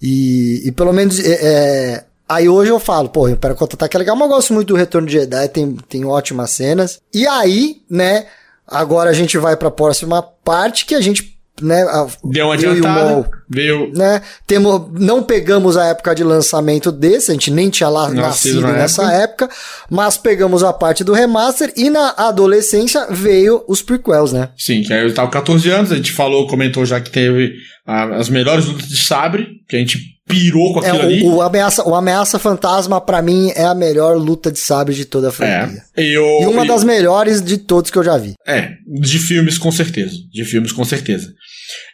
[0.00, 1.18] E, e pelo menos.
[1.18, 4.68] é, é, aí hoje eu falo, pô, Império Contra-Ataca é legal, mas eu gosto muito
[4.68, 7.00] do Retorno de Jedi, tem, tem ótimas cenas.
[7.14, 8.26] E aí, né,
[8.66, 11.36] agora a gente vai pra próxima parte que a gente.
[11.60, 13.28] Né, a- Deu uma adiantada.
[13.50, 13.90] Veio.
[13.92, 14.22] né?
[14.46, 18.60] Temo, não pegamos a época de lançamento desse, a gente nem tinha lá Nascido nascido
[18.60, 19.48] na nessa época.
[19.90, 24.50] mas pegamos a parte do remaster e na adolescência veio os prequels, né?
[24.56, 27.54] Sim, que aí eu tava com 14 anos, a gente falou, comentou já que teve
[27.90, 31.22] as melhores lutas de sabre, que a gente pirou com É, aquilo ali.
[31.22, 35.06] o, o ameaça, o Ameaça Fantasma, pra mim, é a melhor luta de sabre de
[35.06, 35.80] toda a franquia.
[35.96, 36.02] É.
[36.02, 38.34] E, eu, E uma e- das melhores de todos que eu já vi.
[38.46, 40.14] É, de filmes com certeza.
[40.30, 41.32] De filmes com certeza.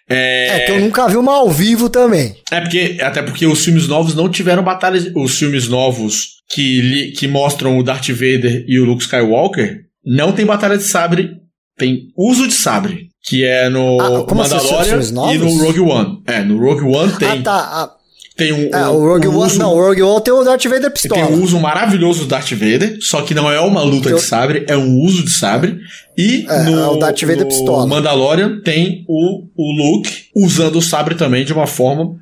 [0.08, 2.34] É, que eu nunca vi uma ao vivo também.
[2.50, 5.06] É porque, até porque os filmes novos não tiveram batalhas.
[5.14, 10.32] Os filmes novos que, li- que mostram o Darth Vader e o Luke Skywalker não
[10.32, 11.30] tem batalha de sabre,
[11.78, 13.08] tem uso de sabre.
[13.26, 15.00] Que é no Ah, assim, Mandalorian
[15.32, 16.22] e no Rogue One.
[16.26, 17.56] É, no Rogue One tem, Ah, tá.
[17.56, 17.90] Ah,
[18.36, 19.46] tem um, é, um- o Rogue um One.
[19.46, 21.26] uso, Não, o Rogue One tem o Darth Vader pistola.
[21.26, 24.22] tem um uso maravilhoso do Darth Vader, só que não é uma luta Eu- de
[24.22, 25.78] sabre, é um uso de sabre.
[26.18, 27.86] E É, no, é o Darth Vader pistola.
[27.86, 32.16] Mandalorian tem o, o Luke usando o sabre também de uma forma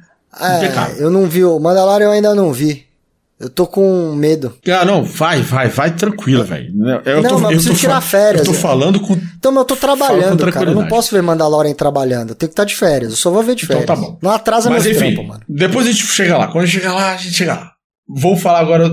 [0.56, 0.96] impecável.
[0.98, 1.42] É, eu não vi.
[1.44, 2.84] O Mandalorian eu ainda não vi.
[3.42, 4.54] Eu tô com medo.
[4.68, 6.72] Ah, não, vai, vai, vai tranquilo, velho.
[7.04, 8.60] Eu Não, tô, mas eu preciso tô tirar férias, Eu tô é.
[8.60, 9.14] falando com.
[9.14, 10.70] Então, mas eu tô trabalhando, cara.
[10.70, 12.30] Eu não posso ver Mandalorian trabalhando.
[12.30, 13.10] Eu tenho que estar de férias.
[13.10, 13.86] Eu só vou ver de Então férias.
[13.86, 14.16] tá bom.
[14.22, 16.46] Não atrasa Mas meus enfim, trampos, depois a gente chega lá.
[16.46, 17.72] Quando a gente chegar lá, a gente chega lá.
[18.08, 18.88] Vou falar agora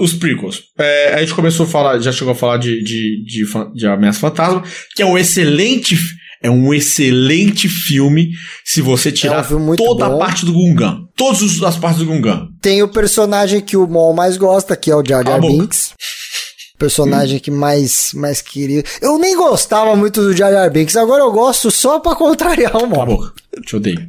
[0.00, 0.62] os prequels.
[0.78, 4.18] É, a gente começou a falar, já chegou a falar de, de, de, de Ameaça
[4.18, 4.62] Fantasma,
[4.96, 5.96] que é um excelente.
[6.44, 8.32] É um excelente filme
[8.62, 10.16] se você tirar É um toda bom.
[10.16, 10.98] a parte do Gungan.
[11.16, 12.48] Todas as partes do Gungan.
[12.60, 15.40] Tem o personagem que o Mol mais gosta, que é o Jar Jar.
[15.40, 15.94] Binks.
[16.78, 18.82] Personagem que mais, mais queria.
[19.00, 22.86] Eu nem gostava muito do Jar Jar Binks, agora eu gosto só pra contrariar o
[22.86, 23.06] Mol.
[23.06, 23.32] boca.
[23.64, 24.06] Te odeio.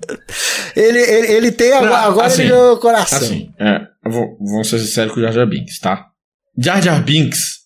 [0.75, 3.17] Ele, ele, ele tem agora, Não, agora assim, ele ganhou o coração.
[3.19, 6.07] Assim, é, eu vou, vamos ser sinceros com o Jar Jar Binks, tá?
[6.57, 7.59] Jar Jar Binks,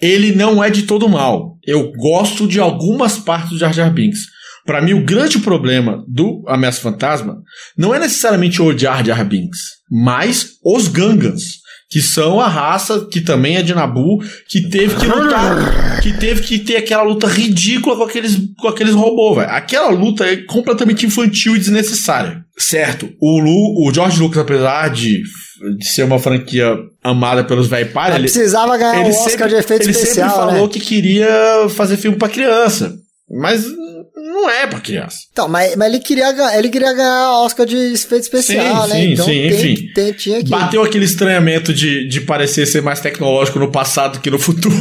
[0.00, 1.56] ele não é de todo mal.
[1.66, 4.34] Eu gosto de algumas partes do Jar Jar Binks.
[4.66, 7.36] Pra mim, o grande problema do Ameaça Fantasma
[7.76, 13.20] não é necessariamente o Jar Jar Binks, mas os Gangans, que são a raça que
[13.20, 17.94] também é de Nabu, que teve que lutar, que teve que ter aquela luta ridícula
[17.94, 19.50] com aqueles, com aqueles robôs, velho.
[19.50, 22.42] Aquela luta é completamente infantil e desnecessária.
[22.56, 25.22] Certo, o, Lu, o George Lucas, apesar de,
[25.78, 29.30] de ser uma franquia amada pelos velho pai, Mas ele, precisava ganhar ele um Oscar
[29.30, 30.72] sempre, de efeito ele especial, sempre falou né?
[30.72, 32.94] que queria fazer filme pra criança.
[33.30, 33.64] Mas
[34.16, 35.16] não é pra criança.
[35.32, 38.94] Então, mas, mas ele, queria, ele queria ganhar Oscar de efeito especial, Sim, né?
[39.00, 39.92] sim, então sim, tem, enfim.
[39.94, 40.50] tem- tinha que.
[40.50, 44.74] Bateu aquele estranhamento de, de parecer ser mais tecnológico no passado que no futuro.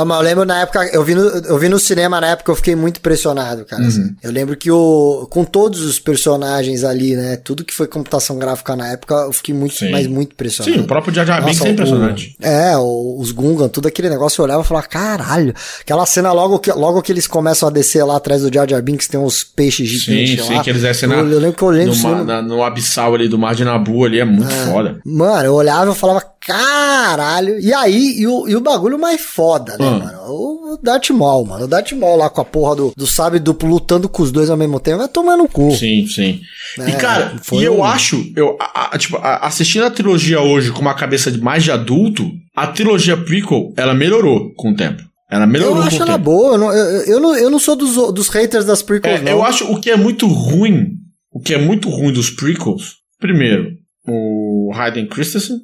[0.00, 2.56] Ah, eu lembro na época, eu vi, no, eu vi no cinema na época, eu
[2.56, 3.82] fiquei muito impressionado, cara.
[3.82, 3.88] Uhum.
[3.88, 4.16] assim.
[4.22, 7.36] Eu lembro que o, com todos os personagens ali, né?
[7.36, 9.90] Tudo que foi computação gráfica na época, eu fiquei muito, Sim.
[9.90, 10.76] mas muito impressionado.
[10.76, 12.36] Sim, o próprio Jar Jar Binks é impressionante.
[12.40, 15.52] o- é, o- os Gungan, tudo aquele negócio, eu olhava e falava, caralho.
[15.80, 18.80] Aquela cena logo que, logo que eles começam a descer lá atrás do Jar Jar
[18.82, 20.62] Binks, tem uns peixes Sim, gigantes sim, lá.
[20.62, 22.42] que eles descem eu, na, eu lembro que eu olhei no no, cinema, ma- na-
[22.42, 25.00] no abissal ali do Mar de Nabu ali, é muito foda.
[25.04, 27.58] Mano, eu olhava e falava, caralho.
[27.60, 29.98] E aí, e o, e o bagulho mais foda, né, Hum.
[29.98, 30.18] mano?
[30.28, 31.64] O, o Darth Maul, mano.
[31.64, 34.50] O Darth Maul lá com a porra do, do sabre duplo lutando com os dois
[34.50, 35.70] ao mesmo tempo, vai tomar no cu.
[35.74, 36.40] Sim, sim.
[36.78, 39.90] e É, cara, foi e eu um- acho, eu, a- a- tipo, a- assistindo a
[39.90, 44.70] trilogia hoje com uma cabeça de mais de adulto, a trilogia prequel, ela melhorou com
[44.70, 45.02] o tempo.
[45.30, 46.24] Ela melhorou Eu acho ela tempo.
[46.24, 46.54] boa.
[46.54, 49.32] Eu não, eu, eu não, eu não sou dos, dos haters das prequels, É, não.
[49.32, 50.86] eu acho o que é muito ruim,
[51.32, 53.70] o que é muito ruim dos prequels, primeiro,
[54.06, 55.56] o Hayden Christensen,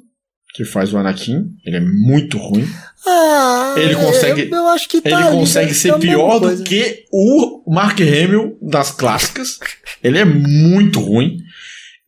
[0.55, 2.65] que faz o Anakin, ele é muito ruim.
[3.05, 6.39] Ah, Ele consegue- Eu, eu acho que tá Ele ali, consegue deve ser mesma pior
[6.39, 9.59] do que o Mark Hamill das clássicas.
[10.03, 11.37] Ele é muito ruim.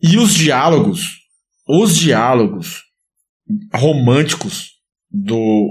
[0.01, 1.01] E os diálogos,
[1.67, 2.83] os diálogos
[3.73, 4.71] românticos
[5.11, 5.69] do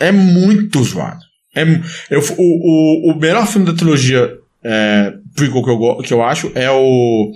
[0.00, 1.20] é muito zoado.
[1.54, 1.62] É,
[2.10, 6.50] eu, o, o, o melhor filme da trilogia é, prequel que eu, que eu acho
[6.54, 7.32] é o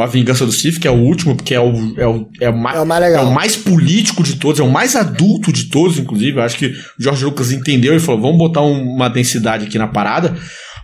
[0.00, 2.56] A Vingança do Sith, que é o último, porque é o, é o, é o,
[2.56, 5.64] ma- É o mais é o mais político de todos, é o mais adulto de
[5.64, 6.38] todos, inclusive.
[6.38, 6.72] Eu acho que o
[7.02, 10.34] George Lucas entendeu e falou: vamos botar um- uma densidade aqui na parada.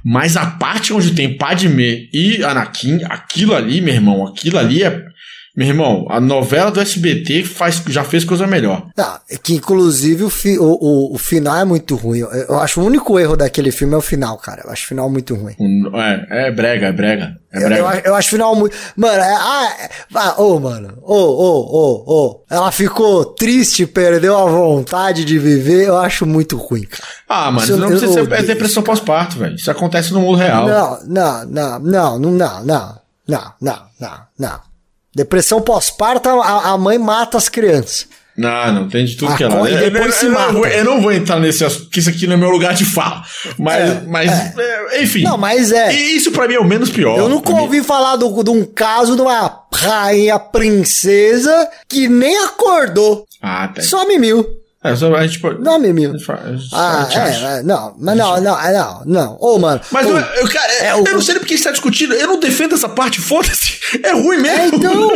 [0.05, 5.03] Mas a parte onde tem Padme e Anakin, aquilo ali, meu irmão, aquilo ali é.
[5.59, 8.87] Meu irmão, a novela do SBT faz, já fez coisa melhor.
[9.29, 12.21] É que inclusive o, fi- o, o, o final é muito ruim.
[12.21, 14.63] Eu, acho o único erro daquele filme é o final, cara.
[14.65, 15.57] Eu acho o final muito ruim.
[15.59, 17.37] Um- É, é brega, é brega.
[17.53, 18.77] É Eu, eu, acho- eu acho o final muito.
[18.97, 19.35] Mano, é.
[19.35, 20.97] Ah, é- ah, ô, mano.
[21.03, 22.45] Ô, ô, ô, ô.
[22.49, 25.89] Ela ficou triste, perdeu a vontade de viver.
[25.89, 27.03] Eu acho muito ruim, cara.
[27.29, 29.57] Ah, mano, Isso não precisa ser é depressão pós-parto, velho.
[29.57, 30.69] Isso acontece no mundo real.
[30.69, 32.65] Não, não, não, não, não, não,
[33.27, 34.68] não, não, não, não.
[35.15, 38.07] Depressão pós-parto, a, a mãe mata as crianças.
[38.37, 39.55] Não, não, tem de tudo que é lá.
[39.55, 40.69] Acorda e Eu- eu- depois eu, se eu não mata.
[40.69, 43.23] eu não vou entrar nesse assunto, porque isso aqui não é meu lugar de fala.
[43.59, 45.25] Mas, É, mas é, enfim.
[45.25, 45.93] Não, mas é.
[45.93, 47.19] E isso pra mim é o menos pior.
[47.19, 52.09] Eu nunca Pra mim- ouvi falar do- de um caso de uma rainha princesa que
[52.09, 53.25] nem acordou.
[53.43, 53.83] Ah, tem.
[53.83, 54.47] Só mimiu.
[54.93, 55.61] É, só a gente pode.
[55.63, 55.79] Não
[56.57, 59.37] gente- Ah, é, é, não, mas não, não, é, não, não.
[59.41, 59.81] Ô, mano.
[59.91, 62.15] Mas ô, eu, eu, cara, é, eu o- não sei nem porque você está discutindo.
[62.15, 63.79] Eu não defendo essa parte, foda-se.
[64.03, 64.77] É ruim é, mesmo.
[64.77, 65.11] então,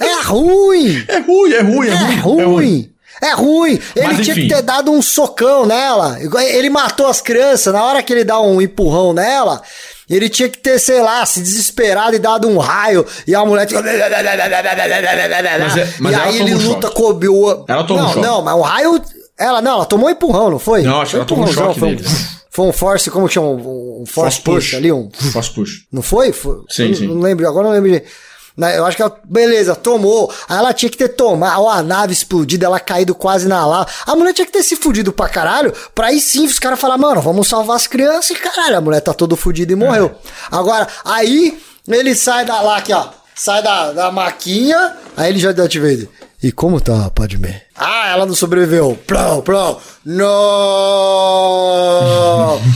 [0.00, 1.04] é ruim.
[1.08, 2.44] É ruim, é ruim, é, É ruim.
[2.44, 2.88] ruim.
[3.20, 3.78] É ruim.
[3.94, 6.18] Ele Mas, tinha que ter dado um socão nela.
[6.48, 7.72] Ele matou as crianças.
[7.72, 9.62] Na hora que ele dá um empurrão nela,
[10.08, 13.04] ele tinha que ter, sei lá, se desesperado e dado um raio.
[13.26, 13.66] E a mulher.
[13.70, 17.00] Mas é- mas e aí ele um luta choque.
[17.00, 17.64] com o.
[17.68, 18.26] Ela toma um Não, choque.
[18.26, 19.02] não, mas o raio.
[19.38, 20.82] Ela não, ela tomou um empurrão, não foi?
[20.82, 21.98] Não, acho que ela tomou um choque foi um,
[22.50, 23.48] foi um force, como que chama?
[23.48, 24.74] Um force, push.
[24.74, 25.08] ali, um.
[25.32, 25.70] Force push.
[25.90, 26.32] Não foi?
[26.32, 27.06] Foi- Sim, sim.
[27.08, 27.90] Não lembro, agora não lembro.
[27.90, 28.02] de-
[28.56, 30.32] Na- Eu acho que ela, beleza, tomou.
[30.48, 33.88] Aí ela tinha que ter tomado, ó, a nave explodida, ela caído quase na lava.
[34.06, 36.98] A mulher tinha que ter se fudido pra caralho, pra aí sim os caras falar,
[36.98, 40.14] mano, vamos salvar as crianças e caralho, a mulher tá todo fudida e morreu.
[40.50, 45.52] Agora, aí ele sai da lá, aqui, ó, sai da, da maquinha, aí ele já
[45.52, 46.08] deu Vader.
[46.42, 47.60] E como tá, Padme?
[47.74, 48.98] Ah, ela não sobreviveu.
[49.06, 49.78] Plão, plão.
[50.04, 50.22] Não!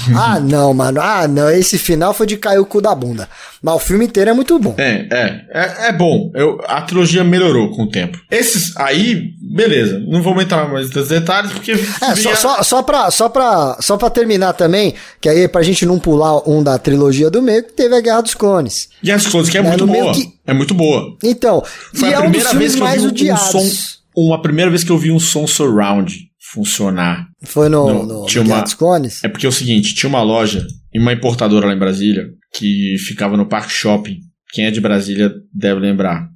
[0.16, 1.00] ah, não, mano.
[1.00, 1.50] Ah, não.
[1.50, 3.28] Esse final foi de cair o cu da bunda.
[3.62, 4.74] Mas o filme inteiro é muito bom.
[4.78, 6.30] É, é, é, é bom.
[6.34, 8.18] Eu, a trilogia melhorou com o tempo.
[8.30, 9.98] Esses aí, beleza.
[10.06, 11.72] Não vou entrar mais nos detalhes, porque.
[11.72, 15.62] É, só, vinha- só, só, pra, só, pra, só pra terminar também, que aí pra
[15.62, 18.88] gente não pular um da trilogia do meio, que teve a Guerra dos Clones.
[19.02, 20.12] E as Clones, que é, É, muito boa.
[20.14, 21.16] que- É muito boa.
[21.24, 21.62] Então,
[21.94, 23.36] Foi e a é um dos primeira filmes vez que eu mais vi um, um
[23.36, 23.70] som.
[24.16, 27.28] Uma primeira vez que eu vi um som surround funcionar.
[27.42, 29.22] Foi no, no, no tinha uma- dos Clones?
[29.22, 32.96] É porque é o seguinte, tinha uma loja e uma importadora lá em Brasília que
[32.98, 34.20] ficava no Parque Shopping.
[34.52, 36.28] Quem é de Brasília deve lembrar.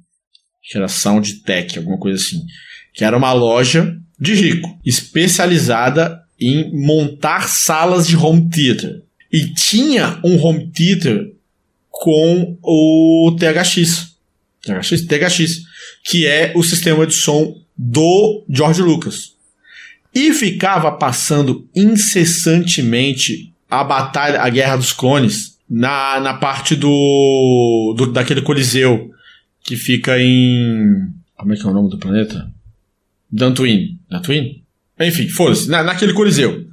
[0.63, 2.41] Que era Soundtech, alguma coisa assim.
[2.93, 9.01] Que era uma loja de rico, especializada em montar salas de home theater.
[9.31, 11.31] E tinha um home theater
[11.89, 14.11] com o THX.
[14.63, 15.61] THX, THX,
[16.03, 19.35] que é o sistema de som do George Lucas.
[20.13, 28.11] E ficava passando incessantemente a batalha, a Guerra dos Clones, na, na parte do, do
[28.11, 29.09] daquele coliseu
[29.63, 32.51] que fica em como é que é o nome do planeta?
[33.31, 33.99] Dantooine.
[34.07, 34.63] Dantooine?
[34.99, 36.67] Enfim, foda-se, na, naquele coliseu.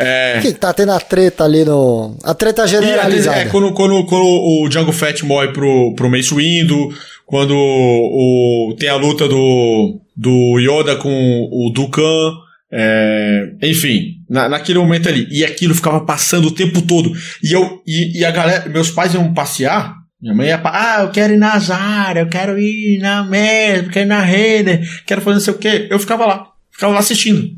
[0.00, 2.16] É, Que tá tendo a treta ali no.
[2.24, 3.40] A treta e, generalizada.
[3.40, 6.88] é, quando, quando, quando o Django Fett morre pro, pro Mace Windu,
[7.26, 12.32] quando o, tem a luta do, do Yoda com o Dukan,
[12.72, 15.26] É, enfim, na, naquele momento ali.
[15.30, 17.12] E aquilo ficava passando o tempo todo.
[17.42, 19.94] E eu e, e a galera, meus pais iam passear.
[20.22, 23.90] Minha mãe ia pra, ah, eu quero ir na Zara, eu quero ir na Mesmo,
[23.90, 25.88] quero ir na Renner, quero fazer não sei o quê.
[25.90, 27.48] Eu ficava lá, ficava lá assistindo.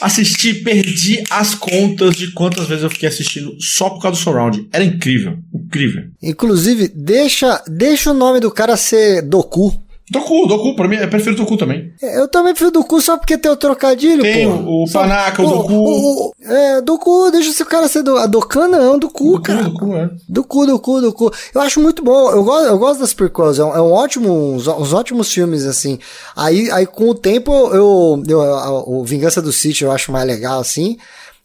[0.00, 4.68] Assisti, perdi as contas de quantas vezes eu fiquei assistindo só por causa do surround.
[4.72, 6.04] Era incrível, incrível.
[6.22, 9.87] Inclusive, deixa, deixa o nome do cara ser Doku.
[10.10, 11.92] Doku, Doku, pra mim, eu prefiro Doku também.
[12.02, 14.84] É, eu também prefiro Doku só porque tem o trocadilho, Tem pô.
[14.84, 15.72] o, Panaka, o, Doku.
[15.74, 19.62] O, o, é, Doku, deixa esse cara ser do, a Dokan não, Doku, Doku, cara.
[19.64, 20.10] Doku, é.
[20.28, 21.30] Doku, Doku, Doku.
[21.54, 22.30] Eu acho muito bom.
[22.30, 23.58] Eu gosto, eu gosto das prequels.
[23.58, 25.98] É um, é um ótimo, uns, uns ótimos filmes, assim.
[26.34, 30.26] Aí, aí com o tempo, eu, eu, a- o Vingança do Sítio eu acho mais
[30.26, 30.96] legal, assim.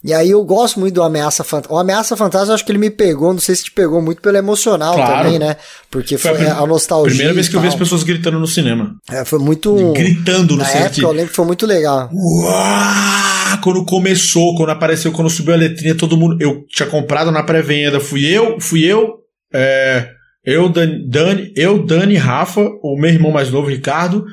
[0.04, 1.74] E aí eu gosto muito do Ameaça Fantasma.
[1.76, 4.20] O Ameaça Fantasma eu acho que ele me pegou, não sei se te pegou muito
[4.20, 5.24] pelo emocional Claro.
[5.24, 5.56] também, né?
[5.90, 7.08] Porque foi, Foi a a, nostalgia.
[7.08, 8.94] Primeira vez que eu vi as pessoas gritando no cinema.
[9.10, 9.92] É, foi muito.
[9.94, 10.86] Gritando no Na cinema.
[10.86, 12.10] época eu lembro que foi muito legal.
[12.12, 13.58] Uau!
[13.62, 16.36] Quando começou, quando apareceu, quando subiu a letrinha, todo mundo.
[16.40, 17.98] Eu tinha comprado na pré-venda.
[18.00, 19.14] Fui eu, fui eu,
[19.54, 20.08] é,
[20.44, 24.24] eu, Dani, Dani, eu, Dani, Rafa, o meu irmão mais novo, Ricardo,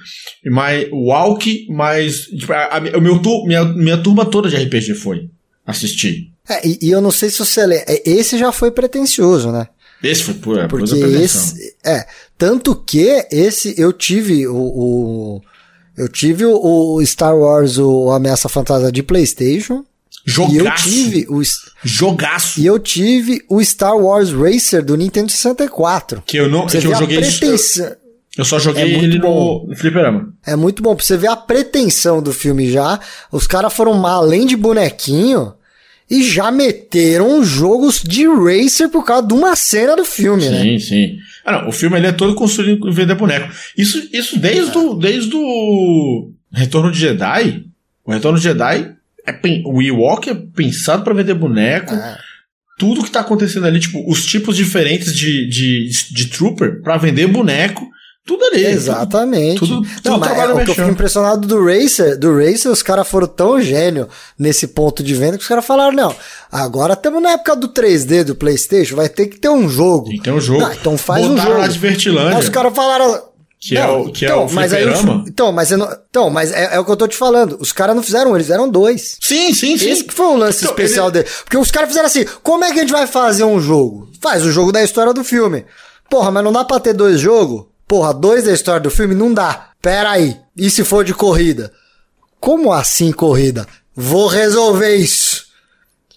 [0.50, 2.22] mais o Alck, mais.
[2.26, 5.30] tipo, a- a- o meu, tu- minha, minha turma toda de RPG foi
[5.66, 6.32] assistir.
[6.50, 7.86] É, e, e eu não sei se você lembra.
[7.88, 9.68] é, Esse já foi pretencioso, né?
[10.04, 11.76] Esse foi por, por Porque esse.
[11.86, 12.06] É.
[12.38, 14.56] Tanto que esse eu tive o.
[14.56, 15.42] o-
[15.98, 19.84] eu tive o, o Star Wars, o Ameaça Fantasma de PlayStation.
[20.26, 20.34] E eu
[20.66, 20.90] Jogaço.
[20.90, 21.42] tive o.
[21.84, 22.60] Jogaço.
[22.60, 26.24] E eu tive o Star Wars Racer do Nintendo 64.
[26.26, 26.64] Que eu não.
[26.68, 27.20] Você que eu joguei.
[27.20, 27.92] pretensão.
[28.38, 29.66] Eu só joguei É muito ele bom.
[29.68, 30.34] no, Fliperama.
[30.46, 33.00] É muito bom pra você ver a pretensão do filme já.
[33.32, 35.54] Os caras foram além de bonequinho
[36.10, 40.62] e já meteram jogos de racer por causa de uma cena do filme, né?
[40.62, 41.18] Sim, sim.
[41.46, 43.50] Ah, não, o filme ele é todo construído em vender boneco.
[43.78, 47.66] Isso, isso desde, o, desde o Retorno de Jedi.
[48.06, 48.94] O Retorno de Jedi,
[49.28, 51.94] é, o Ewok é pensado pra vender boneco.
[51.94, 52.18] É.
[52.78, 57.28] Tudo que tá acontecendo ali, tipo, os tipos diferentes de, de, de Trooper pra vender
[57.28, 57.88] boneco.
[58.26, 58.66] Tudo ali.
[58.66, 59.60] Exatamente.
[59.60, 62.84] Tudo- tudo não, mas é, o que eu fico impressionado do Racer, do Racer, os
[62.84, 64.08] caras foram tão gênio
[64.38, 66.16] nesse ponto de venda que os caras falaram, não,
[66.52, 70.08] agora estamos na época do 3D do Playstation, vai ter que ter um jogo.
[70.10, 70.62] Tem que ter um jogo.
[70.62, 71.68] Não, então faz um Botaram jogo.
[71.70, 72.38] de Vertilândia.
[72.38, 73.32] Aí os caras falaram...
[73.64, 74.84] Que é o- que é o mas aí
[75.28, 77.58] então, mas, não- então, mas é, é o que eu tô te falando.
[77.60, 79.18] Os caras não fizeram um, eles fizeram dois.
[79.22, 79.90] Sim, sim, sim.
[79.92, 81.30] Esse que foi um lance Então, especial ele- dele.
[81.44, 84.10] Porque os caras fizeram assim: como é que a gente vai fazer um jogo?
[84.20, 85.64] Faz o jogo da história do filme.
[86.10, 87.66] Porra, mas não dá pra ter dois jogos?
[87.92, 89.14] Porra, dois da história do filme?
[89.14, 89.72] Não dá.
[89.82, 90.38] Pera aí.
[90.56, 91.74] E se for de corrida?
[92.40, 93.68] Como assim corrida?
[93.94, 95.44] Vou resolver isso.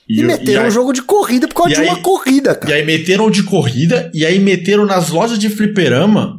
[0.09, 2.53] E, o- meteram aí- um jogo de corrida por causa e de aí- uma corrida,
[2.53, 2.75] E cara.
[2.77, 6.39] aí meteram de corrida e aí meteram nas lojas de fliperama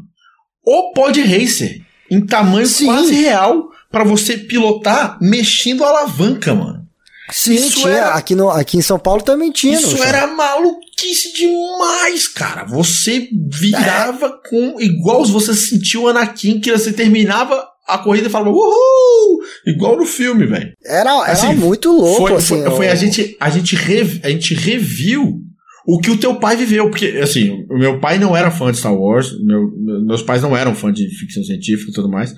[0.66, 2.86] o Pod Racer em tamanho Sim.
[2.86, 6.85] quase real pra você pilotar mexendo a alavanca, mano.
[7.32, 7.90] Sim, isso tinha.
[7.90, 9.80] era- Aqui, no, aqui em São Paulo também tinha.
[9.80, 12.66] Isso era maluquice demais, cara.
[12.66, 18.50] Você virava com igual você sentiu o Anakin que você terminava a corrida e falava
[18.52, 20.72] uhul, igual no filme, velho.
[20.86, 22.62] Era, era Assim, muito louco, Foi, assim.
[22.64, 25.40] foi, foi a gente a gente rev- a gente reviu
[25.88, 28.78] o que o teu pai viveu, porque assim, o meu pai não era fã de
[28.80, 29.70] Star Wars, meu-
[30.06, 32.34] meus pais não eram fã de ficção científica e tudo mais.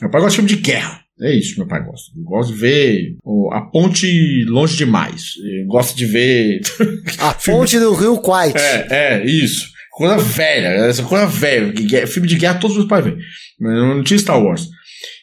[0.00, 1.00] Meu pai gosta de filme de guerra.
[1.20, 2.12] É isso meu pai gosta.
[2.14, 3.16] Ele gosta de ver
[3.52, 5.22] a ponte longe demais.
[5.42, 6.60] Ele gosta de ver
[7.18, 8.56] A ponte do Rio Quite.
[8.56, 9.66] é, é, isso.
[9.92, 11.72] Coisa velha, essa coisa velha.
[12.06, 13.18] Filme de guerra todos os meus pais veem.
[13.58, 14.68] Não tinha Star Wars.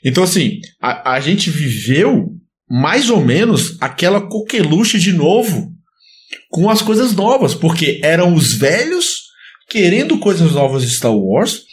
[0.04, 2.30] Então, assim, a, a gente viveu
[2.70, 5.72] mais ou menos aquela coqueluche de novo
[6.50, 9.26] com as coisas novas, porque eram os velhos
[9.70, 11.64] querendo coisas novas de Star Wars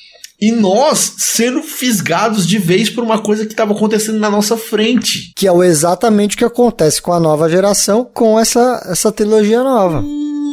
[0.43, 5.32] e nós sendo fisgados de vez por uma coisa que estava acontecendo na nossa frente.
[5.36, 9.62] Que é o exatamente o que acontece com a nova geração, com essa, essa trilogia
[9.62, 10.02] nova.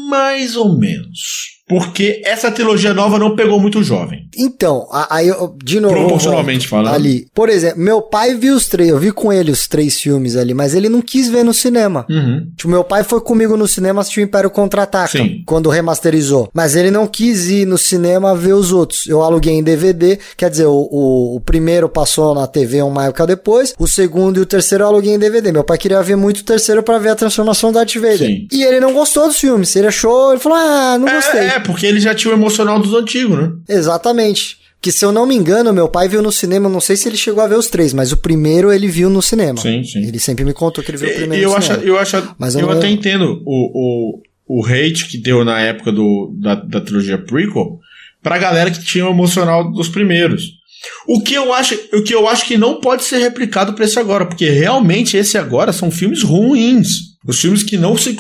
[0.08, 1.59] Mais ou menos.
[1.70, 4.28] Porque essa trilogia nova não pegou muito jovem.
[4.36, 5.94] Então, aí eu, de novo.
[5.94, 6.96] Proporcionalmente falando.
[6.96, 7.28] Ali.
[7.32, 10.56] Por exemplo, meu pai viu os três, eu vi com ele os três filmes ali,
[10.56, 12.08] mas ele não quis ver no cinema.
[12.10, 12.48] Uhum.
[12.58, 16.50] Tipo, meu pai foi comigo no cinema assistir o Império Contra-Ataca, quando remasterizou.
[16.54, 19.06] Mas ele não quis ir no cinema ver os outros.
[19.06, 23.28] Eu aluguei em DVD, quer dizer, o, o, o primeiro passou na TV uma época
[23.28, 25.52] depois, o segundo e o terceiro eu aluguei em DVD.
[25.52, 28.18] Meu pai queria ver muito o terceiro pra ver a transformação do Darth Vader.
[28.18, 28.48] Sim.
[28.52, 29.76] E ele não gostou dos filmes.
[29.76, 31.42] Ele achou, ele falou, ah, não gostei.
[31.42, 33.52] É, é, porque ele já tinha o emocional dos antigos, né?
[33.68, 34.58] Exatamente.
[34.82, 37.18] Que se eu não me engano, meu pai viu no cinema, não sei se ele
[37.18, 39.60] chegou a ver os três, mas o primeiro ele viu no cinema.
[39.60, 40.08] Sim, sim.
[40.08, 41.84] Ele sempre me contou que ele viu o primeiro e eu no acho, cinema.
[41.86, 45.92] eu acho, Mas eu eu, até entendo o, o, o hate que deu na época
[45.92, 47.78] do, da, da trilogia prequel
[48.24, 50.44] pra galera que tinha o emocional dos primeiros.
[51.06, 54.00] O que eu acho, o que eu acho que não pode ser replicado para esse
[54.00, 56.88] agora, porque realmente esse agora são filmes ruins.
[57.28, 58.16] Os filmes que não se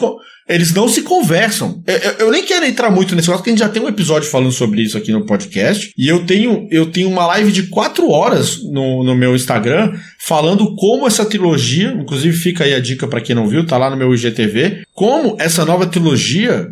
[0.49, 1.83] eles não se conversam.
[1.85, 4.27] Eu, eu, nem quero entrar muito nesse negócio, porque a gente já tem um episódio
[4.27, 5.93] falando sobre isso aqui no podcast.
[5.95, 10.75] E eu tenho, eu tenho uma live de quatro horas no, no meu Instagram falando
[10.75, 13.97] como essa trilogia, inclusive fica aí a dica para quem não viu, tá lá no
[13.97, 16.67] meu IGTV, como essa nova trilogia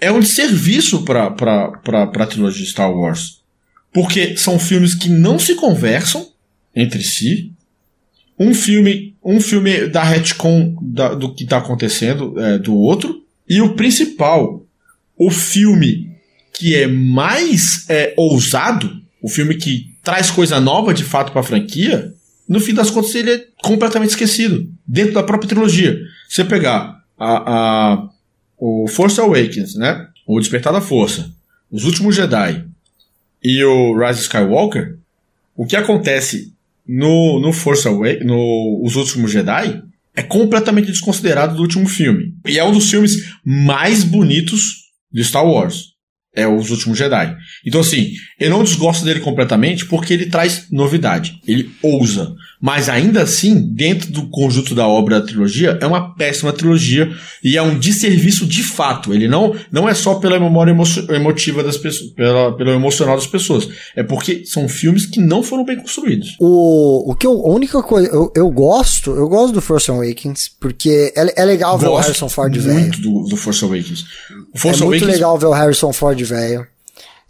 [0.00, 3.40] é um serviço para a trilogia Star Wars.
[3.92, 6.28] Porque são filmes que não se conversam
[6.74, 7.50] entre si,
[8.38, 13.60] um filme, um filme da retcon da, do que está acontecendo é, do outro, e
[13.60, 14.64] o principal,
[15.18, 16.12] o filme
[16.54, 21.44] que é mais é, ousado, o filme que traz coisa nova de fato para a
[21.44, 22.14] franquia,
[22.48, 25.98] no fim das contas ele é completamente esquecido dentro da própria trilogia.
[26.28, 28.08] Você pegar a, a
[28.58, 30.06] o Force Awakens, né?
[30.26, 31.30] O Despertar da Força,
[31.70, 32.64] Os Últimos Jedi
[33.42, 34.96] e o Rise Skywalker,
[35.54, 36.52] o que acontece
[36.88, 39.82] no, no Force Away, no Os Últimos Jedi,
[40.14, 42.34] é completamente desconsiderado do último filme.
[42.46, 45.96] E é um dos filmes mais bonitos de Star Wars
[46.36, 47.34] é Os Últimos Jedi.
[47.64, 51.40] Então, assim, eu não desgosto dele completamente porque ele traz novidade.
[51.48, 52.34] Ele ousa.
[52.60, 57.10] Mas ainda assim, dentro do conjunto da obra da trilogia, é uma péssima trilogia
[57.42, 59.12] e é um desserviço de fato.
[59.12, 63.26] Ele não, não é só pela memória emo emotiva das pessoas, pela, pelo emocional das
[63.26, 63.68] pessoas.
[63.94, 66.36] É porque são filmes que não foram bem construídos.
[66.40, 70.50] O, o que eu, a única coisa, eu, eu gosto, eu gosto do Force Awakens,
[70.60, 72.80] porque é, é legal ver o Harrison Ford velho.
[72.80, 74.04] muito do, do Force Awakens.
[74.54, 76.66] Force é Awakens, muito legal ver o Harrison Ford velho.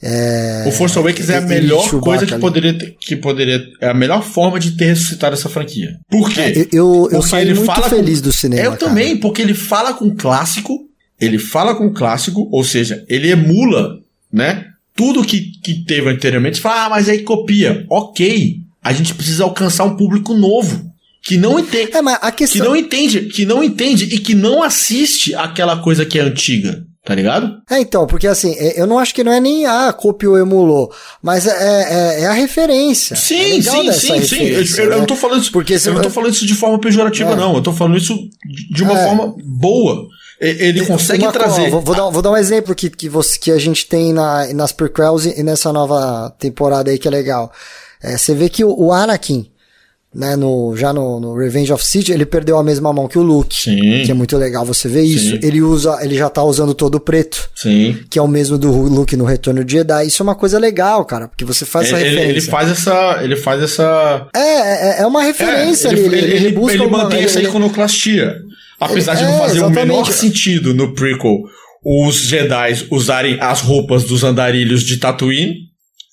[0.03, 3.63] É, o Force Awakens é a melhor coisa que poderia, ter, que poderia.
[3.81, 5.99] É a melhor forma de ter ressuscitado essa franquia.
[6.11, 6.41] Por quê?
[6.41, 8.63] É, eu, eu, saí muito feliz com, do cinema.
[8.63, 8.87] Eu cara.
[8.87, 10.81] também, porque ele fala com clássico,
[11.19, 13.99] ele fala com clássico, ou seja, ele emula,
[14.31, 14.67] né?
[14.95, 16.61] Tudo que, que teve anteriormente.
[16.61, 17.87] Fala, ah, mas aí copia.
[17.91, 18.61] Ok.
[18.83, 20.87] A gente precisa alcançar um público novo
[21.23, 21.91] que não entende,
[22.23, 22.61] é, questão...
[22.61, 26.85] que não entende, que não entende e que não assiste aquela coisa que é antiga.
[27.07, 27.63] Tá ligado?
[27.71, 30.37] É, então, porque assim, é, eu não acho que não é nem a ah, copiou,
[30.37, 30.93] emulou,
[31.23, 33.15] mas é, é, é a referência.
[33.15, 34.43] Sim, é sim, sim, sim.
[34.43, 34.97] Eu, eu, né?
[34.97, 37.37] não tô falando isso, porque eu não tô falando isso de forma pejorativa, é.
[37.37, 37.55] não.
[37.55, 38.19] Eu tô falando isso
[38.73, 39.05] de uma é.
[39.05, 40.09] forma boa.
[40.41, 41.71] Ele consegue uma, trazer.
[41.71, 44.53] Vou, vou, dar, vou dar um exemplo que, que, você, que a gente tem na,
[44.53, 47.53] nas prequels e nessa nova temporada aí que é legal.
[48.03, 49.49] É, você vê que o, o Anakin,
[50.17, 53.23] né, no, já no, no, Revenge of Sith, ele perdeu a mesma mão que o
[53.23, 53.55] Luke.
[53.55, 54.03] Sim.
[54.03, 55.39] Que é muito legal você ver isso.
[55.43, 57.51] Ele usa, ele já tá usando todo o preto.
[57.55, 57.99] Sim.
[58.09, 60.07] Que é o mesmo do Luke no Retorno de Jedi.
[60.07, 62.31] Isso é uma coisa legal, cara, porque você faz ele, essa referência.
[62.31, 66.35] Ele faz essa, ele faz essa É, é, é uma referência é, ele, ele, ele,
[66.35, 68.37] ele, busca ele mantém essa iconoclastia.
[68.81, 69.79] Apesar de não é, fazer exatamente.
[69.79, 71.43] o menor sentido no prequel
[71.85, 75.55] os Jedi usarem as roupas dos andarilhos de Tatooine,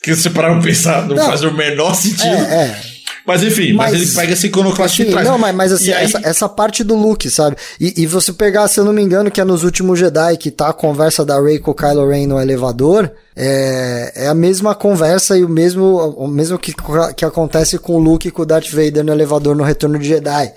[0.03, 2.27] que se para pensar, não, não, faz o menor sentido.
[2.27, 2.92] É, é.
[3.25, 6.23] Mas enfim, mas, mas ele pega essa iconoclastia assim, Não, mas, mas assim, essa, aí...
[6.25, 7.55] essa parte do Luke, sabe?
[7.79, 10.51] E, e você pegar, se eu não me engano, que é nos últimos Jedi, que
[10.51, 14.75] tá a conversa da Rey com o Kylo Ren no elevador, é, é a mesma
[14.75, 16.73] conversa e o mesmo, o mesmo que,
[17.15, 20.07] que acontece com o Luke e com o Darth Vader no elevador no Retorno de
[20.07, 20.53] Jedi.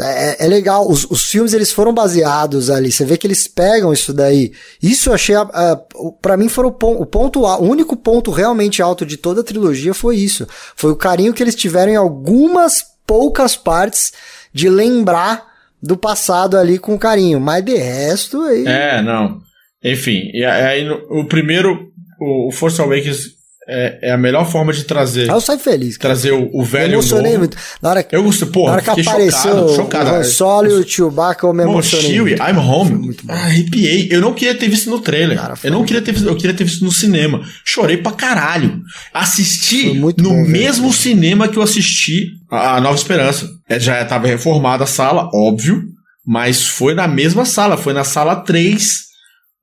[0.00, 3.92] É, é, legal, os, os filmes eles foram baseados ali, você vê que eles pegam
[3.92, 4.52] isso daí.
[4.82, 9.04] Isso eu achei, uh, para mim foi o, o ponto, o único ponto realmente alto
[9.04, 10.46] de toda a trilogia foi isso.
[10.76, 14.12] Foi o carinho que eles tiveram em algumas poucas partes
[14.52, 15.46] de lembrar
[15.82, 18.66] do passado ali com carinho, mas de resto aí...
[18.66, 19.40] É, não.
[19.82, 23.37] Enfim, e aí o primeiro, o Force Awakens
[23.70, 25.30] é, é, a melhor forma de trazer.
[25.30, 25.98] Ah, eu saio feliz.
[25.98, 26.14] Cara.
[26.14, 26.94] Trazer o, o velho.
[26.94, 27.54] Eu emocionei muito.
[27.82, 30.72] Na hora que, eu gostei, pô, na hora que apareceu chocado, o Han Solo e
[30.72, 32.06] o Chewbacca, eu me emocionei.
[32.06, 32.94] Chewie, I'm home.
[32.94, 33.32] Muito bom.
[33.34, 34.08] Ah, arrepiei.
[34.10, 35.36] Eu não queria ter visto no trailer.
[35.36, 37.42] Cara, eu não queria ter visto, eu queria ter visto no cinema.
[37.62, 38.80] Chorei pra caralho.
[39.12, 40.98] Assisti no bom, mesmo velho.
[40.98, 43.50] cinema que eu assisti a, a Nova Esperança.
[43.68, 45.82] É, já estava reformada a sala, óbvio.
[46.26, 49.07] Mas foi na mesma sala, foi na sala 3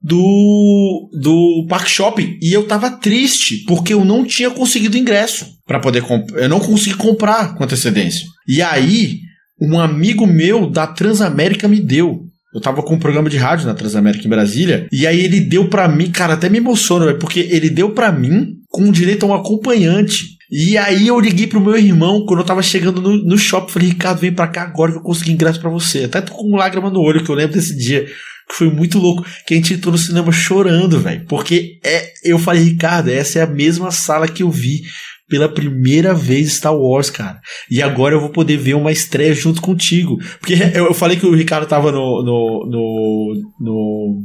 [0.05, 2.37] do, do Park Shopping.
[2.39, 6.43] E eu tava triste, porque eu não tinha conseguido ingresso para poder comprar.
[6.43, 8.27] Eu não consegui comprar com antecedência.
[8.47, 9.17] E aí,
[9.59, 12.21] um amigo meu da Transamérica me deu.
[12.53, 14.87] Eu tava com um programa de rádio na Transamérica em Brasília.
[14.91, 18.57] E aí ele deu para mim, cara, até me emociona, porque ele deu para mim
[18.69, 20.35] com direito a um acompanhante.
[20.51, 23.71] E aí eu liguei pro meu irmão quando eu tava chegando no, no shopping.
[23.71, 26.03] Falei, Ricardo, vem pra cá agora que eu consegui ingresso para você.
[26.03, 28.05] Até tô com lágrima no olho, que eu lembro desse dia
[28.47, 31.25] que foi muito louco, que a gente entrou no cinema chorando, velho.
[31.27, 34.83] Porque é, eu falei, Ricardo, essa é a mesma sala que eu vi
[35.27, 37.39] pela primeira vez Star Wars, cara.
[37.69, 40.17] E agora eu vou poder ver uma estreia junto contigo.
[40.39, 42.23] Porque eu, eu falei que o Ricardo tava no.
[42.23, 44.23] no, no, no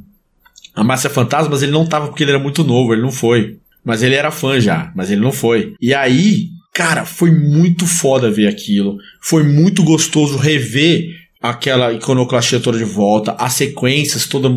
[0.75, 3.59] a Márcia Fantasmas, ele não tava porque ele era muito novo, ele não foi.
[3.85, 5.75] Mas ele era fã já, mas ele não foi.
[5.81, 8.99] E aí, cara, foi muito foda ver aquilo.
[9.23, 14.49] Foi muito gostoso rever aquela iconoclastia toda de volta, as sequências toda.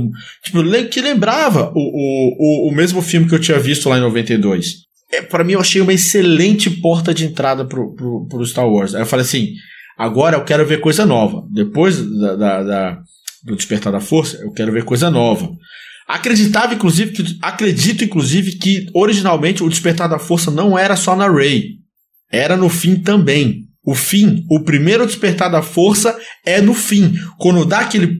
[0.43, 4.83] Tipo, que lembrava o, o, o, mesmo filme que eu tinha visto lá em 92.
[5.11, 8.93] É, para mim, eu achei uma excelente porta de entrada pro, pro, pro Star Wars.
[8.93, 9.53] Aí eu falei assim:
[9.97, 11.43] agora eu quero ver coisa nova.
[11.51, 12.97] Depois da, da, da
[13.43, 15.49] do Despertar da Força, eu quero ver coisa nova.
[16.07, 21.31] Acreditava, inclusive, que, acredito, inclusive, que originalmente o Despertar da Força não era só na
[21.31, 21.77] Rey.
[22.31, 23.62] Era no fim também.
[23.85, 27.13] O fim, o primeiro despertar da força é no fim.
[27.37, 28.19] Quando dá aquele.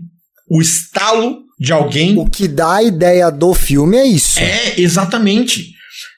[0.49, 2.18] o estalo de alguém.
[2.18, 4.40] O que dá a ideia do filme é isso.
[4.40, 5.72] É, exatamente.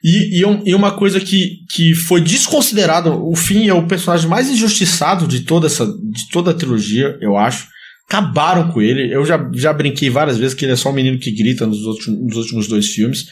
[0.04, 4.50] E, e, e, uma coisa que, que foi desconsiderada, o Finn é o personagem mais
[4.50, 7.68] injustiçado de toda essa de toda a trilogia, eu acho.
[8.08, 9.14] Acabaram com ele.
[9.14, 11.80] Eu já, já brinquei várias vezes que ele é só um menino que grita nos,
[12.08, 13.26] nos últimos dois filmes.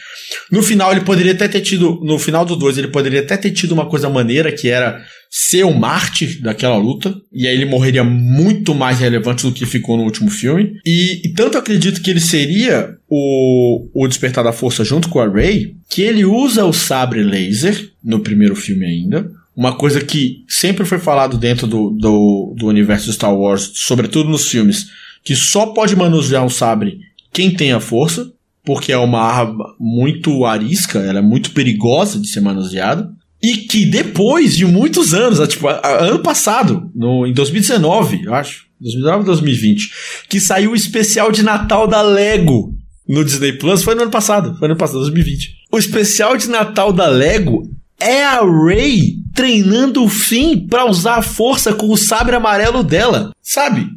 [0.52, 2.00] No final, ele poderia até ter tido.
[2.04, 5.64] No final dos dois, ele poderia até ter tido uma coisa maneira que era ser
[5.64, 7.16] o mártir daquela luta.
[7.32, 10.74] E aí ele morreria muito mais relevante do que ficou no último filme.
[10.84, 15.32] E, e tanto acredito que ele seria o, o Despertar da Força junto com a
[15.32, 20.86] Rey, que ele usa o sabre laser no primeiro filme ainda uma coisa que sempre
[20.86, 24.88] foi falado dentro do, do, do universo Star Wars, sobretudo nos filmes,
[25.24, 27.00] que só pode manusear um sabre
[27.32, 28.32] quem tem a força,
[28.64, 33.12] porque é uma arma muito arisca, ela é muito perigosa de ser manuseada.
[33.42, 39.26] E que depois de muitos anos, tipo, ano passado, no, em 2019, eu acho, 2019
[39.26, 39.92] 2020,
[40.30, 42.74] que saiu o especial de Natal da Lego
[43.06, 45.56] no Disney Plus, foi no ano passado, foi no ano passado, 2020.
[45.70, 47.70] O especial de Natal da Lego
[48.00, 53.32] é a Rey treinando o Finn para usar a força com o sabre amarelo dela,
[53.42, 53.88] sabe?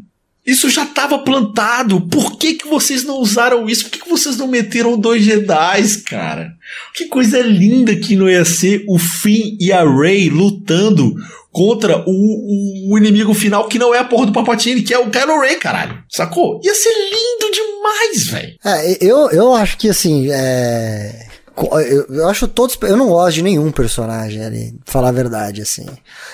[0.47, 2.01] Isso já estava plantado.
[2.03, 3.85] Por que, que vocês não usaram isso?
[3.85, 6.53] Por que, que vocês não meteram dois Jedi, cara?
[6.95, 11.17] Que coisa linda que não ia ser o Finn e a Rey lutando
[11.51, 15.11] contra o, o, inimigo final que não é a porra do Papatini, que é o
[15.11, 16.05] Kylo Ren, caralho.
[16.09, 16.61] Sacou?
[16.63, 18.55] Ia ser lindo demais, velho.
[18.63, 21.27] É, eu, eu acho que assim, é
[21.57, 22.77] eu, eu, acho todos.
[22.83, 25.87] Eu não gosto de nenhum personagem ali, falar a verdade, assim.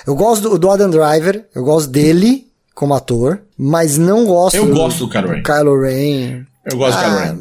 [0.06, 4.56] Eu gosto do, do Adam Driver, eu gosto dele como ator, mas não gosto.
[4.56, 5.42] Eu do, gosto do Kylo Ren.
[5.42, 6.46] Kylo Ren.
[6.64, 7.38] Eu gosto ah, do Kylo ah, Ren.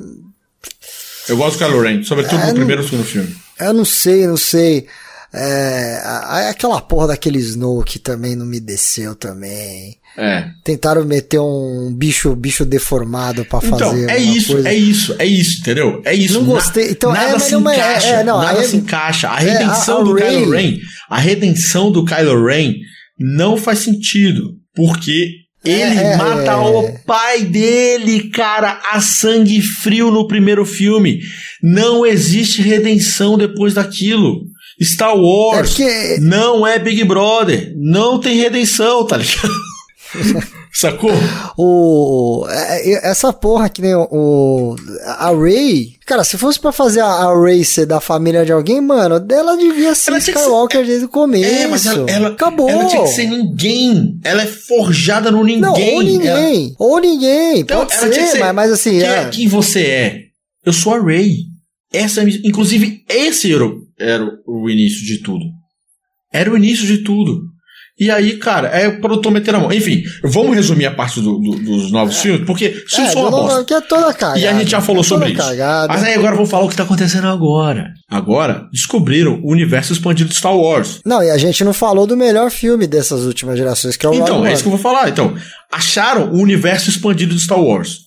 [1.29, 3.35] Eu gosto do Kylo Ren, sobretudo é, no primeiro e segundo filme.
[3.59, 4.87] Eu não sei, não sei.
[5.33, 6.01] É,
[6.49, 9.97] aquela porra daquele Snow que também não me desceu também.
[10.17, 10.45] É.
[10.63, 14.03] Tentaram meter um bicho bicho deformado para então, fazer.
[14.03, 14.69] Então, é isso, coisa.
[14.69, 16.01] é isso, é isso, entendeu?
[16.03, 16.33] É isso.
[16.33, 16.91] Não gostei.
[16.91, 18.07] Então, nada é, se não, encaixa.
[18.07, 19.29] É, não, nada se encaixa.
[19.29, 20.29] A redenção a, a do Ray...
[20.29, 20.77] Kylo Ren,
[21.09, 22.73] a redenção do Kylo Ren
[23.17, 24.59] não faz sentido.
[24.73, 25.31] Porque
[25.63, 31.19] ele é, mata é, o pai dele, cara, a sangue frio no primeiro filme.
[31.61, 34.41] Não existe redenção depois daquilo.
[34.81, 37.73] Star Wars é não é Big Brother.
[37.77, 39.70] Não tem redenção, tá ligado?
[40.73, 41.11] Sacou?
[41.57, 44.75] O, é, é, essa porra que nem o,
[45.05, 45.95] a Ray.
[46.05, 49.93] Cara, se fosse para fazer a Ray ser da família de alguém, mano, ela devia
[49.93, 50.87] ser ela Skywalker ser...
[50.87, 51.45] desde o começo.
[51.45, 52.69] É, mas ela, ela, Acabou.
[52.69, 54.19] Ela tinha que ser ninguém.
[54.23, 55.61] Ela é forjada no ninguém.
[55.61, 56.65] Não, ou ninguém.
[56.67, 56.75] Ela...
[56.79, 57.59] Ou ninguém.
[57.59, 58.99] Então, Pode ser, ser, mas, mas assim.
[58.99, 59.29] Quem, é...
[59.29, 60.21] quem você é?
[60.65, 61.35] Eu sou a Ray.
[61.93, 63.65] Essa, inclusive, esse era,
[63.99, 65.43] era o início de tudo.
[66.31, 67.50] Era o início de tudo.
[68.01, 69.71] E aí, cara, é o produtor meter a mão.
[69.71, 72.19] Enfim, vamos resumir a parte do, do, dos novos é.
[72.19, 73.63] filmes, porque filmes é, são uma bosta.
[73.63, 75.37] Que é toda cagada, e a gente já falou é sobre isso.
[75.37, 75.93] Cagada.
[75.93, 77.93] Mas aí agora eu vou falar o que tá acontecendo agora.
[78.09, 80.99] Agora, descobriram o universo expandido de Star Wars.
[81.05, 84.15] Não, e a gente não falou do melhor filme dessas últimas gerações, que é o
[84.15, 85.07] Então, é isso que eu vou falar.
[85.07, 85.35] Então,
[85.71, 87.99] acharam o universo expandido de Star Wars.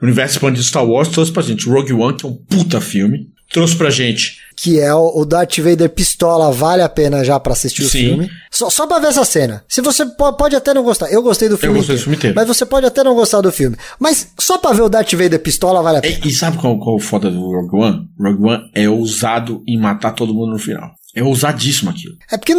[0.00, 2.80] O universo expandido de Star Wars trouxe pra gente Rogue One, que é um puta
[2.80, 4.38] filme trouxe pra gente.
[4.54, 7.86] Que é o Darth Vader pistola, vale a pena já pra assistir Sim.
[7.86, 8.30] o filme.
[8.50, 9.64] Só, só pra ver essa cena.
[9.68, 11.10] Se você pode até não gostar.
[11.10, 11.76] Eu gostei do filme.
[11.76, 12.36] Eu gostei do filme inteiro.
[12.36, 13.76] Mas você pode até não gostar do filme.
[13.98, 16.20] Mas só pra ver o Darth Vader pistola, vale a pena.
[16.24, 18.08] E, e sabe qual, qual é o foda do Rogue One?
[18.18, 20.90] Rogue One é ousado em matar todo mundo no final.
[21.14, 22.14] É ousadíssimo aquilo.
[22.30, 22.54] É porque.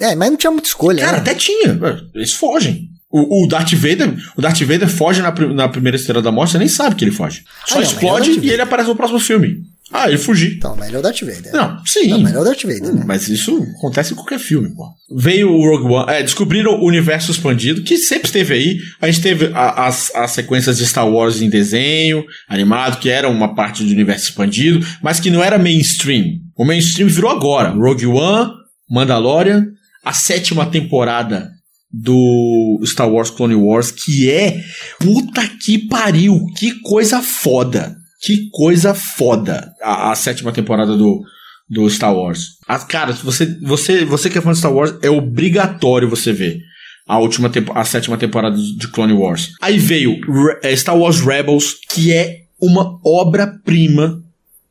[0.00, 1.04] É, mas não tinha muita escolha.
[1.04, 1.18] Cara, né?
[1.22, 1.78] até tinha.
[2.14, 2.90] Eles fogem.
[3.10, 6.58] O, o, Darth Vader, o Darth Vader foge na, na primeira estrela da morte, você
[6.58, 7.44] nem sabe que ele foge.
[7.64, 9.62] Só ah, não, explode é e ele aparece no próximo filme.
[9.92, 10.56] Ah, ele fugir.
[10.56, 11.52] Então, melhor o Darth Vader.
[11.52, 12.08] Não, sim.
[12.08, 13.04] Não, melhor o Darth Vader, né?
[13.06, 14.88] Mas isso acontece em qualquer filme, pô.
[15.16, 18.78] Veio o Rogue One, é, descobriram o universo expandido, que sempre esteve aí.
[19.00, 23.28] A gente teve a, as, as sequências de Star Wars em desenho, animado, que era
[23.28, 26.40] uma parte do universo expandido, mas que não era mainstream.
[26.56, 27.70] O mainstream virou agora.
[27.70, 28.50] Rogue One,
[28.90, 29.66] Mandalorian,
[30.04, 31.50] a sétima temporada
[31.92, 34.62] do Star Wars Clone Wars, que é
[34.98, 37.96] puta que pariu, que coisa foda.
[38.26, 39.72] Que coisa foda.
[39.80, 41.22] A, a sétima temporada do,
[41.70, 42.58] do Star Wars.
[42.88, 46.60] Cara, você, você, você que é fã de Star Wars, é obrigatório você ver
[47.06, 49.52] a última a sétima temporada de Clone Wars.
[49.62, 50.18] Aí veio
[50.60, 54.20] é, Star Wars Rebels, que é uma obra-prima,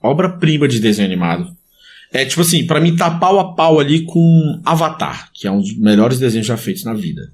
[0.02, 1.56] obra-prima de desenho animado.
[2.12, 5.62] É tipo assim, para mim tá pau a pau ali com Avatar, que é um
[5.62, 7.32] dos melhores desenhos já feitos na vida.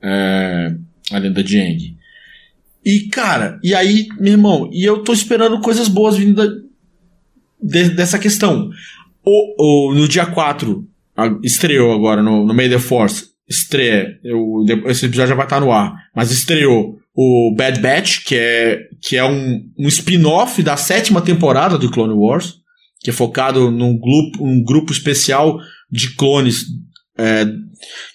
[0.00, 0.76] É,
[1.10, 2.03] a lenda de Aang.
[2.84, 6.46] E cara, e aí, meu irmão, e eu tô esperando coisas boas vindo da,
[7.62, 8.70] de, dessa questão.
[9.24, 10.86] O, o, no dia 4,
[11.42, 15.72] estreou agora no, no May the Force, estreia, eu, esse episódio já vai estar no
[15.72, 21.22] ar, mas estreou o Bad Batch, que é, que é um, um spin-off da sétima
[21.22, 22.56] temporada do Clone Wars,
[23.00, 25.58] que é focado num grupo, um grupo especial
[25.90, 26.64] de clones
[27.16, 27.46] é,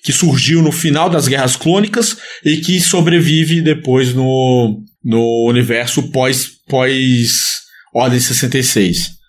[0.03, 6.47] que surgiu no final das Guerras Clônicas e que sobrevive depois no, no universo pós,
[6.67, 7.59] pós
[7.93, 9.19] Ordem 66.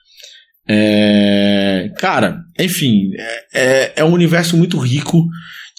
[0.68, 5.26] É, cara, enfim, é, é, é um universo muito rico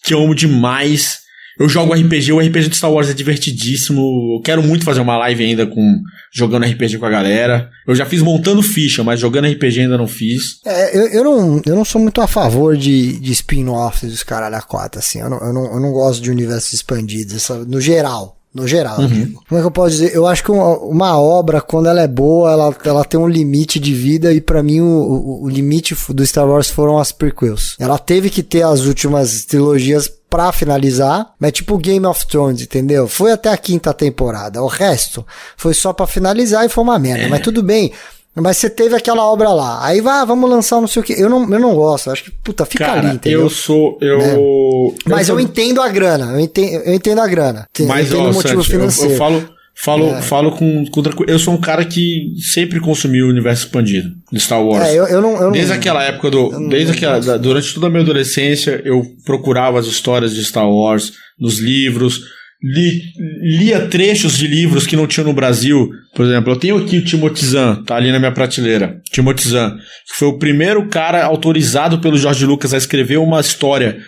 [0.03, 1.20] que eu amo demais.
[1.61, 4.35] Eu jogo RPG, o RPG de Star Wars é divertidíssimo.
[4.35, 6.01] Eu quero muito fazer uma live ainda com
[6.33, 7.69] jogando RPG com a galera.
[7.87, 10.59] Eu já fiz montando ficha, mas jogando RPG ainda não fiz.
[10.65, 14.55] É, eu, eu, não, eu não sou muito a favor de, de spin-offs dos caralho
[14.55, 15.19] a quatro, assim.
[15.19, 18.40] Eu não, eu, não, eu não gosto de universos expandidos, no geral.
[18.53, 19.33] No geral, uhum.
[19.47, 20.13] Como é que eu posso dizer?
[20.13, 23.79] Eu acho que uma, uma, obra, quando ela é boa, ela, ela tem um limite
[23.79, 27.77] de vida, e para mim o, o, o, limite do Star Wars foram as prequels.
[27.79, 33.07] Ela teve que ter as últimas trilogias pra finalizar, mas tipo Game of Thrones, entendeu?
[33.07, 34.61] Foi até a quinta temporada.
[34.61, 35.25] O resto
[35.55, 37.25] foi só para finalizar e foi uma merda.
[37.25, 37.29] É.
[37.29, 37.93] Mas tudo bem.
[38.35, 39.85] Mas você teve aquela obra lá.
[39.85, 41.13] Aí vai, vamos lançar não sei o que.
[41.13, 42.09] Eu não, eu não gosto.
[42.09, 43.41] Acho que, puta, fica Cara, ali, entendeu?
[43.41, 43.97] Eu sou.
[43.99, 44.19] Eu.
[44.19, 45.15] Né?
[45.15, 46.31] Mas eu, eu, entendo a grana.
[46.31, 47.67] Eu entendo, eu entendo a grana.
[47.81, 49.09] Mas, eu entendo ó, o motivo Santi, financeiro.
[49.09, 49.61] Eu, eu falo.
[49.73, 50.21] Falo, é.
[50.21, 54.63] falo com, com Eu sou um cara que sempre consumiu o universo expandido de Star
[54.63, 54.85] Wars.
[54.85, 56.51] É, eu, eu não, eu desde não, aquela época do.
[56.51, 57.39] Não, desde aquela.
[57.39, 62.21] Durante toda a minha adolescência, eu procurava as histórias de Star Wars nos livros.
[62.63, 63.01] Li,
[63.41, 65.89] lia trechos de livros que não tinham no Brasil.
[66.13, 69.01] Por exemplo, eu tenho aqui o Timothy Zahn, tá ali na minha prateleira.
[69.11, 73.99] Timothy Zahn, que foi o primeiro cara autorizado pelo George Lucas a escrever uma história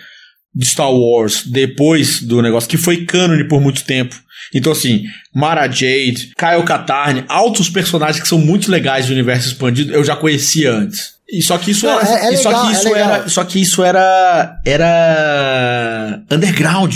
[0.54, 4.14] de Star Wars depois do negócio, que foi cânone por muito tempo.
[4.54, 5.04] Então, assim,
[5.34, 10.14] Mara Jade, Kyle Katarn, altos personagens que são muito legais do universo expandido, eu já
[10.14, 11.14] conhecia antes.
[11.28, 13.60] E só que isso Não, era, é, é só que isso é era, só que
[13.60, 16.94] isso era era underground.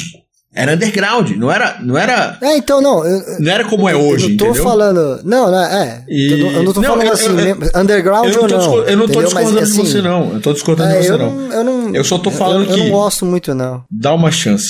[0.54, 2.38] Era underground, não era, não era.
[2.40, 3.04] É, então não.
[3.04, 4.24] Eu, não era como é hoje.
[4.24, 4.64] Eu não tô entendeu?
[4.64, 5.20] falando.
[5.22, 6.04] Não, não, é.
[6.08, 6.40] E...
[6.40, 7.28] Eu não tô não, falando eu, assim,
[7.74, 8.78] underground ou não.
[8.84, 10.32] Eu não tô discordando Mas, assim, de você, não.
[10.32, 11.52] Eu tô discordando é, de você, não.
[11.52, 11.94] Eu não.
[11.94, 12.72] Eu só tô falando que.
[12.72, 13.84] Eu não gosto muito, não.
[13.90, 14.68] Dá uma chance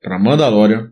[0.00, 0.90] pra Mandalorian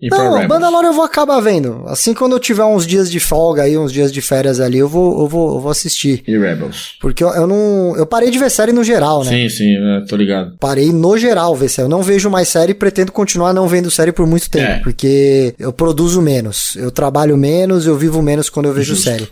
[0.00, 1.82] e não, Mandalorian eu vou acabar vendo.
[1.86, 4.88] Assim, quando eu tiver uns dias de folga aí, uns dias de férias ali, eu
[4.88, 6.22] vou, eu vou, eu vou assistir.
[6.26, 6.92] E Rebels.
[7.00, 7.96] Porque eu, eu não.
[7.96, 9.30] Eu parei de ver série no geral, né?
[9.30, 10.54] Sim, sim, é, tô ligado.
[10.60, 11.86] Parei no geral ver série.
[11.86, 14.70] Eu não vejo mais série e pretendo continuar não vendo série por muito tempo.
[14.70, 14.78] É.
[14.78, 16.76] Porque eu produzo menos.
[16.76, 19.10] Eu trabalho menos, eu vivo menos quando eu vejo Justo.
[19.10, 19.28] série.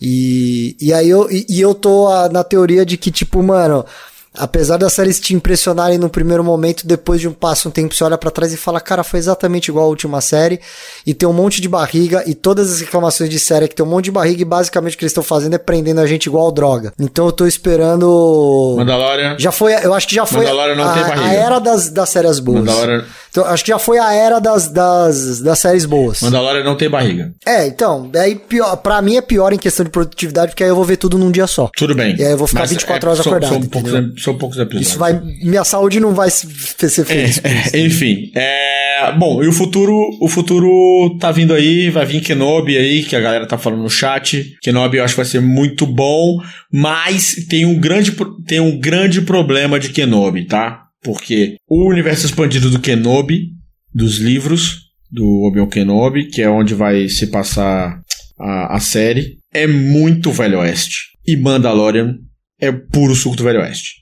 [0.00, 3.84] E, e aí eu, e, e eu tô a, na teoria de que, tipo, mano,
[4.32, 8.04] Apesar das séries te impressionarem no primeiro momento, depois de um passo, um tempo, você
[8.04, 10.60] olha para trás e fala, cara, foi exatamente igual a última série,
[11.04, 13.84] e tem um monte de barriga, e todas as reclamações de série é que tem
[13.84, 16.26] um monte de barriga, e basicamente o que eles estão fazendo é prendendo a gente
[16.26, 16.92] igual droga.
[16.96, 18.76] Então eu tô esperando.
[18.78, 19.36] Mandalorian.
[19.36, 21.26] Já foi, eu acho que já foi Mandalorian não a, tem barriga.
[21.26, 22.60] a era das, das séries boas.
[22.60, 23.04] Mandalorian.
[23.30, 26.20] Então, acho que já foi a era das, das, das séries boas.
[26.20, 27.32] Mandalorian não tem barriga.
[27.46, 30.76] É, então, aí pior, pra mim é pior em questão de produtividade, porque aí eu
[30.76, 31.70] vou ver tudo num dia só.
[31.76, 32.16] Tudo bem.
[32.18, 33.52] E aí eu vou ficar Mas 24 é, horas são, acordado.
[33.52, 34.90] São poucos, são poucos episódios.
[34.90, 35.20] Isso vai.
[35.42, 37.40] Minha saúde não vai ser feliz.
[37.44, 38.30] É, é, enfim.
[38.34, 40.00] É, bom, e o futuro.
[40.20, 43.90] O futuro tá vindo aí, vai vir Kenobi aí, que a galera tá falando no
[43.90, 44.56] chat.
[44.60, 46.40] Kenobi eu acho que vai ser muito bom,
[46.72, 48.12] mas tem um grande,
[48.46, 50.89] tem um grande problema de Kenobi, tá?
[51.02, 53.48] Porque o universo expandido do Kenobi,
[53.92, 58.00] dos livros do Obi-Wan Kenobi, que é onde vai se passar
[58.38, 61.10] a, a série, é muito Velho Oeste.
[61.26, 62.16] E Mandalorian
[62.60, 64.00] é puro suco do Velho Oeste.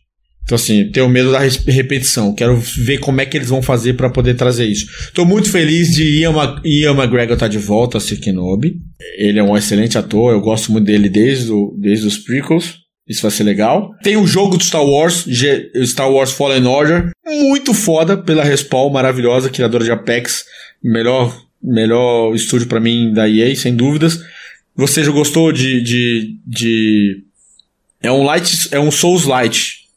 [0.48, 2.34] Então, assim, tenho medo da repetição.
[2.34, 4.86] Quero ver como é que eles vão fazer para poder trazer isso.
[5.12, 8.76] Tô muito feliz de Ian, Ma Ian McGregor estar tá de volta a ser Kenobi.
[9.18, 12.78] Ele é um excelente ator, eu gosto muito dele desde, o, desde os prequels.
[13.08, 13.94] Isso vai ser legal.
[14.02, 15.24] Tem o jogo do Star Wars,
[15.86, 17.10] Star Wars Fallen Order.
[17.26, 20.44] Muito foda pela Respawn, maravilhosa, criadora de Apex.
[20.82, 24.20] Melhor, melhor estúdio para mim da EA, sem dúvidas.
[24.76, 27.24] Você já gostou de, de, de...
[28.02, 29.88] É um light, é um Souls Light.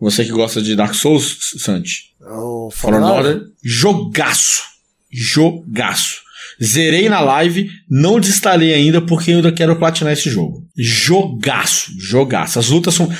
[0.00, 2.14] Você que gosta de Dark Souls, Santi.
[2.20, 3.42] Oh, Fallen Order.
[3.62, 4.62] Jogaço.
[5.10, 6.23] Jogaço.
[6.62, 10.62] Zerei na live, não desinstalei ainda porque eu ainda quero platinar esse jogo.
[10.76, 12.58] jogaço, jogaço.
[12.58, 13.10] As lutas são,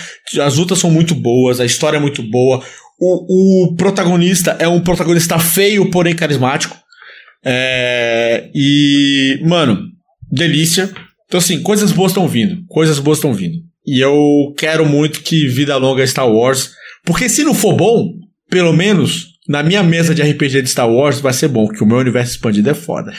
[0.41, 2.63] as lutas são muito boas, a história é muito boa.
[3.01, 6.77] O, o protagonista é um protagonista feio, porém carismático.
[7.45, 9.83] É, e, mano,
[10.31, 10.91] delícia.
[11.27, 12.65] Então, assim, coisas boas estão vindo.
[12.69, 13.59] Coisas boas estão vindo.
[13.87, 16.71] E eu quero muito que vida longa Star Wars.
[17.05, 18.13] Porque se não for bom,
[18.49, 21.87] pelo menos na minha mesa de RPG de Star Wars vai ser bom, que o
[21.87, 23.13] meu universo expandido é foda.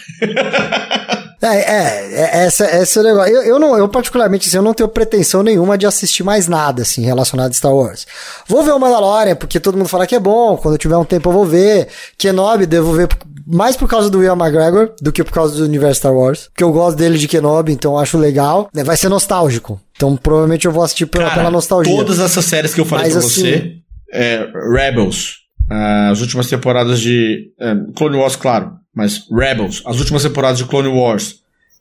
[1.41, 3.35] É, é, é, essa, essa é o negócio.
[3.35, 6.81] Eu, eu, não, eu particularmente, assim, eu não tenho pretensão nenhuma de assistir mais nada,
[6.81, 8.07] assim, relacionado a Star Wars.
[8.47, 11.05] Vou ver o Mandalorian, porque todo mundo fala que é bom, quando eu tiver um
[11.05, 11.87] tempo eu vou ver.
[12.17, 13.09] Kenobi, devo ver
[13.45, 16.47] mais por causa do Will McGregor do que por causa do universo Star Wars.
[16.47, 18.69] Porque eu gosto dele de Kenobi, então acho legal.
[18.75, 19.79] É, vai ser nostálgico.
[19.95, 21.95] Então provavelmente eu vou assistir pela, Cara, pela nostalgia.
[21.95, 23.75] Todas essas séries que eu falei Mas, pra assim, você,
[24.11, 30.23] é, Rebels, ah, as últimas temporadas de é, Clone Wars, claro, mas Rebels, as últimas
[30.23, 31.39] temporadas de Clone Wars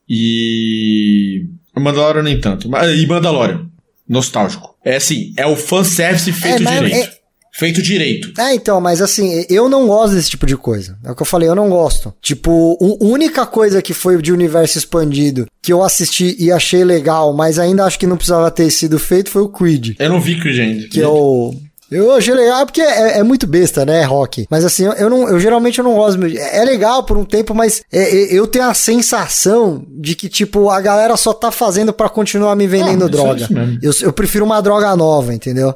[0.09, 1.45] e
[1.77, 3.67] Mandalorian nem tanto, mas, e Mandalorian,
[4.09, 4.75] nostálgico.
[4.85, 6.97] É assim, é o fanservice feito É, direito.
[7.11, 7.25] é-
[7.57, 8.33] Feito direito.
[8.37, 10.99] É, então, mas assim, eu não gosto desse tipo de coisa.
[11.05, 12.13] É o que eu falei, eu não gosto.
[12.21, 17.33] Tipo, a única coisa que foi de universo expandido que eu assisti e achei legal,
[17.33, 19.95] mas ainda acho que não precisava ter sido feito foi o Creed.
[20.01, 20.89] Eu não vi Creed ainda.
[20.89, 21.55] Que eu.
[21.91, 24.47] Eu achei legal, porque é, é muito besta, né, rock?
[24.51, 26.25] Mas assim, eu, não, eu geralmente eu não gosto.
[26.25, 30.29] É é legal por um tempo, mas é- é- eu tenho a sensação de que,
[30.29, 33.47] tipo, a galera só tá fazendo pra continuar me vendendo Ah, é droga.
[33.51, 33.79] mesmo.
[33.83, 35.75] Eu, eu prefiro uma droga nova, entendeu?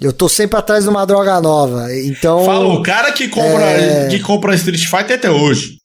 [0.00, 1.86] Eu tô sempre atrás de uma droga nova.
[1.94, 2.44] Então.
[2.44, 4.08] Fala, o cara que compra, É.
[4.08, 5.76] que compra Street Fighter até hoje.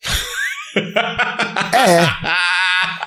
[1.74, 2.08] É.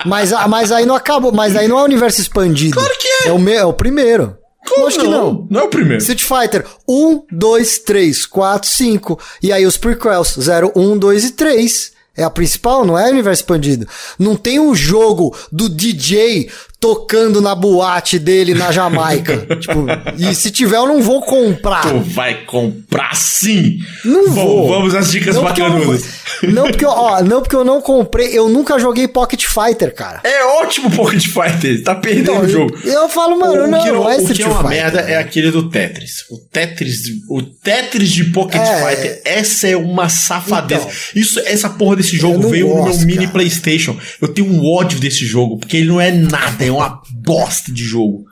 [0.05, 1.31] Mas, a- mas aí não acabou.
[1.31, 2.73] Mas aí não é universo expandido.
[2.75, 3.27] Claro que é.
[3.29, 4.35] É o, me, é o primeiro.
[4.67, 5.47] Como Acho que não.
[5.49, 6.01] Não é o primeiro.
[6.01, 9.19] Street Fighter 1, 2, 3, 4, 5.
[9.41, 11.93] E aí os prequels 0, 1, 2 e 3.
[12.15, 13.87] É a principal, não é universo expandido.
[14.19, 16.49] Não tem um jogo do DJ
[16.83, 19.37] tocando na boate dele na Jamaica.
[19.55, 19.85] tipo,
[20.19, 21.81] e se tiver, eu não vou comprar.
[21.89, 23.77] Tu vai comprar sim.
[24.03, 24.67] Não Bom, vou.
[24.67, 26.03] vamos às dicas Não porque, eu, bacanudas.
[26.43, 30.19] não, porque eu, ó, não porque eu não comprei, eu nunca joguei Pocket Fighter, cara.
[30.25, 31.81] É ótimo Pocket Fighter.
[31.83, 32.77] Tá perdendo Então, o jogo.
[32.83, 34.69] Eu, eu falo, mano, o, não, que não é o que é uma Fighter.
[34.69, 36.25] merda é aquele do Tetris.
[36.29, 36.99] O Tetris,
[37.29, 38.75] o Tetris de Pocket É.
[38.95, 40.81] Fighter, essa é uma safadeza.
[40.81, 40.91] Então.
[41.15, 43.29] Isso, essa porra desse jogo veio no gosto, meu mini cara.
[43.31, 43.97] PlayStation.
[44.21, 47.83] Eu tenho um ódio desse jogo, porque ele não é nada, é uma bosta de
[47.83, 48.25] jogo.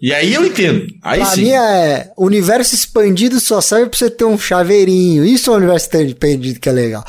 [0.00, 0.86] E aí eu entendo.
[1.02, 1.42] Aí Pra sim.
[1.42, 5.24] mim é universo expandido só serve pra você ter um chaveirinho.
[5.24, 7.04] Isso é um universo expandido que é legal.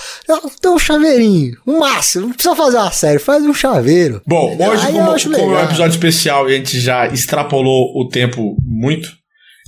[0.60, 2.27] Tem um chaveirinho, um máximo.
[2.27, 4.22] Não precisa fazer uma série, faz um chaveiro.
[4.26, 8.10] Bom, hoje, Aí como, como é um episódio especial e a gente já extrapolou o
[8.10, 9.10] tempo muito,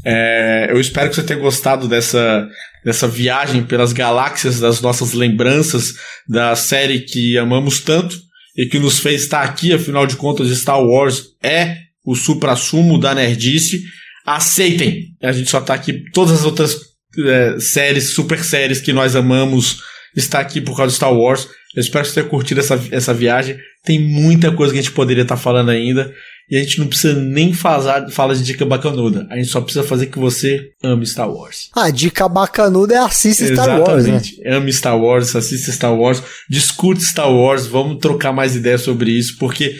[0.03, 2.47] é, eu espero que você tenha gostado dessa,
[2.83, 5.93] dessa viagem pelas galáxias, das nossas lembranças
[6.27, 10.81] da série que amamos tanto e que nos fez estar aqui, afinal de contas, Star
[10.81, 13.83] Wars é o supra-sumo da nerdice.
[14.25, 15.15] Aceitem!
[15.21, 16.77] A gente só tá aqui, todas as outras
[17.17, 19.81] é, séries, super séries que nós amamos,
[20.15, 21.47] está aqui por causa de Star Wars.
[21.75, 23.57] Eu espero que você tenha curtido essa, essa viagem.
[23.83, 26.13] Tem muita coisa que a gente poderia estar falando ainda.
[26.51, 29.25] E a gente não precisa nem falar, falar de dica bacanuda.
[29.29, 31.69] A gente só precisa fazer que você ame Star Wars.
[31.73, 34.17] A dica bacanuda é assista Star Wars, né?
[34.17, 34.47] Exatamente.
[34.47, 39.37] Ame Star Wars, assista Star Wars, discute Star Wars, vamos trocar mais ideias sobre isso,
[39.39, 39.73] porque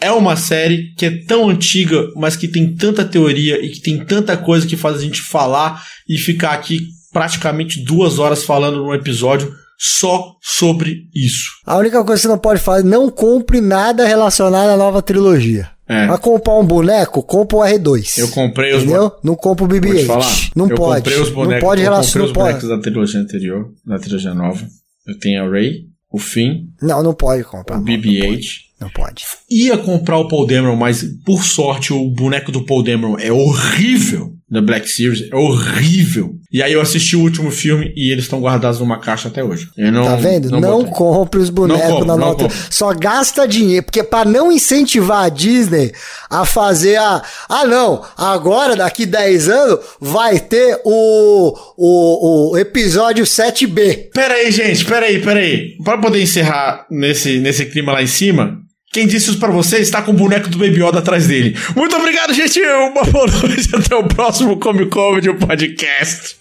[0.00, 4.04] é uma série que é tão antiga, mas que tem tanta teoria e que tem
[4.04, 8.92] tanta coisa que faz a gente falar e ficar aqui praticamente duas horas falando num
[8.92, 11.44] episódio só sobre isso.
[11.66, 15.70] A única coisa que você não pode fazer, não compre nada relacionado à nova trilogia.
[15.88, 16.06] É.
[16.08, 18.18] Vai comprar um boneco, compra o R2.
[18.18, 19.12] Eu comprei os Entendeu?
[19.22, 20.06] Não compra o Vou te BB-8.
[20.06, 20.32] falar.
[20.56, 20.96] Não eu pode.
[21.02, 24.66] comprei os bonecos, não pode eu comprei os bonecos da trilogia anterior, da trilogia nova.
[25.06, 27.76] Eu tenho a Ray, o Finn, Não, não pode comprar.
[27.76, 28.20] o não, não BB-8.
[28.30, 28.66] pode.
[28.80, 29.24] Não pode.
[29.50, 34.32] Ia comprar o Paul Dameron, mas por sorte o boneco do Paul Dameron é horrível.
[34.48, 36.36] Da Black Series é horrível.
[36.52, 39.68] E aí eu assisti o último filme e eles estão guardados numa caixa até hoje.
[39.76, 40.48] Eu não, Tá vendo?
[40.50, 40.92] Não, botei.
[40.92, 42.44] compre os bonecos Não compro, na não nota.
[42.44, 42.58] compro.
[42.70, 45.92] Só gasta dinheiro, porque para não incentivar a Disney
[46.30, 47.22] a fazer a.
[47.48, 54.10] Ah, não, agora daqui 10 anos vai ter o, o, o episódio 7B.
[54.14, 55.76] Pera aí, gente, pera aí, pera aí.
[55.82, 58.58] Pra poder encerrar nesse, nesse clima lá em cima,
[58.92, 61.56] quem disse isso pra você está com o boneco do Baby Yoda atrás dele.
[61.74, 62.60] Muito obrigado, gente.
[62.60, 63.68] Uma boa noite.
[63.74, 66.36] Até o próximo Come Comedy Podcast.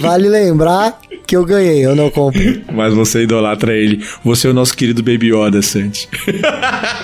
[0.00, 2.62] Vale lembrar que eu ganhei, eu não comprei.
[2.72, 4.04] Mas você idolatra ele.
[4.24, 6.08] Você é o nosso querido Baby Yoda, Santi.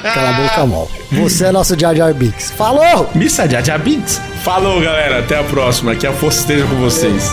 [0.03, 0.91] Cala a boca, mal.
[1.13, 2.51] Você é nosso Jar Jar Binks.
[2.53, 3.11] Falou!
[3.15, 4.21] Missa Jaja Binks.
[4.43, 5.19] Falou, galera.
[5.21, 5.95] Até a próxima.
[5.95, 7.33] Que a força esteja com vocês.